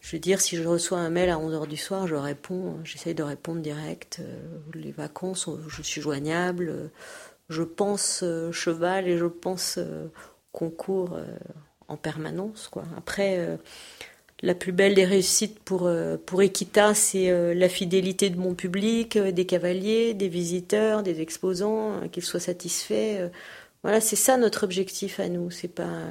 je 0.00 0.12
veux 0.12 0.20
dire, 0.20 0.40
si 0.40 0.56
je 0.56 0.66
reçois 0.66 0.98
un 0.98 1.10
mail 1.10 1.28
à 1.30 1.36
11h 1.36 1.66
du 1.66 1.76
soir, 1.76 2.06
je 2.06 2.14
réponds, 2.14 2.78
j'essaye 2.84 3.14
de 3.14 3.22
répondre 3.22 3.60
direct. 3.60 4.20
Euh, 4.20 4.58
les 4.74 4.92
vacances, 4.92 5.48
je 5.68 5.82
suis 5.82 6.00
joignable. 6.00 6.90
Je 7.50 7.62
pense 7.62 8.20
euh, 8.22 8.50
cheval 8.52 9.08
et 9.08 9.18
je 9.18 9.26
pense 9.26 9.78
concours 10.52 11.18
en 11.88 11.96
permanence. 11.96 12.68
Quoi. 12.68 12.84
Après 12.96 13.58
la 14.42 14.54
plus 14.54 14.72
belle 14.72 14.94
des 14.94 15.04
réussites 15.04 15.60
pour, 15.60 15.86
euh, 15.86 16.16
Equita, 16.40 16.94
c'est 16.94 17.30
euh, 17.30 17.54
la 17.54 17.68
fidélité 17.68 18.28
de 18.28 18.38
mon 18.38 18.54
public, 18.54 19.16
euh, 19.16 19.30
des 19.30 19.46
cavaliers, 19.46 20.14
des 20.14 20.28
visiteurs, 20.28 21.02
des 21.04 21.20
exposants, 21.20 22.08
qu'ils 22.10 22.24
soient 22.24 22.40
satisfaits. 22.40 23.30
Voilà, 23.82 24.00
c'est 24.00 24.16
ça 24.16 24.36
notre 24.36 24.64
objectif 24.64 25.20
à 25.20 25.28
nous. 25.28 25.50
C'est 25.50 25.68
pas, 25.68 26.06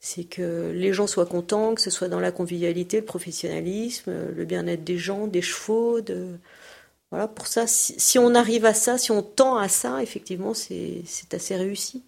c'est 0.00 0.24
que 0.24 0.72
les 0.74 0.92
gens 0.92 1.06
soient 1.06 1.26
contents, 1.26 1.74
que 1.74 1.80
ce 1.80 1.90
soit 1.90 2.08
dans 2.08 2.20
la 2.20 2.32
convivialité, 2.32 2.98
le 2.98 3.04
professionnalisme, 3.06 4.12
le 4.34 4.44
bien-être 4.44 4.84
des 4.84 4.98
gens, 4.98 5.26
des 5.26 5.42
chevaux. 5.42 6.00
Voilà, 7.10 7.26
pour 7.28 7.46
ça, 7.46 7.66
si, 7.66 8.18
on 8.18 8.34
arrive 8.34 8.66
à 8.66 8.74
ça, 8.74 8.98
si 8.98 9.10
on 9.10 9.22
tend 9.22 9.56
à 9.56 9.68
ça, 9.68 10.02
effectivement, 10.02 10.54
c'est, 10.54 11.02
c'est 11.06 11.34
assez 11.34 11.56
réussi. 11.56 12.04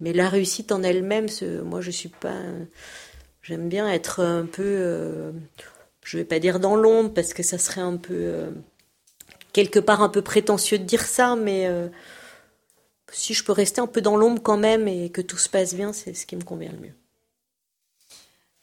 Mais 0.00 0.12
la 0.12 0.28
réussite 0.28 0.72
en 0.72 0.82
elle-même, 0.82 1.26
moi, 1.64 1.80
je 1.80 1.90
suis 1.90 2.08
pas 2.08 2.36
J'aime 3.42 3.68
bien 3.68 3.88
être 3.90 4.20
un 4.20 4.44
peu, 4.46 4.62
euh, 4.64 5.32
je 6.04 6.18
vais 6.18 6.24
pas 6.24 6.38
dire 6.38 6.60
dans 6.60 6.76
l'ombre 6.76 7.12
parce 7.14 7.32
que 7.32 7.42
ça 7.42 7.58
serait 7.58 7.80
un 7.80 7.96
peu 7.96 8.14
euh, 8.14 8.50
quelque 9.52 9.78
part 9.78 10.02
un 10.02 10.10
peu 10.10 10.22
prétentieux 10.22 10.78
de 10.78 10.84
dire 10.84 11.06
ça, 11.06 11.36
mais 11.36 11.66
euh, 11.66 11.88
si 13.10 13.32
je 13.34 13.42
peux 13.42 13.52
rester 13.52 13.80
un 13.80 13.86
peu 13.86 14.02
dans 14.02 14.16
l'ombre 14.16 14.42
quand 14.42 14.58
même 14.58 14.88
et 14.88 15.10
que 15.10 15.22
tout 15.22 15.38
se 15.38 15.48
passe 15.48 15.74
bien, 15.74 15.92
c'est 15.92 16.14
ce 16.14 16.26
qui 16.26 16.36
me 16.36 16.42
convient 16.42 16.72
le 16.72 16.78
mieux. 16.78 16.99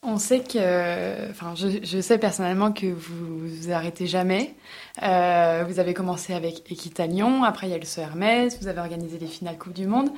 On 0.03 0.17
sait 0.17 0.41
que, 0.41 1.29
enfin, 1.31 1.55
je, 1.55 2.01
sais 2.01 2.19
personnellement 2.19 2.71
que 2.71 2.85
vous 2.85 3.39
vous 3.39 3.71
arrêtez 3.71 4.05
jamais. 4.05 4.53
Euh, 5.01 5.65
vous 5.67 5.79
avez 5.79 5.95
commencé 5.95 6.33
avec 6.35 6.71
Equita 6.71 7.07
Lyon, 7.07 7.43
après 7.43 7.67
il 7.67 7.71
y 7.71 7.73
a 7.73 7.79
le 7.79 7.85
SO 7.85 8.01
Hermès, 8.01 8.59
vous 8.61 8.67
avez 8.67 8.79
organisé 8.79 9.17
les 9.17 9.25
finales 9.25 9.57
Coupe 9.57 9.73
du 9.73 9.87
Monde. 9.87 10.09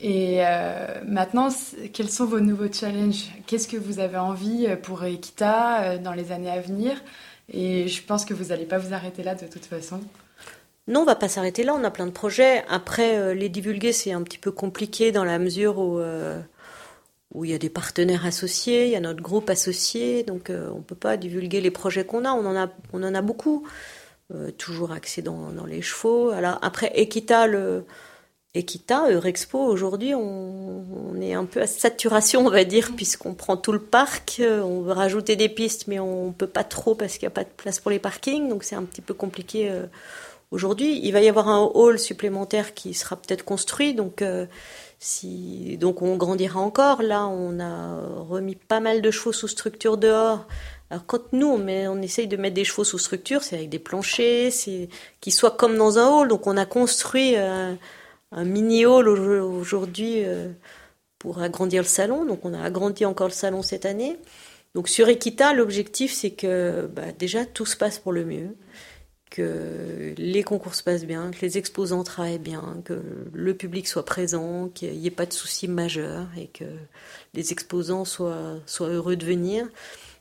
Et 0.00 0.46
euh, 0.46 1.02
maintenant, 1.04 1.48
quels 1.92 2.08
sont 2.08 2.26
vos 2.26 2.38
nouveaux 2.38 2.72
challenges? 2.72 3.26
Qu'est-ce 3.46 3.66
que 3.66 3.76
vous 3.76 3.98
avez 3.98 4.16
envie 4.16 4.68
pour 4.84 5.04
Equita 5.04 5.82
euh, 5.82 5.98
dans 5.98 6.12
les 6.12 6.30
années 6.30 6.50
à 6.50 6.60
venir? 6.60 7.02
Et 7.52 7.88
je 7.88 8.02
pense 8.04 8.24
que 8.24 8.32
vous 8.32 8.46
n'allez 8.46 8.64
pas 8.64 8.78
vous 8.78 8.94
arrêter 8.94 9.24
là 9.24 9.34
de 9.34 9.46
toute 9.46 9.64
façon. 9.64 10.00
Non, 10.86 11.00
on 11.00 11.04
va 11.04 11.16
pas 11.16 11.28
s'arrêter 11.28 11.64
là. 11.64 11.74
On 11.74 11.82
a 11.82 11.90
plein 11.90 12.06
de 12.06 12.12
projets. 12.12 12.64
Après, 12.68 13.34
les 13.34 13.48
divulguer, 13.48 13.92
c'est 13.92 14.12
un 14.12 14.22
petit 14.22 14.38
peu 14.38 14.52
compliqué 14.52 15.10
dans 15.10 15.24
la 15.24 15.40
mesure 15.40 15.78
où 15.78 16.00
où 17.36 17.44
il 17.44 17.50
y 17.50 17.54
a 17.54 17.58
des 17.58 17.68
partenaires 17.68 18.24
associés, 18.24 18.86
il 18.86 18.92
y 18.92 18.96
a 18.96 19.00
notre 19.00 19.22
groupe 19.22 19.50
associé, 19.50 20.22
donc 20.22 20.48
euh, 20.48 20.70
on 20.72 20.78
ne 20.78 20.82
peut 20.82 20.94
pas 20.96 21.18
divulguer 21.18 21.60
les 21.60 21.70
projets 21.70 22.04
qu'on 22.04 22.24
a, 22.24 22.32
on 22.32 22.46
en 22.46 22.56
a, 22.56 22.70
on 22.94 23.02
en 23.02 23.14
a 23.14 23.20
beaucoup, 23.20 23.68
euh, 24.34 24.50
toujours 24.52 24.90
axés 24.90 25.20
dans, 25.20 25.52
les 25.66 25.82
chevaux. 25.82 26.30
Alors, 26.30 26.58
après, 26.62 26.90
Equita, 26.98 27.46
le, 27.46 27.84
Equita, 28.54 29.10
Eurexpo, 29.10 29.58
aujourd'hui, 29.58 30.14
on, 30.14 30.82
on, 31.12 31.20
est 31.20 31.34
un 31.34 31.44
peu 31.44 31.60
à 31.60 31.66
saturation, 31.66 32.46
on 32.46 32.50
va 32.50 32.64
dire, 32.64 32.92
puisqu'on 32.96 33.34
prend 33.34 33.58
tout 33.58 33.72
le 33.72 33.82
parc, 33.82 34.38
euh, 34.40 34.62
on 34.62 34.80
veut 34.80 34.92
rajouter 34.92 35.36
des 35.36 35.50
pistes, 35.50 35.88
mais 35.88 35.98
on 35.98 36.28
ne 36.28 36.32
peut 36.32 36.46
pas 36.46 36.64
trop 36.64 36.94
parce 36.94 37.18
qu'il 37.18 37.26
n'y 37.26 37.32
a 37.32 37.36
pas 37.36 37.44
de 37.44 37.52
place 37.54 37.80
pour 37.80 37.90
les 37.90 37.98
parkings, 37.98 38.48
donc 38.48 38.64
c'est 38.64 38.76
un 38.76 38.84
petit 38.84 39.02
peu 39.02 39.12
compliqué 39.12 39.70
aujourd'hui. 40.50 41.00
Il 41.02 41.12
va 41.12 41.20
y 41.20 41.28
avoir 41.28 41.48
un 41.48 41.70
hall 41.74 41.98
supplémentaire 41.98 42.74
qui 42.74 42.94
sera 42.94 43.16
peut-être 43.16 43.44
construit, 43.44 43.94
donc 43.94 44.22
si, 44.98 45.76
donc 45.78 46.02
on 46.02 46.16
grandira 46.16 46.60
encore. 46.60 47.02
Là, 47.02 47.26
on 47.26 47.60
a 47.60 48.00
remis 48.28 48.56
pas 48.56 48.80
mal 48.80 49.02
de 49.02 49.10
chevaux 49.10 49.32
sous 49.32 49.48
structure 49.48 49.96
dehors. 49.96 50.46
Alors 50.90 51.04
quand 51.06 51.32
nous, 51.32 51.48
on, 51.48 51.68
on 51.68 52.02
essaye 52.02 52.28
de 52.28 52.36
mettre 52.36 52.54
des 52.54 52.64
chevaux 52.64 52.84
sous 52.84 52.98
structure, 52.98 53.42
c'est 53.42 53.56
avec 53.56 53.68
des 53.68 53.78
planchers, 53.78 54.52
c'est 54.52 54.88
qui 55.20 55.30
soient 55.30 55.50
comme 55.50 55.76
dans 55.76 55.98
un 55.98 56.08
hall. 56.08 56.28
Donc 56.28 56.46
on 56.46 56.56
a 56.56 56.66
construit 56.66 57.36
euh, 57.36 57.74
un 58.32 58.44
mini 58.44 58.86
hall 58.86 59.08
aujourd'hui 59.08 60.24
euh, 60.24 60.48
pour 61.18 61.40
agrandir 61.40 61.82
le 61.82 61.88
salon. 61.88 62.24
Donc 62.24 62.44
on 62.44 62.54
a 62.54 62.62
agrandi 62.62 63.04
encore 63.04 63.28
le 63.28 63.32
salon 63.32 63.62
cette 63.62 63.84
année. 63.84 64.16
Donc 64.74 64.88
sur 64.88 65.08
Equita, 65.08 65.54
l'objectif 65.54 66.12
c'est 66.12 66.30
que 66.30 66.88
bah, 66.92 67.12
déjà 67.18 67.44
tout 67.46 67.66
se 67.66 67.76
passe 67.76 67.98
pour 67.98 68.12
le 68.12 68.24
mieux 68.24 68.56
que 69.30 70.14
les 70.16 70.42
concours 70.42 70.74
se 70.74 70.82
passent 70.82 71.04
bien, 71.04 71.30
que 71.30 71.40
les 71.40 71.58
exposants 71.58 72.04
travaillent 72.04 72.38
bien, 72.38 72.80
que 72.84 73.02
le 73.32 73.54
public 73.54 73.88
soit 73.88 74.04
présent, 74.04 74.68
qu'il 74.68 74.92
n'y 74.98 75.06
ait 75.06 75.10
pas 75.10 75.26
de 75.26 75.32
soucis 75.32 75.68
majeurs 75.68 76.28
et 76.36 76.46
que 76.46 76.64
les 77.34 77.52
exposants 77.52 78.04
soient, 78.04 78.60
heureux 78.80 79.16
de 79.16 79.24
venir. 79.24 79.68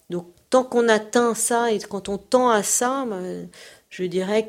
Donc 0.10 0.28
tant 0.50 0.64
qu'on 0.64 0.88
atteint 0.88 1.34
ça 1.36 1.72
et 1.72 1.80
quand 1.80 2.10
on 2.10 2.18
tend 2.18 2.50
à 2.50 2.64
ça, 2.64 3.06
bah, 3.08 3.20
je 3.90 4.04
dirais 4.04 4.46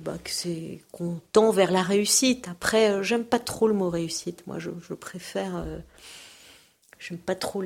bah, 0.00 0.16
que 0.22 0.30
c'est 0.30 0.80
qu'on 0.92 1.20
tend 1.32 1.50
vers 1.50 1.72
la 1.72 1.82
réussite. 1.82 2.46
Après, 2.48 2.90
euh, 2.90 3.02
j'aime 3.02 3.24
pas 3.24 3.40
trop 3.40 3.66
le 3.66 3.74
mot 3.74 3.90
réussite. 3.90 4.46
Moi, 4.46 4.58
je, 4.58 4.70
préfère. 4.94 5.56
Euh, 5.56 5.78
j'aime 6.98 7.18
pas 7.18 7.34
trop 7.34 7.64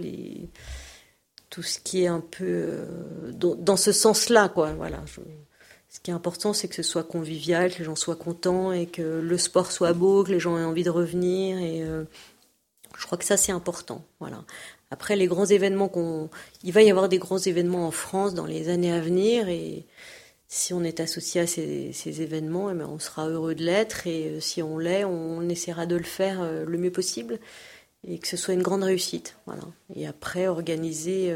tout 1.50 1.62
ce 1.62 1.78
qui 1.78 2.04
est 2.04 2.06
un 2.06 2.20
peu 2.20 2.44
euh, 2.46 3.32
dans, 3.32 3.76
ce 3.76 3.92
sens-là, 3.92 4.48
quoi. 4.48 4.72
Voilà. 4.72 5.04
Ce 5.94 6.00
qui 6.00 6.10
est 6.10 6.14
important, 6.14 6.52
c'est 6.52 6.66
que 6.66 6.74
ce 6.74 6.82
soit 6.82 7.04
convivial, 7.04 7.72
que 7.72 7.78
les 7.78 7.84
gens 7.84 7.94
soient 7.94 8.16
contents 8.16 8.72
et 8.72 8.86
que 8.86 9.20
le 9.20 9.38
sport 9.38 9.70
soit 9.70 9.92
beau, 9.92 10.24
que 10.24 10.32
les 10.32 10.40
gens 10.40 10.58
aient 10.58 10.64
envie 10.64 10.82
de 10.82 10.90
revenir. 10.90 11.56
Et 11.58 11.84
euh, 11.84 12.02
je 12.98 13.06
crois 13.06 13.16
que 13.16 13.24
ça, 13.24 13.36
c'est 13.36 13.52
important. 13.52 14.04
Voilà. 14.18 14.44
Après, 14.90 15.14
les 15.14 15.28
grands 15.28 15.44
événements 15.46 15.86
qu'on, 15.86 16.30
il 16.64 16.72
va 16.72 16.82
y 16.82 16.90
avoir 16.90 17.08
des 17.08 17.18
grands 17.18 17.38
événements 17.38 17.86
en 17.86 17.92
France 17.92 18.34
dans 18.34 18.44
les 18.44 18.70
années 18.70 18.92
à 18.92 19.00
venir 19.00 19.48
et 19.48 19.86
si 20.48 20.74
on 20.74 20.82
est 20.82 20.98
associé 20.98 21.42
à 21.42 21.46
ces, 21.46 22.20
événements, 22.20 22.72
eh 22.72 22.74
ben, 22.74 22.86
on 22.86 22.98
sera 22.98 23.28
heureux 23.28 23.54
de 23.54 23.62
l'être 23.62 24.08
et 24.08 24.30
euh, 24.30 24.40
si 24.40 24.64
on 24.64 24.78
l'est, 24.78 25.04
on 25.04 25.48
essaiera 25.48 25.86
de 25.86 25.94
le 25.94 26.02
faire 26.02 26.42
euh, 26.42 26.64
le 26.64 26.76
mieux 26.76 26.90
possible 26.90 27.38
et 28.04 28.18
que 28.18 28.26
ce 28.26 28.36
soit 28.36 28.54
une 28.54 28.62
grande 28.62 28.82
réussite. 28.82 29.36
Voilà. 29.46 29.62
Et 29.94 30.08
après, 30.08 30.48
organiser 30.48 31.32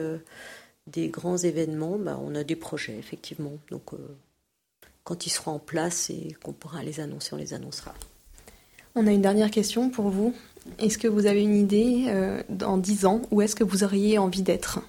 des 0.88 1.08
grands 1.08 1.36
événements, 1.36 1.96
bah, 1.96 2.18
on 2.20 2.34
a 2.34 2.42
des 2.42 2.56
projets 2.56 2.98
effectivement. 2.98 3.56
Donc 3.70 3.94
quand 5.08 5.24
ils 5.24 5.30
seront 5.30 5.52
en 5.52 5.58
place 5.58 6.10
et 6.10 6.36
qu'on 6.42 6.52
pourra 6.52 6.82
les 6.82 7.00
annoncer, 7.00 7.30
on 7.32 7.38
les 7.38 7.54
annoncera. 7.54 7.94
On 8.94 9.06
a 9.06 9.10
une 9.10 9.22
dernière 9.22 9.50
question 9.50 9.88
pour 9.88 10.10
vous. 10.10 10.34
Est-ce 10.78 10.98
que 10.98 11.08
vous 11.08 11.24
avez 11.24 11.42
une 11.42 11.56
idée 11.56 12.04
euh, 12.08 12.42
dans 12.50 12.76
10 12.76 13.06
ans 13.06 13.22
où 13.30 13.40
est-ce 13.40 13.56
que 13.56 13.64
vous 13.64 13.84
auriez 13.84 14.18
envie 14.18 14.42
d'être? 14.42 14.80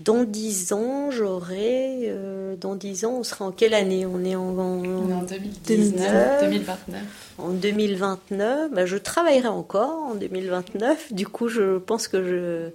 Dans 0.00 0.24
10 0.24 0.72
ans, 0.72 1.10
j'aurais. 1.10 2.04
Euh, 2.04 2.56
dans 2.56 2.74
10 2.74 3.04
ans, 3.04 3.16
on 3.18 3.22
sera 3.22 3.44
en 3.44 3.52
quelle 3.52 3.74
année? 3.74 4.06
On 4.06 4.24
est 4.24 4.34
en, 4.34 4.58
on 4.58 5.10
est 5.10 5.12
en 5.12 5.22
2019, 5.24 6.44
2029. 6.44 7.02
En 7.36 7.50
2029, 7.50 8.72
bah, 8.72 8.86
je 8.86 8.96
travaillerai 8.96 9.48
encore 9.48 9.92
en 9.92 10.14
2029. 10.14 11.12
Du 11.12 11.26
coup, 11.26 11.48
je 11.48 11.76
pense 11.76 12.08
que 12.08 12.24
je 12.24 12.70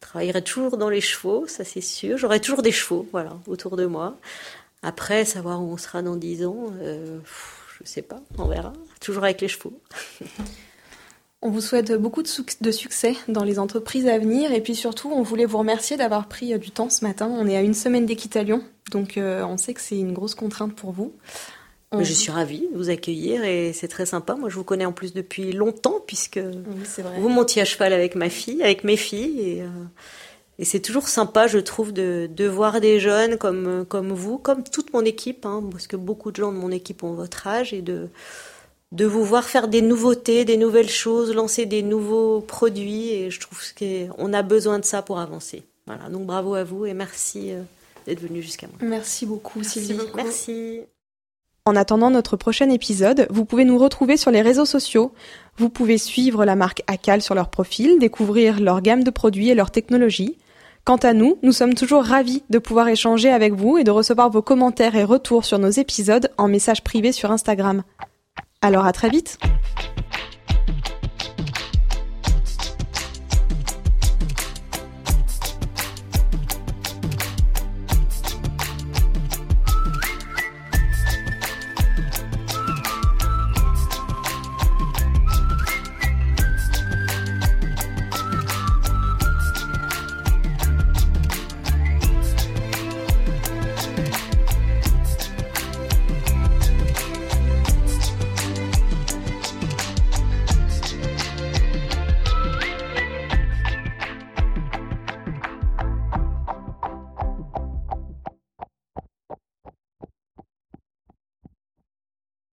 travaillerai 0.00 0.42
toujours 0.42 0.76
dans 0.76 0.90
les 0.90 1.00
chevaux, 1.00 1.46
ça 1.46 1.64
c'est 1.64 1.80
sûr. 1.80 2.18
J'aurai 2.18 2.40
toujours 2.40 2.62
des 2.62 2.72
chevaux, 2.72 3.06
voilà, 3.10 3.38
autour 3.46 3.76
de 3.76 3.86
moi. 3.86 4.16
Après, 4.82 5.24
savoir 5.24 5.62
où 5.62 5.72
on 5.72 5.76
sera 5.76 6.02
dans 6.02 6.16
10 6.16 6.46
ans, 6.46 6.66
euh, 6.80 7.18
je 7.76 7.82
ne 7.82 7.88
sais 7.88 8.02
pas, 8.02 8.20
on 8.38 8.46
verra. 8.46 8.72
Toujours 9.00 9.24
avec 9.24 9.40
les 9.40 9.48
chevaux. 9.48 9.78
On 11.42 11.48
vous 11.48 11.62
souhaite 11.62 11.92
beaucoup 11.92 12.22
de, 12.22 12.70
succès 12.70 13.16
dans 13.26 13.44
les 13.44 13.58
entreprises 13.58 14.06
à 14.06 14.18
venir 14.18 14.52
et 14.52 14.60
puis 14.60 14.74
surtout, 14.74 15.10
on 15.10 15.22
voulait 15.22 15.46
vous 15.46 15.56
remercier 15.56 15.96
d'avoir 15.96 16.28
pris 16.28 16.52
euh, 16.52 16.58
du 16.58 16.70
temps 16.70 16.90
ce 16.90 17.02
matin. 17.02 17.30
On 17.32 17.46
est 17.46 17.56
à 17.56 17.62
une 17.62 17.72
semaine 17.72 18.04
d'Équitalion, 18.04 18.62
donc 18.90 19.16
euh, 19.16 19.42
on 19.44 19.56
sait 19.56 19.72
que 19.72 19.80
c'est 19.80 19.98
une 19.98 20.12
grosse 20.12 20.34
contrainte 20.34 20.74
pour 20.74 20.92
vous. 20.92 21.14
Je 21.98 22.12
suis 22.12 22.30
ravie 22.30 22.68
de 22.70 22.76
vous 22.76 22.90
accueillir 22.90 23.42
et 23.42 23.72
c'est 23.72 23.88
très 23.88 24.04
sympa. 24.04 24.34
Moi, 24.34 24.50
je 24.50 24.54
vous 24.54 24.64
connais 24.64 24.84
en 24.84 24.92
plus 24.92 25.14
depuis 25.14 25.50
longtemps 25.52 26.00
puisque 26.06 26.38
vous 26.38 27.28
montiez 27.30 27.62
à 27.62 27.64
cheval 27.64 27.94
avec 27.94 28.16
ma 28.16 28.28
fille, 28.28 28.62
avec 28.62 28.84
mes 28.84 28.98
filles 28.98 29.40
et 29.40 29.64
et 30.60 30.64
c'est 30.66 30.80
toujours 30.80 31.08
sympa, 31.08 31.46
je 31.46 31.56
trouve, 31.56 31.90
de, 31.90 32.28
de, 32.30 32.46
voir 32.46 32.82
des 32.82 33.00
jeunes 33.00 33.38
comme, 33.38 33.86
comme 33.88 34.12
vous, 34.12 34.36
comme 34.36 34.62
toute 34.62 34.92
mon 34.92 35.06
équipe, 35.06 35.46
hein, 35.46 35.64
parce 35.72 35.86
que 35.86 35.96
beaucoup 35.96 36.30
de 36.30 36.36
gens 36.36 36.52
de 36.52 36.58
mon 36.58 36.70
équipe 36.70 37.02
ont 37.02 37.14
votre 37.14 37.46
âge, 37.46 37.72
et 37.72 37.80
de, 37.80 38.10
de 38.92 39.06
vous 39.06 39.24
voir 39.24 39.44
faire 39.44 39.68
des 39.68 39.80
nouveautés, 39.80 40.44
des 40.44 40.58
nouvelles 40.58 40.90
choses, 40.90 41.32
lancer 41.34 41.64
des 41.64 41.82
nouveaux 41.82 42.42
produits. 42.42 43.08
Et 43.08 43.30
je 43.30 43.40
trouve 43.40 43.58
qu'on 43.72 44.32
a 44.34 44.42
besoin 44.42 44.78
de 44.78 44.84
ça 44.84 45.00
pour 45.00 45.18
avancer. 45.18 45.62
Voilà, 45.86 46.10
donc 46.10 46.26
bravo 46.26 46.54
à 46.54 46.62
vous 46.62 46.84
et 46.84 46.92
merci 46.92 47.52
euh, 47.52 47.62
d'être 48.06 48.20
venu 48.20 48.42
jusqu'à 48.42 48.66
moi. 48.66 48.76
Merci 48.82 49.24
beaucoup, 49.24 49.64
Sylvie. 49.64 49.98
Merci. 50.14 50.80
En 51.64 51.74
attendant 51.74 52.10
notre 52.10 52.36
prochain 52.36 52.68
épisode, 52.68 53.26
vous 53.30 53.46
pouvez 53.46 53.64
nous 53.64 53.78
retrouver 53.78 54.18
sur 54.18 54.30
les 54.30 54.42
réseaux 54.42 54.66
sociaux. 54.66 55.12
Vous 55.56 55.70
pouvez 55.70 55.96
suivre 55.96 56.44
la 56.44 56.54
marque 56.54 56.82
Acal 56.86 57.22
sur 57.22 57.34
leur 57.34 57.48
profil, 57.48 57.98
découvrir 57.98 58.60
leur 58.60 58.82
gamme 58.82 59.04
de 59.04 59.10
produits 59.10 59.48
et 59.48 59.54
leur 59.54 59.70
technologie. 59.70 60.36
Quant 60.84 60.96
à 60.96 61.12
nous, 61.12 61.38
nous 61.42 61.52
sommes 61.52 61.74
toujours 61.74 62.02
ravis 62.02 62.42
de 62.50 62.58
pouvoir 62.58 62.88
échanger 62.88 63.30
avec 63.30 63.52
vous 63.52 63.78
et 63.78 63.84
de 63.84 63.90
recevoir 63.90 64.30
vos 64.30 64.42
commentaires 64.42 64.96
et 64.96 65.04
retours 65.04 65.44
sur 65.44 65.58
nos 65.58 65.70
épisodes 65.70 66.30
en 66.38 66.48
message 66.48 66.82
privé 66.82 67.12
sur 67.12 67.30
Instagram. 67.30 67.82
Alors 68.62 68.86
à 68.86 68.92
très 68.92 69.10
vite 69.10 69.38